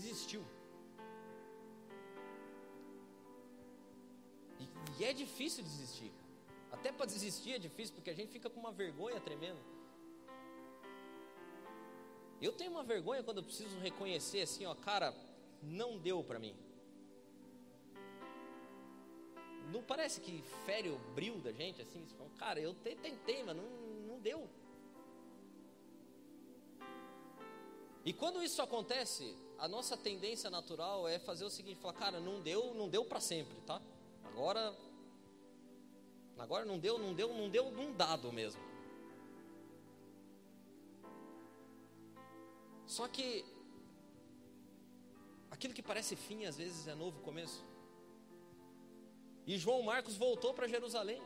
Desistiu. 0.00 0.42
E, 4.58 4.64
e 4.98 5.04
é 5.04 5.12
difícil 5.12 5.62
desistir. 5.62 6.10
Até 6.72 6.90
para 6.90 7.04
desistir 7.04 7.52
é 7.52 7.58
difícil, 7.58 7.94
porque 7.94 8.08
a 8.08 8.14
gente 8.14 8.32
fica 8.32 8.48
com 8.48 8.58
uma 8.58 8.72
vergonha 8.72 9.20
tremenda. 9.20 9.60
Eu 12.40 12.52
tenho 12.52 12.70
uma 12.70 12.82
vergonha 12.82 13.22
quando 13.22 13.38
eu 13.38 13.44
preciso 13.44 13.76
reconhecer 13.78 14.40
assim, 14.40 14.64
ó, 14.64 14.74
cara, 14.74 15.14
não 15.62 15.98
deu 15.98 16.24
para 16.24 16.38
mim. 16.38 16.56
Não 19.70 19.82
parece 19.82 20.22
que 20.22 20.42
fere 20.64 20.88
o 20.88 20.98
brilho 21.14 21.40
da 21.40 21.52
gente 21.52 21.82
assim? 21.82 22.06
Cara, 22.38 22.58
eu 22.58 22.72
tentei, 22.72 23.42
mas 23.42 23.54
não, 23.54 23.68
não 24.08 24.18
deu. 24.18 24.48
E 28.02 28.12
quando 28.14 28.42
isso 28.42 28.62
acontece, 28.62 29.36
a 29.60 29.68
nossa 29.68 29.94
tendência 29.94 30.48
natural 30.48 31.06
é 31.06 31.18
fazer 31.18 31.44
o 31.44 31.50
seguinte, 31.50 31.78
falar, 31.78 31.92
cara, 31.92 32.18
não 32.18 32.40
deu, 32.40 32.72
não 32.74 32.88
deu 32.88 33.04
para 33.04 33.20
sempre, 33.20 33.60
tá? 33.66 33.80
Agora 34.24 34.74
agora 36.38 36.64
não 36.64 36.78
deu, 36.78 36.98
não 36.98 37.12
deu, 37.12 37.34
não 37.34 37.50
deu 37.50 37.70
num 37.70 37.94
dado 37.94 38.32
mesmo. 38.32 38.62
Só 42.86 43.06
que 43.06 43.44
aquilo 45.50 45.74
que 45.74 45.82
parece 45.82 46.16
fim 46.16 46.46
às 46.46 46.56
vezes 46.56 46.88
é 46.88 46.94
novo 46.94 47.20
começo. 47.20 47.62
E 49.46 49.58
João 49.58 49.82
Marcos 49.82 50.16
voltou 50.16 50.54
para 50.54 50.66
Jerusalém. 50.66 51.22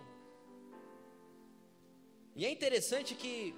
E 2.34 2.44
é 2.44 2.50
interessante 2.50 3.14
que 3.14 3.54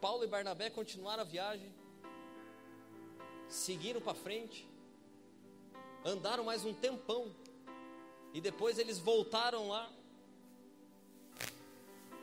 Paulo 0.00 0.24
e 0.24 0.26
Barnabé 0.26 0.70
continuaram 0.70 1.22
a 1.22 1.24
viagem, 1.24 1.72
seguiram 3.54 4.00
para 4.00 4.14
frente, 4.14 4.66
andaram 6.04 6.44
mais 6.44 6.64
um 6.64 6.74
tempão, 6.74 7.32
e 8.32 8.40
depois 8.40 8.78
eles 8.78 8.98
voltaram 8.98 9.68
lá. 9.68 9.90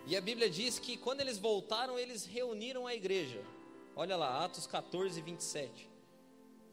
E 0.05 0.15
a 0.17 0.21
Bíblia 0.21 0.49
diz 0.49 0.77
que 0.77 0.97
quando 0.97 1.21
eles 1.21 1.38
voltaram, 1.38 1.97
eles 1.97 2.25
reuniram 2.25 2.86
a 2.86 2.93
igreja. 2.93 3.41
Olha 3.95 4.17
lá, 4.17 4.43
Atos 4.43 4.67
14, 4.67 5.21
27. 5.21 5.89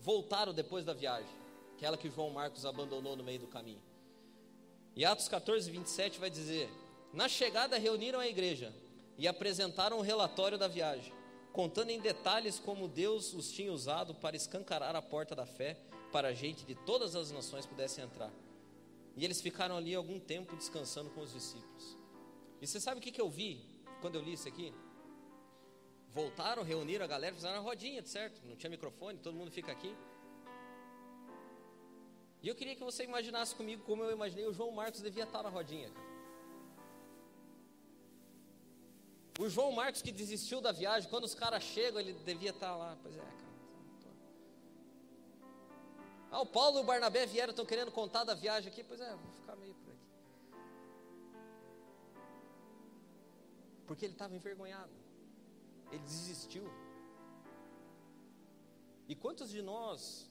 Voltaram 0.00 0.52
depois 0.52 0.84
da 0.84 0.92
viagem, 0.92 1.30
aquela 1.76 1.96
que 1.96 2.10
João 2.10 2.30
Marcos 2.30 2.66
abandonou 2.66 3.14
no 3.14 3.22
meio 3.22 3.38
do 3.38 3.46
caminho. 3.46 3.82
E 4.96 5.04
Atos 5.04 5.28
14, 5.28 5.70
27 5.70 6.18
vai 6.18 6.30
dizer: 6.30 6.68
Na 7.12 7.28
chegada 7.28 7.78
reuniram 7.78 8.18
a 8.18 8.26
igreja 8.26 8.74
e 9.16 9.28
apresentaram 9.28 9.98
o 9.98 10.02
relatório 10.02 10.58
da 10.58 10.66
viagem, 10.66 11.12
contando 11.52 11.90
em 11.90 12.00
detalhes 12.00 12.58
como 12.58 12.88
Deus 12.88 13.32
os 13.34 13.50
tinha 13.50 13.72
usado 13.72 14.14
para 14.14 14.36
escancarar 14.36 14.94
a 14.94 15.02
porta 15.02 15.34
da 15.34 15.46
fé 15.46 15.76
para 16.12 16.28
a 16.28 16.32
gente 16.32 16.64
de 16.64 16.74
todas 16.74 17.14
as 17.14 17.30
nações 17.30 17.66
pudessem 17.66 18.04
entrar. 18.04 18.30
E 19.16 19.24
eles 19.24 19.40
ficaram 19.40 19.76
ali 19.76 19.94
algum 19.94 20.20
tempo 20.20 20.54
descansando 20.56 21.10
com 21.10 21.20
os 21.20 21.32
discípulos. 21.32 21.96
E 22.60 22.66
você 22.66 22.80
sabe 22.80 22.98
o 22.98 23.02
que, 23.02 23.10
que 23.10 23.20
eu 23.20 23.28
vi 23.28 23.60
quando 24.00 24.14
eu 24.14 24.22
li 24.22 24.32
isso 24.32 24.48
aqui? 24.48 24.72
Voltaram, 26.10 26.62
reuniram 26.62 27.04
a 27.04 27.08
galera, 27.08 27.34
fizeram 27.34 27.56
uma 27.56 27.62
rodinha, 27.62 28.04
certo? 28.04 28.40
Não 28.46 28.56
tinha 28.56 28.70
microfone, 28.70 29.18
todo 29.18 29.34
mundo 29.34 29.50
fica 29.50 29.72
aqui. 29.72 29.94
E 32.42 32.48
eu 32.48 32.54
queria 32.54 32.76
que 32.76 32.84
você 32.84 33.04
imaginasse 33.04 33.54
comigo 33.54 33.82
como 33.84 34.04
eu 34.04 34.12
imaginei 34.12 34.46
o 34.46 34.52
João 34.52 34.70
Marcos 34.70 35.02
devia 35.02 35.24
estar 35.24 35.42
na 35.42 35.48
rodinha. 35.48 35.90
O 39.38 39.48
João 39.48 39.70
Marcos 39.70 40.02
que 40.02 40.10
desistiu 40.10 40.60
da 40.60 40.72
viagem, 40.72 41.08
quando 41.08 41.22
os 41.22 41.34
caras 41.34 41.62
chegam, 41.62 42.00
ele 42.00 42.12
devia 42.12 42.50
estar 42.50 42.74
lá. 42.74 42.98
Pois 43.00 43.16
é, 43.16 43.20
cara. 43.20 43.38
Ah, 46.32 46.40
o 46.40 46.46
Paulo 46.46 46.78
e 46.78 46.82
o 46.82 46.84
Barnabé 46.84 47.24
vieram, 47.24 47.52
estão 47.52 47.64
querendo 47.64 47.92
contar 47.92 48.24
da 48.24 48.34
viagem 48.34 48.72
aqui. 48.72 48.82
Pois 48.82 49.00
é, 49.00 49.10
vou 49.14 49.32
ficar 49.40 49.54
meio 49.54 49.74
por 49.74 49.92
aqui. 49.92 50.08
Porque 53.86 54.04
ele 54.06 54.14
estava 54.14 54.34
envergonhado. 54.34 54.90
Ele 55.92 56.02
desistiu. 56.02 56.68
E 59.06 59.14
quantos 59.14 59.50
de 59.50 59.62
nós 59.62 60.28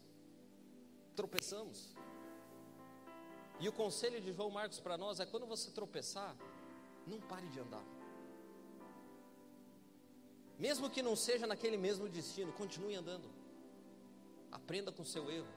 tropeçamos? 1.15 1.95
E 3.61 3.69
o 3.69 3.71
conselho 3.71 4.19
de 4.19 4.33
João 4.33 4.51
Marcos 4.51 4.81
para 4.81 4.97
nós 4.97 5.21
é: 5.21 5.25
quando 5.25 5.47
você 5.47 5.71
tropeçar, 5.71 6.35
não 7.07 7.21
pare 7.21 7.47
de 7.47 7.59
andar. 7.61 7.83
Mesmo 10.57 10.89
que 10.89 11.01
não 11.01 11.15
seja 11.15 11.45
naquele 11.45 11.77
mesmo 11.77 12.09
destino, 12.09 12.51
continue 12.53 12.95
andando. 12.95 13.29
Aprenda 14.51 14.91
com 14.91 15.03
seu 15.03 15.29
erro. 15.29 15.47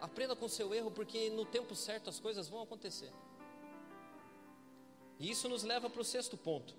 Aprenda 0.00 0.34
com 0.34 0.48
seu 0.48 0.74
erro, 0.74 0.90
porque 0.90 1.30
no 1.30 1.44
tempo 1.44 1.74
certo 1.74 2.08
as 2.08 2.18
coisas 2.18 2.48
vão 2.48 2.62
acontecer. 2.62 3.12
E 5.18 5.30
isso 5.30 5.48
nos 5.48 5.62
leva 5.62 5.88
para 5.88 6.00
o 6.00 6.04
sexto 6.04 6.36
ponto. 6.36 6.74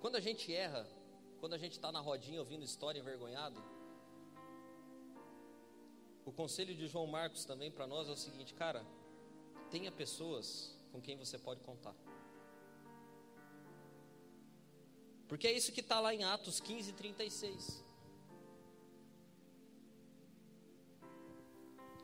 Quando 0.00 0.16
a 0.16 0.20
gente 0.20 0.52
erra, 0.52 0.84
quando 1.38 1.52
a 1.52 1.58
gente 1.58 1.72
está 1.72 1.92
na 1.92 2.00
rodinha 2.00 2.40
ouvindo 2.40 2.64
história 2.64 2.98
envergonhado, 2.98 3.62
o 6.24 6.32
conselho 6.32 6.74
de 6.74 6.88
João 6.88 7.06
Marcos 7.06 7.44
também 7.44 7.70
para 7.70 7.86
nós 7.86 8.08
é 8.08 8.12
o 8.12 8.16
seguinte, 8.16 8.54
cara, 8.54 8.84
tenha 9.72 9.90
pessoas 9.90 10.70
com 10.92 11.00
quem 11.00 11.16
você 11.16 11.38
pode 11.38 11.60
contar. 11.62 11.94
Porque 15.26 15.46
é 15.46 15.52
isso 15.52 15.72
que 15.72 15.80
está 15.80 15.98
lá 15.98 16.14
em 16.14 16.22
Atos 16.24 16.60
15, 16.60 16.92
36. 16.92 17.82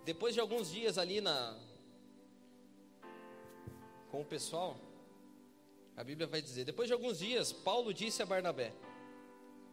Depois 0.02 0.32
de 0.32 0.40
alguns 0.40 0.70
dias 0.70 0.96
ali 0.96 1.20
na 1.20 1.54
com 4.10 4.22
o 4.22 4.24
pessoal, 4.24 4.78
a 5.94 6.02
Bíblia 6.02 6.26
vai 6.26 6.40
dizer: 6.40 6.64
depois 6.64 6.88
de 6.88 6.94
alguns 6.94 7.18
dias, 7.18 7.52
Paulo 7.52 7.92
disse 7.92 8.22
a 8.22 8.26
Barnabé: 8.26 8.72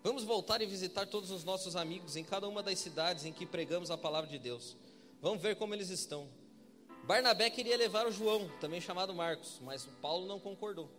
Vamos 0.04 0.26
voltar 0.26 0.62
e 0.62 0.66
visitar 0.66 1.08
todos 1.08 1.32
os 1.32 1.46
nossos 1.46 1.78
amigos 1.78 2.18
em 2.18 2.26
cada 2.26 2.46
uma 2.50 2.62
das 2.62 2.78
cidades 2.78 3.24
em 3.24 3.32
que 3.32 3.46
pregamos 3.46 3.90
a 3.90 3.98
palavra 3.98 4.30
de 4.30 4.38
Deus. 4.38 4.76
Vamos 5.22 5.42
ver 5.42 5.56
como 5.56 5.74
eles 5.74 5.90
estão. 5.90 6.28
Barnabé 7.06 7.52
queria 7.52 7.78
levar 7.78 8.08
o 8.08 8.12
João, 8.12 8.50
também 8.60 8.82
chamado 8.82 9.14
Marcos, 9.14 9.60
mas 9.62 9.86
o 9.86 9.92
Paulo 10.02 10.26
não 10.26 10.40
concordou. 10.40 10.90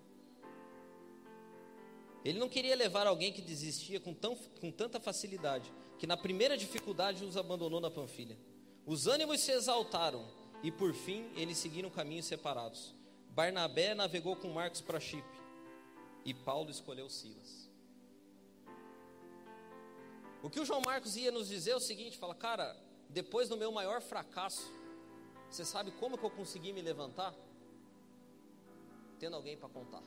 Ele 2.25 2.39
não 2.39 2.49
queria 2.49 2.77
levar 2.77 3.09
alguém 3.09 3.33
que 3.33 3.43
desistia 3.43 3.99
com, 3.99 4.15
tão, 4.15 4.37
com 4.61 4.71
tanta 4.71 5.01
facilidade, 5.01 5.73
que 5.99 6.07
na 6.07 6.17
primeira 6.17 6.57
dificuldade 6.57 7.25
os 7.25 7.37
abandonou 7.37 7.81
na 7.81 7.91
Panfilha. 7.91 8.39
Os 8.85 9.09
ânimos 9.09 9.41
se 9.41 9.51
exaltaram 9.51 10.29
e 10.63 10.71
por 10.71 10.95
fim 10.95 11.29
eles 11.35 11.59
seguiram 11.59 11.91
caminhos 11.91 12.27
separados. 12.27 12.95
Barnabé 13.31 13.93
navegou 13.93 14.37
com 14.37 14.49
Marcos 14.49 14.81
para 14.81 15.01
Chipre 15.01 15.39
e 16.25 16.33
Paulo 16.33 16.71
escolheu 16.71 17.09
Silas. 17.09 17.69
O 20.41 20.49
que 20.49 20.61
o 20.61 20.65
João 20.65 20.81
Marcos 20.81 21.17
ia 21.17 21.33
nos 21.33 21.49
dizer 21.49 21.73
é 21.73 21.77
o 21.77 21.81
seguinte: 21.81 22.17
fala, 22.17 22.35
cara, 22.35 22.77
depois 23.09 23.49
do 23.49 23.57
meu 23.57 23.73
maior 23.73 24.01
fracasso, 24.01 24.73
você 25.51 25.64
sabe 25.64 25.90
como 25.92 26.18
que 26.18 26.24
eu 26.24 26.30
consegui 26.30 26.72
me 26.72 26.82
levantar? 26.82 27.34
Tendo 29.18 29.36
alguém 29.36 29.57
para 29.57 29.68
contar. 29.68 30.03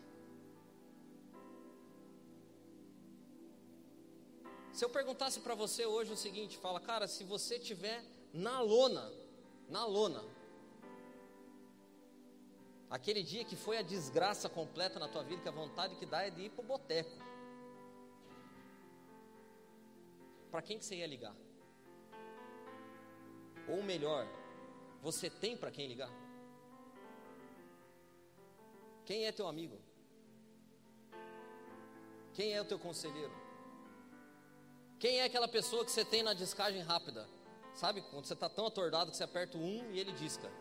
Se 4.71 4.85
eu 4.85 4.89
perguntasse 4.89 5.39
para 5.41 5.55
você 5.55 5.85
hoje 5.85 6.13
o 6.13 6.17
seguinte, 6.17 6.57
fala, 6.57 6.79
cara, 6.79 7.07
se 7.07 7.23
você 7.23 7.59
tiver 7.59 8.01
na 8.33 8.61
lona, 8.61 9.11
na 9.67 9.85
lona, 9.85 10.23
aquele 12.89 13.21
dia 13.23 13.43
que 13.43 13.55
foi 13.55 13.77
a 13.77 13.81
desgraça 13.81 14.47
completa 14.47 14.99
na 14.99 15.07
tua 15.07 15.23
vida, 15.23 15.41
que 15.41 15.49
a 15.49 15.51
vontade 15.51 15.95
que 15.95 16.05
dá 16.05 16.21
é 16.23 16.29
de 16.29 16.43
ir 16.43 16.49
para 16.51 16.63
o 16.63 16.67
boteco. 16.67 17.11
Para 20.49 20.61
quem 20.61 20.79
que 20.79 20.85
você 20.85 20.95
ia 20.95 21.07
ligar? 21.07 21.35
Ou 23.67 23.83
melhor, 23.83 24.25
você 25.01 25.29
tem 25.29 25.55
para 25.55 25.71
quem 25.71 25.87
ligar? 25.87 26.11
Quem 29.05 29.25
é 29.25 29.31
teu 29.31 29.47
amigo? 29.47 29.79
Quem 32.33 32.53
é 32.53 32.61
o 32.61 32.65
teu 32.65 32.77
conselheiro? 32.77 33.33
Quem 34.99 35.19
é 35.19 35.23
aquela 35.23 35.47
pessoa 35.47 35.83
que 35.83 35.91
você 35.91 36.03
tem 36.03 36.21
na 36.21 36.33
descagem 36.33 36.81
rápida? 36.81 37.27
Sabe 37.73 38.01
quando 38.01 38.25
você 38.25 38.33
está 38.33 38.49
tão 38.49 38.65
atordado 38.65 39.11
que 39.11 39.17
você 39.17 39.23
aperta 39.23 39.57
o 39.57 39.61
um 39.61 39.91
e 39.91 39.99
ele 39.99 40.11
disca? 40.11 40.51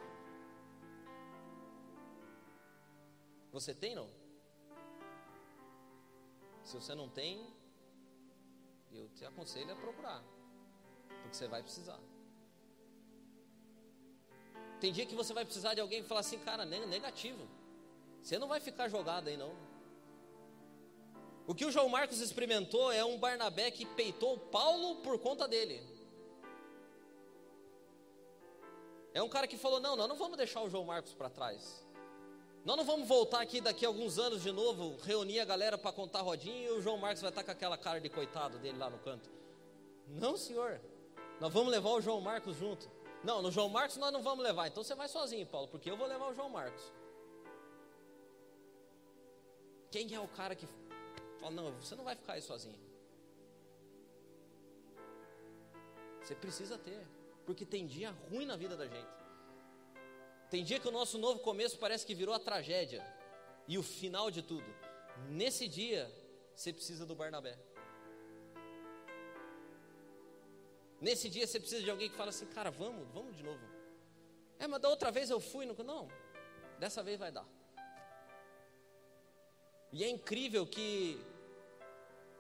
Você 3.53 3.75
tem 3.75 3.95
não? 3.95 4.09
Se 6.63 6.75
você 6.75 6.95
não 6.95 7.09
tem, 7.09 7.53
eu 8.93 9.09
te 9.11 9.25
aconselho 9.25 9.73
a 9.73 9.77
procurar, 9.77 10.23
porque 11.23 11.35
você 11.35 11.49
vai 11.49 11.63
precisar. 11.63 11.99
Tem 14.81 14.93
dia 14.93 15.07
que 15.07 15.15
você 15.15 15.33
vai 15.33 15.45
precisar 15.45 15.75
de 15.75 15.81
alguém 15.81 16.03
que 16.03 16.09
fala 16.09 16.21
assim, 16.21 16.39
cara, 16.39 16.65
negativo. 16.65 17.47
Você 18.23 18.39
não 18.39 18.49
vai 18.49 18.61
ficar 18.61 18.89
jogado 18.89 19.29
aí 19.29 19.37
não. 19.37 19.53
O 21.47 21.55
que 21.55 21.65
o 21.65 21.71
João 21.71 21.89
Marcos 21.89 22.21
experimentou 22.21 22.93
é 22.93 23.05
um 23.05 23.19
Barnabé 23.19 23.71
que 23.71 23.87
peitou 23.87 24.39
Paulo 24.39 24.97
por 24.97 25.19
conta 25.19 25.49
dele. 25.49 25.81
É 29.15 29.23
um 29.23 29.29
cara 29.29 29.47
que 29.47 29.57
falou: 29.57 29.81
não, 29.81 29.97
nós 29.97 30.09
não 30.09 30.17
vamos 30.17 30.37
deixar 30.37 30.61
o 30.61 30.69
João 30.69 30.85
Marcos 30.85 31.15
para 31.15 31.31
trás. 31.31 31.87
Nós 32.65 32.77
não 32.77 32.85
vamos 32.85 33.09
voltar 33.09 33.41
aqui 33.41 33.63
daqui 33.63 33.87
a 33.87 33.89
alguns 33.89 34.19
anos 34.19 34.43
de 34.43 34.53
novo, 34.53 34.97
reunir 35.03 35.41
a 35.41 35.45
galera 35.47 35.79
para 35.79 35.91
contar 35.91 36.21
rodinha 36.21 36.69
e 36.69 36.71
o 36.71 36.83
João 36.83 36.99
Marcos 36.99 37.23
vai 37.23 37.31
estar 37.31 37.43
com 37.43 37.51
aquela 37.51 37.79
cara 37.79 37.99
de 37.99 38.11
coitado 38.11 38.59
dele 38.59 38.77
lá 38.77 38.91
no 38.91 38.99
canto. 38.99 39.31
Não, 40.07 40.37
senhor. 40.37 40.81
Nós 41.41 41.51
vamos 41.51 41.73
levar 41.73 41.91
o 41.91 42.01
João 42.01 42.21
Marcos 42.21 42.57
junto. 42.57 42.91
Não, 43.25 43.43
no 43.43 43.51
João 43.51 43.69
Marcos 43.69 43.97
nós 43.97 44.13
não 44.13 44.23
vamos 44.23 44.45
levar. 44.45 44.69
Então 44.69 44.83
você 44.83 44.95
vai 44.95 45.09
sozinho, 45.09 45.47
Paulo, 45.47 45.69
porque 45.69 45.91
eu 45.91 45.97
vou 45.97 46.07
levar 46.07 46.29
o 46.29 46.35
João 46.35 46.49
Marcos. 46.49 46.83
Quem 49.91 50.15
é 50.15 50.21
o 50.21 50.29
cara 50.29 50.55
que 50.55 50.67
fala, 51.41 51.51
não, 51.53 51.73
você 51.73 51.95
não 51.95 52.05
vai 52.05 52.15
ficar 52.15 52.35
aí 52.35 52.43
sozinho. 52.43 52.79
Você 56.23 56.35
precisa 56.35 56.77
ter, 56.77 57.07
porque 57.47 57.65
tem 57.65 57.87
dia 57.87 58.11
ruim 58.31 58.45
na 58.45 58.57
vida 58.57 58.77
da 58.77 58.87
gente. 58.87 59.09
Tem 60.51 60.63
dia 60.63 60.79
que 60.79 60.89
o 60.89 60.93
nosso 60.93 61.19
novo 61.19 61.41
começo 61.41 61.79
parece 61.79 62.05
que 62.05 62.15
virou 62.15 62.35
a 62.35 62.39
tragédia 62.39 63.05
e 63.67 63.79
o 63.79 63.83
final 63.83 64.31
de 64.31 64.43
tudo. 64.43 64.67
Nesse 65.29 65.67
dia, 65.67 66.11
você 66.55 66.73
precisa 66.73 67.05
do 67.07 67.15
Barnabé. 67.15 67.59
Nesse 71.01 71.29
dia 71.29 71.47
você 71.47 71.61
precisa 71.61 71.83
de 71.83 71.91
alguém 71.91 72.09
que 72.11 72.17
fala 72.17 72.31
assim, 72.31 72.47
cara, 72.47 72.71
vamos, 72.71 73.07
vamos 73.13 73.37
de 73.37 73.43
novo. 73.43 73.65
É, 74.59 74.67
mas 74.67 74.81
da 74.81 74.89
outra 74.89 75.11
vez 75.11 75.31
eu 75.31 75.41
fui, 75.41 75.65
não, 75.65 75.75
não 75.85 76.09
dessa 76.79 77.03
vez 77.03 77.19
vai 77.19 77.31
dar. 77.31 77.47
E 79.93 80.05
é 80.05 80.09
incrível 80.09 80.67
que 80.67 81.21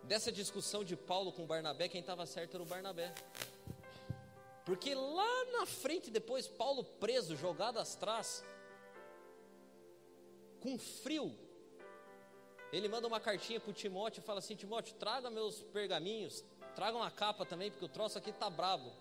dessa 0.04 0.30
discussão 0.30 0.84
de 0.84 0.96
Paulo 0.96 1.32
com 1.32 1.46
Barnabé, 1.46 1.88
quem 1.88 2.00
estava 2.00 2.24
certo 2.26 2.54
era 2.54 2.62
o 2.62 2.66
Barnabé. 2.66 3.12
Porque 4.64 4.94
lá 4.94 5.44
na 5.52 5.66
frente, 5.66 6.10
depois, 6.10 6.46
Paulo 6.46 6.84
preso, 6.84 7.36
jogado 7.36 7.78
atrás, 7.78 8.44
com 10.60 10.78
frio, 10.78 11.34
ele 12.70 12.86
manda 12.86 13.06
uma 13.06 13.18
cartinha 13.18 13.58
para 13.58 13.72
Timóteo 13.72 14.20
e 14.20 14.24
fala 14.24 14.40
assim: 14.40 14.54
Timóteo, 14.54 14.94
traga 14.96 15.30
meus 15.30 15.62
pergaminhos, 15.62 16.44
traga 16.78 16.96
uma 16.96 17.10
capa 17.10 17.44
também, 17.44 17.72
porque 17.72 17.84
o 17.84 17.88
troço 17.88 18.16
aqui 18.18 18.30
está 18.30 18.48
brabo. 18.48 18.92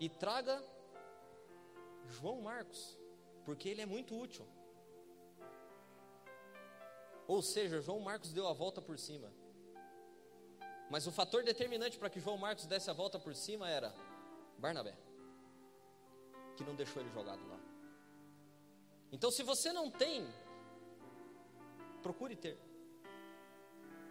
E 0.00 0.08
traga 0.08 0.60
João 2.08 2.40
Marcos, 2.40 2.98
porque 3.44 3.68
ele 3.68 3.82
é 3.82 3.86
muito 3.86 4.18
útil. 4.18 4.44
Ou 7.28 7.40
seja, 7.40 7.80
João 7.80 8.00
Marcos 8.00 8.32
deu 8.32 8.48
a 8.48 8.52
volta 8.52 8.82
por 8.82 8.98
cima. 8.98 9.32
Mas 10.90 11.06
o 11.06 11.12
fator 11.12 11.44
determinante 11.44 11.96
para 11.96 12.10
que 12.10 12.18
João 12.18 12.36
Marcos 12.36 12.66
desse 12.66 12.90
a 12.90 12.92
volta 12.92 13.16
por 13.16 13.36
cima 13.36 13.70
era 13.70 13.94
Barnabé, 14.58 14.96
que 16.56 16.64
não 16.64 16.74
deixou 16.74 17.00
ele 17.00 17.12
jogado 17.12 17.46
lá. 17.48 17.60
Então, 19.12 19.30
se 19.30 19.44
você 19.44 19.72
não 19.72 19.88
tem, 19.88 20.26
procure 22.02 22.34
ter. 22.34 22.58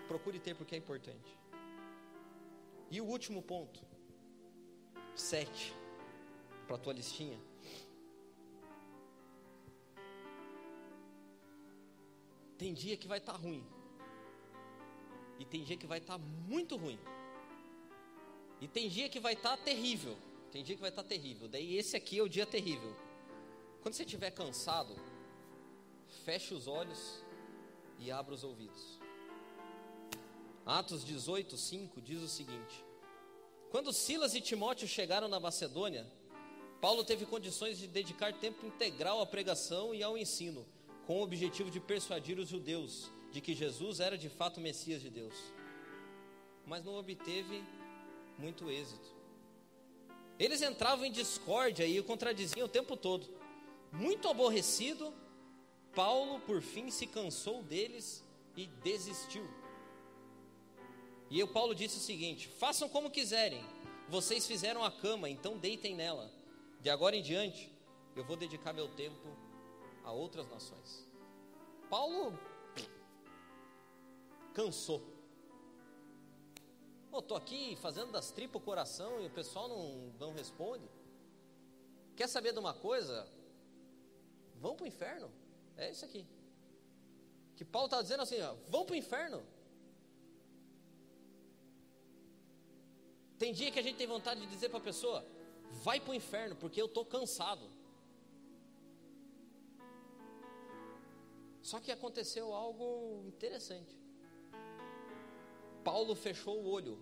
Procure 0.07 0.39
ter 0.39 0.55
porque 0.55 0.74
é 0.74 0.78
importante. 0.78 1.41
E 2.92 3.00
o 3.00 3.06
último 3.06 3.42
ponto, 3.42 3.80
sete, 5.16 5.74
para 6.68 6.76
a 6.76 6.80
tua 6.80 6.92
listinha. 6.92 7.39
Tem 12.58 12.74
dia 12.74 12.98
que 12.98 13.08
vai 13.08 13.20
estar 13.20 13.32
tá 13.32 13.38
ruim. 13.38 13.66
E 15.39 15.46
tem 15.46 15.64
dia 15.64 15.78
que 15.78 15.88
vai 15.88 16.00
estar 16.00 16.20
tá 16.20 16.26
muito 16.50 16.76
ruim. 16.76 17.00
E 18.60 18.68
tem 18.68 18.89
dia 18.89 19.08
que 19.08 19.22
vai 19.22 19.34
estar 19.34 19.58
tá 19.58 19.64
terrível. 19.64 20.18
Tem 20.52 20.62
dia 20.62 20.76
que 20.76 20.82
vai 20.82 20.92
estar 20.92 21.04
terrível. 21.04 21.48
Daí 21.48 21.78
esse 21.78 21.96
aqui 21.96 22.20
é 22.20 22.22
o 22.22 22.28
dia 22.28 22.46
terrível. 22.46 22.94
Quando 23.82 23.96
você 23.96 24.04
estiver 24.04 24.32
cansado, 24.32 24.94
feche 26.26 26.54
os 26.54 26.68
olhos 26.68 27.24
e 27.98 28.12
abra 28.12 28.36
os 28.36 28.44
ouvidos. 28.44 29.01
Atos 30.66 31.03
18, 31.03 31.57
5 31.57 32.01
diz 32.01 32.22
o 32.22 32.28
seguinte: 32.28 32.86
Quando 33.72 33.91
Silas 33.91 34.36
e 34.36 34.41
Timóteo 34.41 34.88
chegaram 34.88 35.28
na 35.28 35.39
Macedônia, 35.39 36.05
Paulo 36.80 37.03
teve 37.03 37.26
condições 37.26 37.78
de 37.78 37.88
dedicar 37.88 38.34
tempo 38.34 38.66
integral 38.66 39.22
à 39.22 39.26
pregação 39.26 39.93
e 39.93 40.03
ao 40.03 40.18
ensino, 40.18 40.66
com 41.05 41.20
o 41.20 41.24
objetivo 41.24 41.72
de 41.72 41.80
persuadir 41.80 42.38
os 42.39 42.47
judeus 42.47 43.12
de 43.32 43.41
que 43.41 43.55
Jesus 43.55 43.99
era 43.99 44.18
de 44.18 44.30
fato 44.30 44.57
o 44.57 44.62
Messias 44.62 45.01
de 45.01 45.09
Deus. 45.09 45.34
Mas 46.66 46.84
não 46.84 46.95
obteve 46.95 47.64
muito 48.38 48.70
êxito. 48.70 49.09
Eles 50.38 50.62
entravam 50.62 51.05
em 51.05 51.12
discórdia 51.12 51.86
e 51.86 51.99
o 51.99 52.03
contradiziam 52.03 52.66
o 52.66 52.70
tempo 52.70 52.97
todo. 52.97 53.28
Muito 53.91 54.28
aborrecido, 54.28 55.14
Paulo 55.93 56.39
por 56.41 56.62
fim 56.62 56.89
se 56.89 57.05
cansou 57.05 57.62
deles 57.64 58.24
e 58.55 58.68
desistiu. 58.84 59.61
E 61.32 61.41
o 61.41 61.47
Paulo 61.47 61.73
disse 61.73 61.97
o 61.97 62.01
seguinte: 62.01 62.49
Façam 62.49 62.89
como 62.89 63.09
quiserem, 63.09 63.63
vocês 64.09 64.45
fizeram 64.45 64.84
a 64.84 64.91
cama, 64.91 65.29
então 65.29 65.57
deitem 65.57 65.95
nela. 65.95 66.29
De 66.82 66.89
agora 66.89 67.15
em 67.15 67.21
diante, 67.21 67.73
eu 68.17 68.25
vou 68.25 68.36
dedicar 68.36 68.73
meu 68.73 68.89
tempo 68.89 69.29
a 70.03 70.11
outras 70.11 70.49
nações. 70.49 71.07
Paulo 71.89 72.38
cansou. 74.53 75.01
Pô, 77.09 77.21
tô 77.21 77.36
aqui 77.36 77.77
fazendo 77.77 78.11
das 78.11 78.32
tripas 78.32 78.61
o 78.61 78.65
coração 78.65 79.21
e 79.21 79.27
o 79.27 79.29
pessoal 79.29 79.69
não, 79.69 80.13
não 80.19 80.34
responde. 80.34 80.89
Quer 82.15 82.27
saber 82.27 82.51
de 82.51 82.59
uma 82.59 82.73
coisa? 82.73 83.25
Vão 84.55 84.75
para 84.75 84.84
o 84.84 84.88
inferno. 84.88 85.32
É 85.77 85.89
isso 85.89 86.03
aqui. 86.03 86.25
Que 87.55 87.63
Paulo 87.63 87.86
está 87.86 88.01
dizendo 88.01 88.23
assim: 88.23 88.41
ó, 88.41 88.53
vão 88.67 88.86
para 88.86 88.93
o 88.93 88.97
inferno. 88.97 89.41
Tem 93.42 93.52
dia 93.60 93.72
que 93.74 93.80
a 93.82 93.86
gente 93.86 93.98
tem 94.02 94.06
vontade 94.16 94.39
de 94.42 94.48
dizer 94.54 94.70
para 94.70 94.78
a 94.78 94.88
pessoa: 94.89 95.20
vai 95.86 96.00
para 96.00 96.12
o 96.12 96.18
inferno, 96.22 96.56
porque 96.56 96.80
eu 96.80 96.89
estou 96.89 97.04
cansado. 97.04 97.66
Só 101.70 101.80
que 101.84 101.92
aconteceu 101.92 102.54
algo 102.54 102.88
interessante. 103.32 103.96
Paulo 105.84 106.14
fechou 106.26 106.56
o 106.62 106.68
olho. 106.78 106.96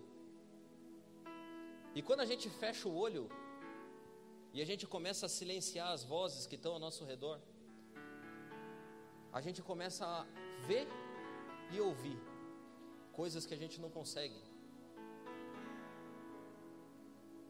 E 1.98 2.02
quando 2.02 2.22
a 2.22 2.30
gente 2.32 2.48
fecha 2.62 2.88
o 2.88 2.96
olho 3.06 3.26
e 4.54 4.62
a 4.62 4.68
gente 4.72 4.88
começa 4.96 5.26
a 5.26 5.30
silenciar 5.38 5.90
as 5.92 6.06
vozes 6.14 6.46
que 6.50 6.56
estão 6.60 6.72
ao 6.76 6.80
nosso 6.80 7.04
redor, 7.12 7.38
a 9.38 9.42
gente 9.42 9.62
começa 9.72 10.06
a 10.06 10.22
ver 10.70 10.88
e 11.74 11.82
ouvir 11.82 12.18
coisas 13.12 13.46
que 13.46 13.54
a 13.54 13.62
gente 13.64 13.78
não 13.82 13.92
consegue. 14.00 14.49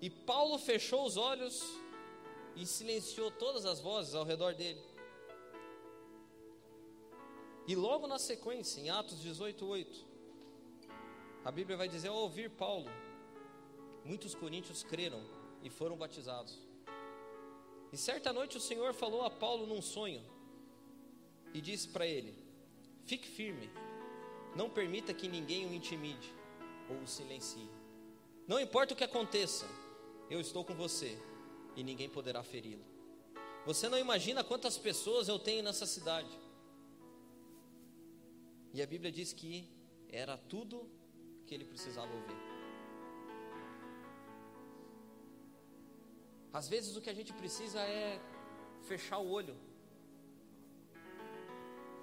E 0.02 0.10
Paulo 0.10 0.58
fechou 0.58 1.06
os 1.06 1.18
olhos 1.18 1.62
e 2.56 2.66
silenciou 2.66 3.32
todas 3.32 3.66
as 3.66 3.80
vozes 3.80 4.16
ao 4.16 4.24
redor 4.24 4.54
dele. 4.54 4.82
E 7.68 7.76
logo 7.76 8.08
na 8.08 8.18
sequência, 8.18 8.82
em 8.82 8.90
Atos 8.90 9.22
18, 9.22 9.66
8, 9.66 10.06
a 11.44 11.52
Bíblia 11.52 11.78
vai 11.78 11.88
dizer: 11.88 12.08
ao 12.08 12.16
ouvir 12.16 12.50
Paulo, 12.50 12.90
muitos 14.04 14.34
coríntios 14.34 14.84
creram 14.84 15.24
e 15.64 15.70
foram 15.70 15.98
batizados. 15.98 16.58
E 17.92 17.98
certa 17.98 18.32
noite 18.32 18.58
o 18.58 18.62
Senhor 18.62 18.94
falou 18.94 19.24
a 19.24 19.30
Paulo 19.30 19.66
num 19.66 19.82
sonho 19.82 20.24
e 21.54 21.62
disse 21.62 21.88
para 21.90 22.08
ele: 22.08 22.34
Fique 23.06 23.28
firme, 23.28 23.70
não 24.56 24.70
permita 24.70 25.14
que 25.14 25.28
ninguém 25.28 25.66
o 25.66 25.74
intimide 25.74 26.34
ou 26.90 26.98
o 26.98 27.08
silencie. 27.08 27.70
Não 28.48 28.60
importa 28.60 28.94
o 28.94 28.98
que 28.98 29.04
aconteça, 29.04 29.68
eu 30.30 30.40
estou 30.40 30.64
com 30.64 30.76
você 30.76 31.18
e 31.76 31.84
ninguém 31.84 32.10
poderá 32.10 32.44
feri-lo. 32.44 32.86
Você 33.66 33.90
não 33.90 33.98
imagina 33.98 34.44
quantas 34.44 34.78
pessoas 34.78 35.28
eu 35.28 35.40
tenho 35.40 35.64
nessa 35.64 35.86
cidade. 35.86 36.38
E 38.74 38.82
a 38.82 38.86
Bíblia 38.86 39.12
diz 39.12 39.34
que 39.34 39.68
era 40.12 40.38
tudo 40.38 40.90
que 41.46 41.54
ele 41.56 41.66
precisava 41.66 42.14
ouvir. 42.14 42.38
Às 46.54 46.68
vezes 46.68 46.96
o 46.96 47.02
que 47.02 47.10
a 47.10 47.14
gente 47.14 47.34
precisa 47.34 47.80
é 47.82 48.20
fechar 48.84 49.20
o 49.20 49.30
olho. 49.30 49.56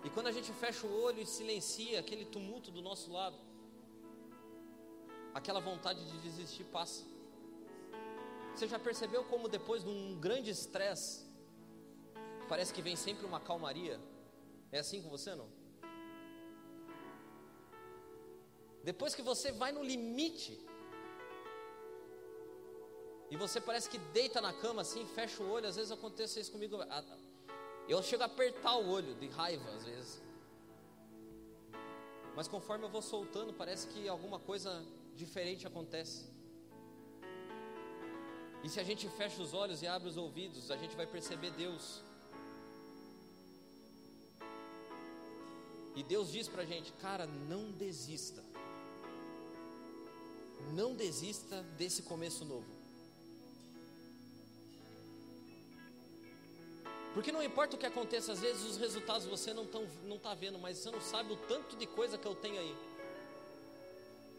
E 0.05 0.11
quando 0.11 0.29
a 0.29 0.33
gente 0.33 0.53
fecha 0.53 0.87
o 0.87 1.03
olho 1.03 1.21
e 1.21 1.27
silencia 1.27 1.99
aquele 1.99 2.25
tumulto 2.25 2.71
do 2.71 2.81
nosso 2.81 3.11
lado, 3.11 3.37
aquela 5.35 5.61
vontade 5.61 6.05
de 6.11 6.19
desistir 6.19 6.65
passa. 6.65 7.16
Você 8.57 8.67
já 8.67 8.79
percebeu 8.79 9.23
como 9.25 9.51
depois 9.51 9.85
de 9.85 9.91
um 9.91 10.19
grande 10.19 10.51
estresse, 10.51 11.27
parece 12.49 12.73
que 12.73 12.81
vem 12.81 12.97
sempre 12.97 13.27
uma 13.27 13.39
calmaria. 13.39 14.01
É 14.73 14.79
assim 14.79 15.03
com 15.03 15.11
você 15.11 15.35
não? 15.35 15.47
Depois 18.83 19.15
que 19.15 19.21
você 19.21 19.53
vai 19.53 19.73
no 19.73 19.83
limite, 19.83 20.59
e 23.31 23.37
você 23.37 23.61
parece 23.61 23.91
que 23.91 23.99
deita 23.99 24.41
na 24.41 24.55
cama 24.55 24.81
assim, 24.81 25.05
fecha 25.05 25.43
o 25.43 25.51
olho, 25.51 25.69
às 25.69 25.77
vezes 25.77 25.93
acontece 25.93 26.41
isso 26.41 26.51
comigo. 26.51 26.79
Eu 27.87 28.03
chego 28.03 28.23
a 28.23 28.27
apertar 28.27 28.77
o 28.77 28.89
olho 28.89 29.15
de 29.17 29.29
raiva 29.29 29.69
às 29.73 29.85
vezes. 29.85 30.23
Mas 32.35 32.49
conforme 32.49 32.87
eu 32.87 32.89
vou 32.89 33.03
soltando, 33.03 33.53
parece 33.53 33.87
que 33.89 34.09
alguma 34.09 34.39
coisa 34.39 34.83
diferente 35.15 35.67
acontece. 35.67 36.35
E 38.67 38.69
se 38.69 38.81
a 38.81 38.83
gente 38.83 39.09
fecha 39.11 39.41
os 39.41 39.55
olhos 39.55 39.81
e 39.81 39.87
abre 39.87 40.09
os 40.09 40.17
ouvidos, 40.17 40.73
a 40.73 40.77
gente 40.77 40.97
vai 40.97 41.07
perceber 41.07 41.53
Deus. 41.53 42.03
E 45.95 46.03
Deus 46.03 46.33
diz 46.33 46.49
pra 46.49 46.65
gente, 46.65 46.93
cara, 46.95 47.27
não 47.27 47.71
desista. 47.71 48.43
Não 50.75 50.97
desista 50.97 51.63
desse 51.79 52.03
começo 52.03 52.45
novo. 52.45 52.67
Porque 57.15 57.31
não 57.31 57.45
importa 57.45 57.77
o 57.77 57.79
que 57.79 57.87
aconteça, 57.87 58.33
às 58.33 58.41
vezes 58.41 58.65
os 58.65 58.77
resultados 58.79 59.29
você 59.29 59.55
não 59.55 59.63
está 59.63 59.79
não 60.03 60.19
tá 60.19 60.35
vendo, 60.35 60.59
mas 60.59 60.79
você 60.79 60.91
não 60.91 61.01
sabe 61.01 61.33
o 61.33 61.37
tanto 61.37 61.77
de 61.77 61.87
coisa 61.87 62.19
que 62.19 62.27
eu 62.27 62.35
tenho 62.35 62.59
aí. 62.59 62.77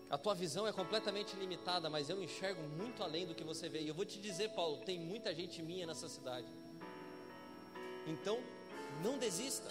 A 0.10 0.18
tua 0.18 0.34
visão 0.34 0.66
é 0.66 0.72
completamente 0.72 1.36
limitada, 1.36 1.90
mas 1.90 2.10
eu 2.10 2.24
enxergo 2.24 2.62
muito 2.78 3.04
além 3.04 3.26
do 3.28 3.36
que 3.36 3.44
você 3.44 3.68
vê. 3.68 3.82
E 3.82 3.90
eu 3.90 3.94
vou 3.94 4.06
te 4.06 4.20
dizer, 4.20 4.50
Paulo, 4.52 4.78
tem 4.86 4.98
muita 4.98 5.36
gente 5.36 5.62
minha 5.62 5.86
nessa 5.86 6.08
cidade. 6.08 6.48
Então, 8.08 8.40
não 9.04 9.18
desista. 9.18 9.70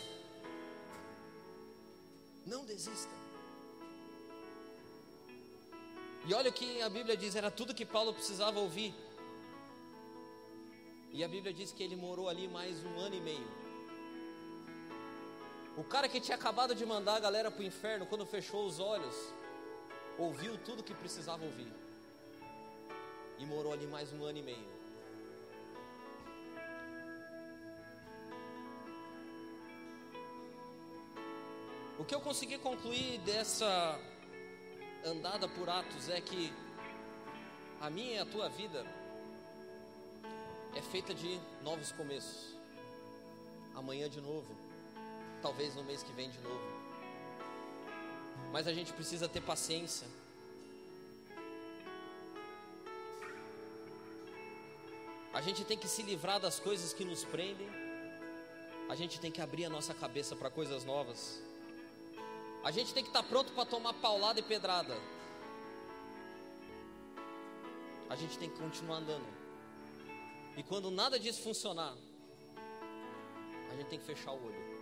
Não 2.45 2.66
desista. 2.66 3.11
E 6.28 6.34
olha 6.34 6.51
o 6.51 6.53
que 6.53 6.82
a 6.82 6.89
Bíblia 6.91 7.16
diz, 7.16 7.34
era 7.34 7.51
tudo 7.51 7.74
que 7.74 7.87
Paulo 7.87 8.12
precisava 8.12 8.61
ouvir. 8.61 8.95
E 11.12 11.24
a 11.24 11.28
Bíblia 11.28 11.53
diz 11.53 11.72
que 11.72 11.82
ele 11.82 11.97
morou 11.97 12.28
ali 12.28 12.47
mais 12.47 12.84
um 12.84 12.99
ano 12.99 13.14
e 13.14 13.20
meio. 13.20 13.49
O 15.78 15.84
cara 15.84 16.09
que 16.09 16.20
tinha 16.20 16.37
acabado 16.37 16.74
de 16.74 16.84
mandar 16.84 17.14
a 17.14 17.20
galera 17.20 17.51
para 17.51 17.61
o 17.62 17.64
inferno, 17.64 18.05
quando 18.05 18.26
fechou 18.26 18.66
os 18.66 18.78
olhos, 18.80 19.14
ouviu 20.18 20.56
tudo 20.58 20.82
que 20.82 20.94
precisava 20.94 21.44
ouvir. 21.44 21.72
E 23.38 23.44
morou 23.44 23.72
ali 23.72 23.86
mais 23.86 24.12
um 24.12 24.24
ano 24.24 24.38
e 24.38 24.42
meio. 24.42 24.76
O 31.98 32.04
que 32.04 32.14
eu 32.14 32.20
consegui 32.20 32.58
concluir 32.58 33.18
dessa 33.20 33.98
andada 35.04 35.48
por 35.48 35.68
Atos 35.68 36.08
é 36.08 36.20
que 36.20 36.52
a 37.80 37.90
minha 37.90 38.16
e 38.16 38.18
a 38.18 38.26
tua 38.26 38.48
vida 38.48 38.84
é 40.74 40.82
feita 40.82 41.14
de 41.14 41.40
novos 41.62 41.92
começos. 41.92 42.54
Amanhã 43.74 44.08
de 44.08 44.20
novo, 44.20 44.54
talvez 45.42 45.74
no 45.74 45.84
mês 45.84 46.02
que 46.02 46.12
vem 46.12 46.30
de 46.30 46.38
novo. 46.40 46.86
Mas 48.57 48.66
a 48.66 48.72
gente 48.72 48.90
precisa 48.94 49.28
ter 49.28 49.42
paciência. 49.42 50.07
A 55.34 55.42
gente 55.42 55.62
tem 55.62 55.76
que 55.76 55.86
se 55.86 56.02
livrar 56.02 56.40
das 56.40 56.59
coisas 56.59 56.94
que 56.94 57.04
nos 57.04 57.22
prendem. 57.22 57.68
A 58.88 58.94
gente 58.94 59.20
tem 59.20 59.30
que 59.30 59.42
abrir 59.42 59.66
a 59.66 59.68
nossa 59.68 59.92
cabeça 59.92 60.34
para 60.34 60.48
coisas 60.48 60.86
novas. 60.86 61.38
A 62.64 62.70
gente 62.70 62.94
tem 62.94 63.02
que 63.02 63.11
estar 63.11 63.24
tá 63.24 63.28
pronto 63.28 63.52
para 63.52 63.66
tomar 63.66 63.92
paulada 63.92 64.40
e 64.40 64.42
pedrada. 64.42 64.96
A 68.09 68.16
gente 68.16 68.38
tem 68.38 68.48
que 68.48 68.57
continuar 68.57 68.96
andando. 68.96 69.28
E 70.57 70.62
quando 70.62 70.90
nada 70.90 71.20
disso 71.20 71.42
funcionar, 71.42 71.94
a 73.70 73.76
gente 73.76 73.88
tem 73.88 73.98
que 73.98 74.07
fechar 74.07 74.32
o 74.32 74.46
olho. 74.46 74.76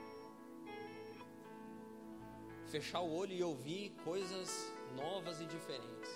Fechar 2.75 3.03
o 3.03 3.15
olho 3.15 3.33
e 3.33 3.41
ouvir 3.41 3.91
coisas 4.03 4.69
novas 4.97 5.41
e 5.41 5.45
diferentes. 5.45 6.11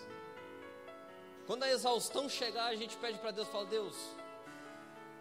Quando 1.47 1.63
a 1.63 1.71
exaustão 1.71 2.29
chegar, 2.29 2.67
a 2.67 2.75
gente 2.75 2.97
pede 2.97 3.17
para 3.17 3.31
Deus, 3.31 3.47
fala: 3.47 3.65
Deus, 3.67 3.97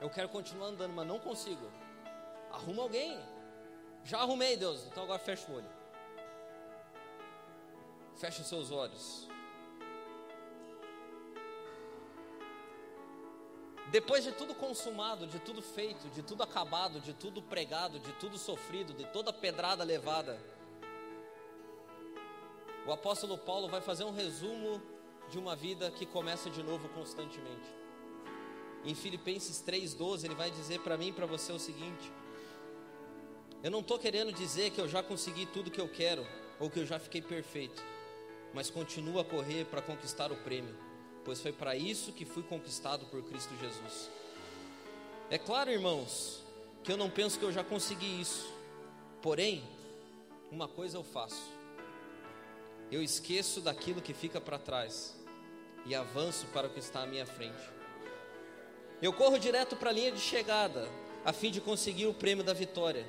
eu 0.01 0.09
quero 0.09 0.29
continuar 0.29 0.69
andando, 0.69 0.93
mas 0.93 1.05
não 1.05 1.19
consigo. 1.19 1.71
Arruma 2.51 2.81
alguém. 2.81 3.19
Já 4.03 4.17
arrumei, 4.17 4.57
Deus. 4.57 4.83
Então 4.87 5.03
agora 5.03 5.19
fecha 5.19 5.51
o 5.51 5.57
olho. 5.57 5.69
Fecha 8.15 8.41
os 8.41 8.47
seus 8.47 8.71
olhos. 8.71 9.27
Depois 13.91 14.23
de 14.23 14.31
tudo 14.31 14.55
consumado, 14.55 15.27
de 15.27 15.37
tudo 15.41 15.61
feito, 15.61 16.09
de 16.09 16.23
tudo 16.23 16.41
acabado, 16.41 16.99
de 16.99 17.13
tudo 17.13 17.43
pregado, 17.43 17.99
de 17.99 18.11
tudo 18.13 18.39
sofrido, 18.39 18.91
de 18.91 19.05
toda 19.05 19.31
pedrada 19.31 19.83
levada, 19.83 20.56
o 22.87 22.91
apóstolo 22.91 23.37
Paulo 23.37 23.67
vai 23.67 23.81
fazer 23.81 24.03
um 24.03 24.11
resumo 24.11 24.81
de 25.29 25.37
uma 25.37 25.55
vida 25.55 25.91
que 25.91 26.05
começa 26.05 26.49
de 26.49 26.63
novo 26.63 26.89
constantemente. 26.89 27.69
Em 28.83 28.95
Filipenses 28.95 29.63
3,12, 29.67 30.23
ele 30.23 30.35
vai 30.35 30.49
dizer 30.49 30.79
para 30.79 30.97
mim 30.97 31.09
e 31.09 31.13
para 31.13 31.25
você 31.25 31.51
o 31.51 31.59
seguinte: 31.59 32.11
Eu 33.61 33.69
não 33.69 33.81
estou 33.81 33.99
querendo 33.99 34.31
dizer 34.31 34.71
que 34.71 34.81
eu 34.81 34.87
já 34.87 35.03
consegui 35.03 35.45
tudo 35.45 35.69
que 35.69 35.81
eu 35.81 35.89
quero, 35.89 36.25
ou 36.59 36.69
que 36.69 36.79
eu 36.79 36.85
já 36.85 36.97
fiquei 36.97 37.21
perfeito, 37.21 37.83
mas 38.53 38.69
continuo 38.69 39.19
a 39.19 39.25
correr 39.25 39.65
para 39.65 39.81
conquistar 39.81 40.31
o 40.31 40.37
prêmio 40.37 40.87
pois 41.27 41.41
foi 41.41 41.51
para 41.51 41.75
isso 41.75 42.13
que 42.13 42.23
fui 42.23 42.41
conquistado 42.41 43.05
por 43.07 43.21
Cristo 43.21 43.53
Jesus. 43.57 44.09
É 45.29 45.37
claro, 45.37 45.69
irmãos, 45.69 46.41
que 46.85 46.89
eu 46.89 46.95
não 46.95 47.09
penso 47.09 47.37
que 47.37 47.43
eu 47.43 47.51
já 47.51 47.65
consegui 47.65 48.21
isso, 48.21 48.49
porém, 49.21 49.61
uma 50.49 50.69
coisa 50.69 50.97
eu 50.97 51.03
faço: 51.03 51.43
eu 52.91 53.01
esqueço 53.01 53.61
daquilo 53.61 54.01
que 54.01 54.13
fica 54.13 54.39
para 54.39 54.57
trás 54.57 55.15
e 55.85 55.95
avanço 55.95 56.45
para 56.47 56.67
o 56.67 56.69
que 56.69 56.79
está 56.79 57.01
à 57.01 57.07
minha 57.07 57.25
frente. 57.25 57.77
Eu 59.01 59.13
corro 59.13 59.37
direto 59.37 59.75
para 59.75 59.89
a 59.89 59.93
linha 59.93 60.11
de 60.11 60.19
chegada, 60.19 60.89
a 61.23 61.31
fim 61.31 61.51
de 61.51 61.61
conseguir 61.61 62.07
o 62.07 62.13
prêmio 62.13 62.43
da 62.43 62.53
vitória, 62.53 63.05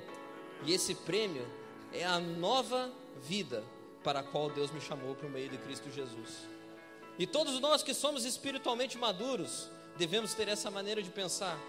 e 0.65 0.73
esse 0.73 0.93
prêmio 0.93 1.47
é 1.93 2.03
a 2.03 2.19
nova 2.19 2.91
vida 3.21 3.63
para 4.03 4.19
a 4.19 4.23
qual 4.23 4.49
Deus 4.49 4.71
me 4.71 4.81
chamou 4.81 5.15
por 5.15 5.29
meio 5.29 5.49
de 5.49 5.57
Cristo 5.57 5.89
Jesus. 5.89 6.47
E 7.17 7.25
todos 7.25 7.59
nós 7.59 7.83
que 7.83 7.93
somos 7.93 8.23
espiritualmente 8.23 8.97
maduros, 8.97 9.69
devemos 9.97 10.33
ter 10.33 10.47
essa 10.47 10.71
maneira 10.71 11.01
de 11.01 11.09
pensar. 11.09 11.59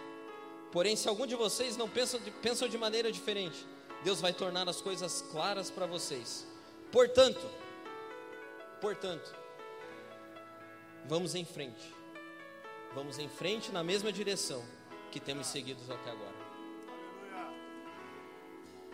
Porém, 0.71 0.95
se 0.95 1.09
algum 1.09 1.27
de 1.27 1.35
vocês 1.35 1.77
não 1.77 1.89
pensam 1.89 2.21
de, 2.21 2.31
pensam 2.31 2.69
de 2.69 2.79
maneira 2.79 3.11
diferente, 3.11 3.67
Deus 4.05 4.21
vai 4.21 4.33
tornar 4.33 4.69
as 4.69 4.81
coisas 4.81 5.23
claras 5.33 5.71
para 5.71 5.87
vocês. 5.87 6.47
Portanto, 6.93 7.41
portanto, 8.81 9.35
vamos 11.07 11.35
em 11.35 11.45
frente. 11.45 11.95
Vamos 12.95 13.19
em 13.19 13.29
frente 13.29 13.71
na 13.71 13.85
mesma 13.85 14.13
direção 14.13 14.65
que 15.13 15.21
temos 15.21 15.47
seguido 15.47 15.81
até 15.93 16.11
agora. 16.11 16.41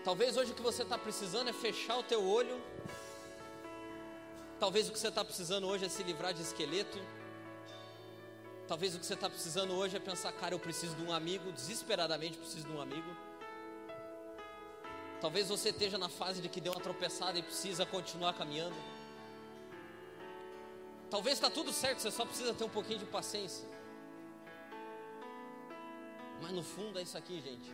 Talvez 0.05 0.37
hoje 0.37 0.53
o 0.53 0.55
que 0.55 0.62
você 0.62 0.82
está 0.82 0.97
precisando 0.97 1.49
é 1.49 1.53
fechar 1.53 1.97
o 1.97 2.03
teu 2.03 2.24
olho 2.24 2.61
Talvez 4.59 4.89
o 4.89 4.93
que 4.93 4.99
você 4.99 5.09
está 5.09 5.22
precisando 5.22 5.66
hoje 5.66 5.84
é 5.84 5.89
se 5.89 6.03
livrar 6.03 6.32
de 6.32 6.41
esqueleto. 6.41 6.99
Talvez 8.66 8.95
o 8.95 8.99
que 8.99 9.05
você 9.05 9.14
está 9.14 9.28
precisando 9.28 9.74
hoje 9.74 9.97
é 9.97 10.01
pensar, 10.01 10.32
cara, 10.32 10.55
eu 10.55 10.59
preciso 10.59 10.97
de 10.97 11.03
um 11.03 11.12
amigo, 11.12 11.53
desesperadamente 11.53 12.39
preciso 12.39 12.66
de 12.66 12.72
um 12.72 12.80
amigo. 12.80 13.09
Talvez 15.20 15.49
você 15.49 15.68
esteja 15.68 15.99
na 15.99 16.09
fase 16.09 16.41
de 16.41 16.49
que 16.49 16.61
deu 16.61 16.72
uma 16.72 16.80
tropeçada 16.80 17.39
e 17.39 17.43
precisa 17.43 17.84
continuar 17.84 18.32
caminhando. 18.32 18.74
Talvez 21.11 21.36
está 21.36 21.48
tudo 21.48 21.72
certo, 21.72 22.00
você 22.00 22.11
só 22.11 22.24
precisa 22.24 22.52
ter 22.52 22.64
um 22.64 22.68
pouquinho 22.68 22.98
de 22.98 23.07
paciência. 23.07 23.68
Mas 26.42 26.50
no 26.52 26.62
fundo 26.62 26.98
é 26.98 27.02
isso 27.02 27.16
aqui, 27.16 27.40
gente. 27.40 27.72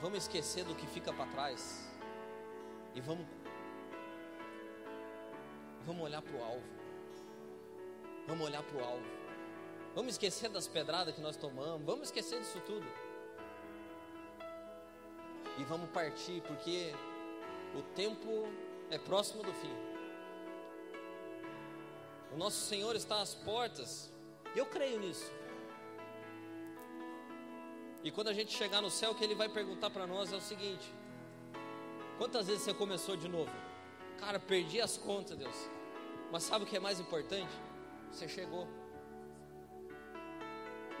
Vamos 0.00 0.18
esquecer 0.18 0.64
do 0.64 0.74
que 0.74 0.86
fica 0.86 1.12
para 1.12 1.26
trás 1.26 1.88
e 2.94 3.00
vamos 3.00 3.26
Vamos 5.88 6.04
olhar 6.04 6.20
para 6.20 6.36
o 6.36 6.44
alvo. 6.44 6.62
Vamos 8.26 8.46
olhar 8.46 8.62
para 8.62 8.76
o 8.78 8.84
alvo. 8.84 9.06
Vamos 9.94 10.12
esquecer 10.12 10.50
das 10.50 10.68
pedradas 10.68 11.14
que 11.14 11.20
nós 11.22 11.34
tomamos. 11.34 11.82
Vamos 11.86 12.08
esquecer 12.08 12.38
disso 12.40 12.60
tudo. 12.66 12.86
E 15.56 15.64
vamos 15.64 15.88
partir, 15.88 16.42
porque 16.42 16.92
o 17.74 17.80
tempo 17.94 18.48
é 18.90 18.98
próximo 18.98 19.42
do 19.42 19.52
fim. 19.54 19.97
O 22.32 22.36
nosso 22.36 22.60
Senhor 22.60 22.94
está 22.96 23.20
às 23.20 23.34
portas. 23.34 24.12
Eu 24.54 24.66
creio 24.66 25.00
nisso. 25.00 25.30
E 28.02 28.10
quando 28.10 28.28
a 28.28 28.32
gente 28.32 28.56
chegar 28.56 28.80
no 28.80 28.90
céu, 28.90 29.10
o 29.10 29.14
que 29.14 29.24
ele 29.24 29.34
vai 29.34 29.48
perguntar 29.48 29.90
para 29.90 30.06
nós 30.06 30.32
é 30.32 30.36
o 30.36 30.40
seguinte: 30.40 30.92
Quantas 32.18 32.46
vezes 32.46 32.62
você 32.62 32.74
começou 32.74 33.16
de 33.16 33.28
novo? 33.28 33.50
Cara, 34.18 34.38
perdi 34.38 34.80
as 34.80 34.96
contas, 34.96 35.36
Deus. 35.36 35.56
Mas 36.32 36.42
sabe 36.42 36.64
o 36.64 36.66
que 36.66 36.76
é 36.76 36.80
mais 36.80 36.98
importante? 37.00 37.52
Você 38.10 38.28
chegou. 38.28 38.66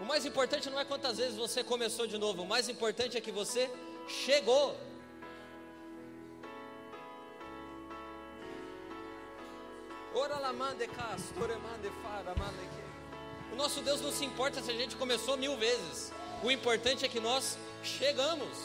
O 0.00 0.04
mais 0.04 0.24
importante 0.24 0.70
não 0.70 0.78
é 0.78 0.84
quantas 0.84 1.18
vezes 1.18 1.36
você 1.36 1.64
começou 1.64 2.06
de 2.06 2.16
novo, 2.16 2.42
o 2.42 2.46
mais 2.46 2.68
importante 2.68 3.18
é 3.18 3.20
que 3.20 3.32
você 3.32 3.68
chegou. 4.06 4.76
O 13.52 13.56
nosso 13.56 13.80
Deus 13.80 14.00
não 14.00 14.12
se 14.12 14.24
importa 14.24 14.62
se 14.62 14.70
a 14.70 14.74
gente 14.74 14.96
começou 14.96 15.36
mil 15.36 15.56
vezes. 15.56 16.12
O 16.42 16.50
importante 16.50 17.04
é 17.04 17.08
que 17.08 17.20
nós 17.20 17.58
chegamos. 17.82 18.56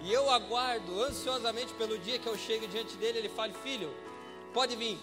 E 0.00 0.12
eu 0.12 0.28
aguardo 0.30 1.02
ansiosamente 1.02 1.72
pelo 1.74 1.98
dia 1.98 2.18
que 2.18 2.26
eu 2.26 2.36
chegue 2.36 2.66
diante 2.66 2.96
dele. 2.96 3.18
Ele 3.18 3.28
fale: 3.28 3.52
Filho, 3.62 3.94
pode 4.52 4.74
vir, 4.74 4.98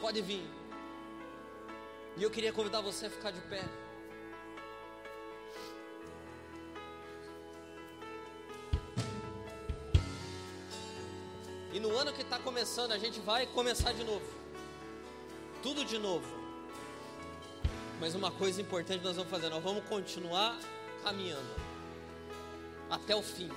pode 0.00 0.20
vir. 0.20 0.44
E 2.16 2.22
eu 2.22 2.30
queria 2.30 2.52
convidar 2.52 2.80
você 2.80 3.06
a 3.06 3.10
ficar 3.10 3.30
de 3.30 3.40
pé. 3.42 3.64
Ano 12.00 12.12
que 12.12 12.22
está 12.22 12.38
começando, 12.38 12.92
a 12.92 12.98
gente 12.98 13.20
vai 13.20 13.46
começar 13.46 13.92
de 13.92 14.02
novo. 14.02 14.24
Tudo 15.62 15.84
de 15.84 15.98
novo. 15.98 16.26
Mas 18.00 18.14
uma 18.14 18.30
coisa 18.30 18.60
importante 18.60 19.04
nós 19.04 19.16
vamos 19.16 19.30
fazer: 19.30 19.50
nós 19.50 19.62
vamos 19.62 19.84
continuar 19.84 20.58
caminhando 21.04 21.54
até 22.90 23.14
o 23.14 23.22
fim. 23.22 23.50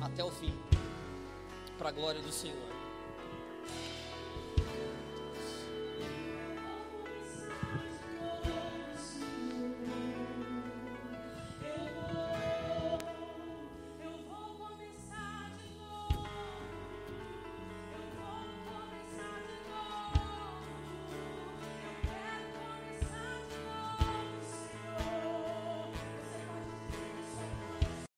Até 0.00 0.24
o 0.24 0.30
fim. 0.30 0.52
Para 1.78 1.90
a 1.90 1.92
glória 1.92 2.20
do 2.20 2.32
Senhor. 2.32 2.69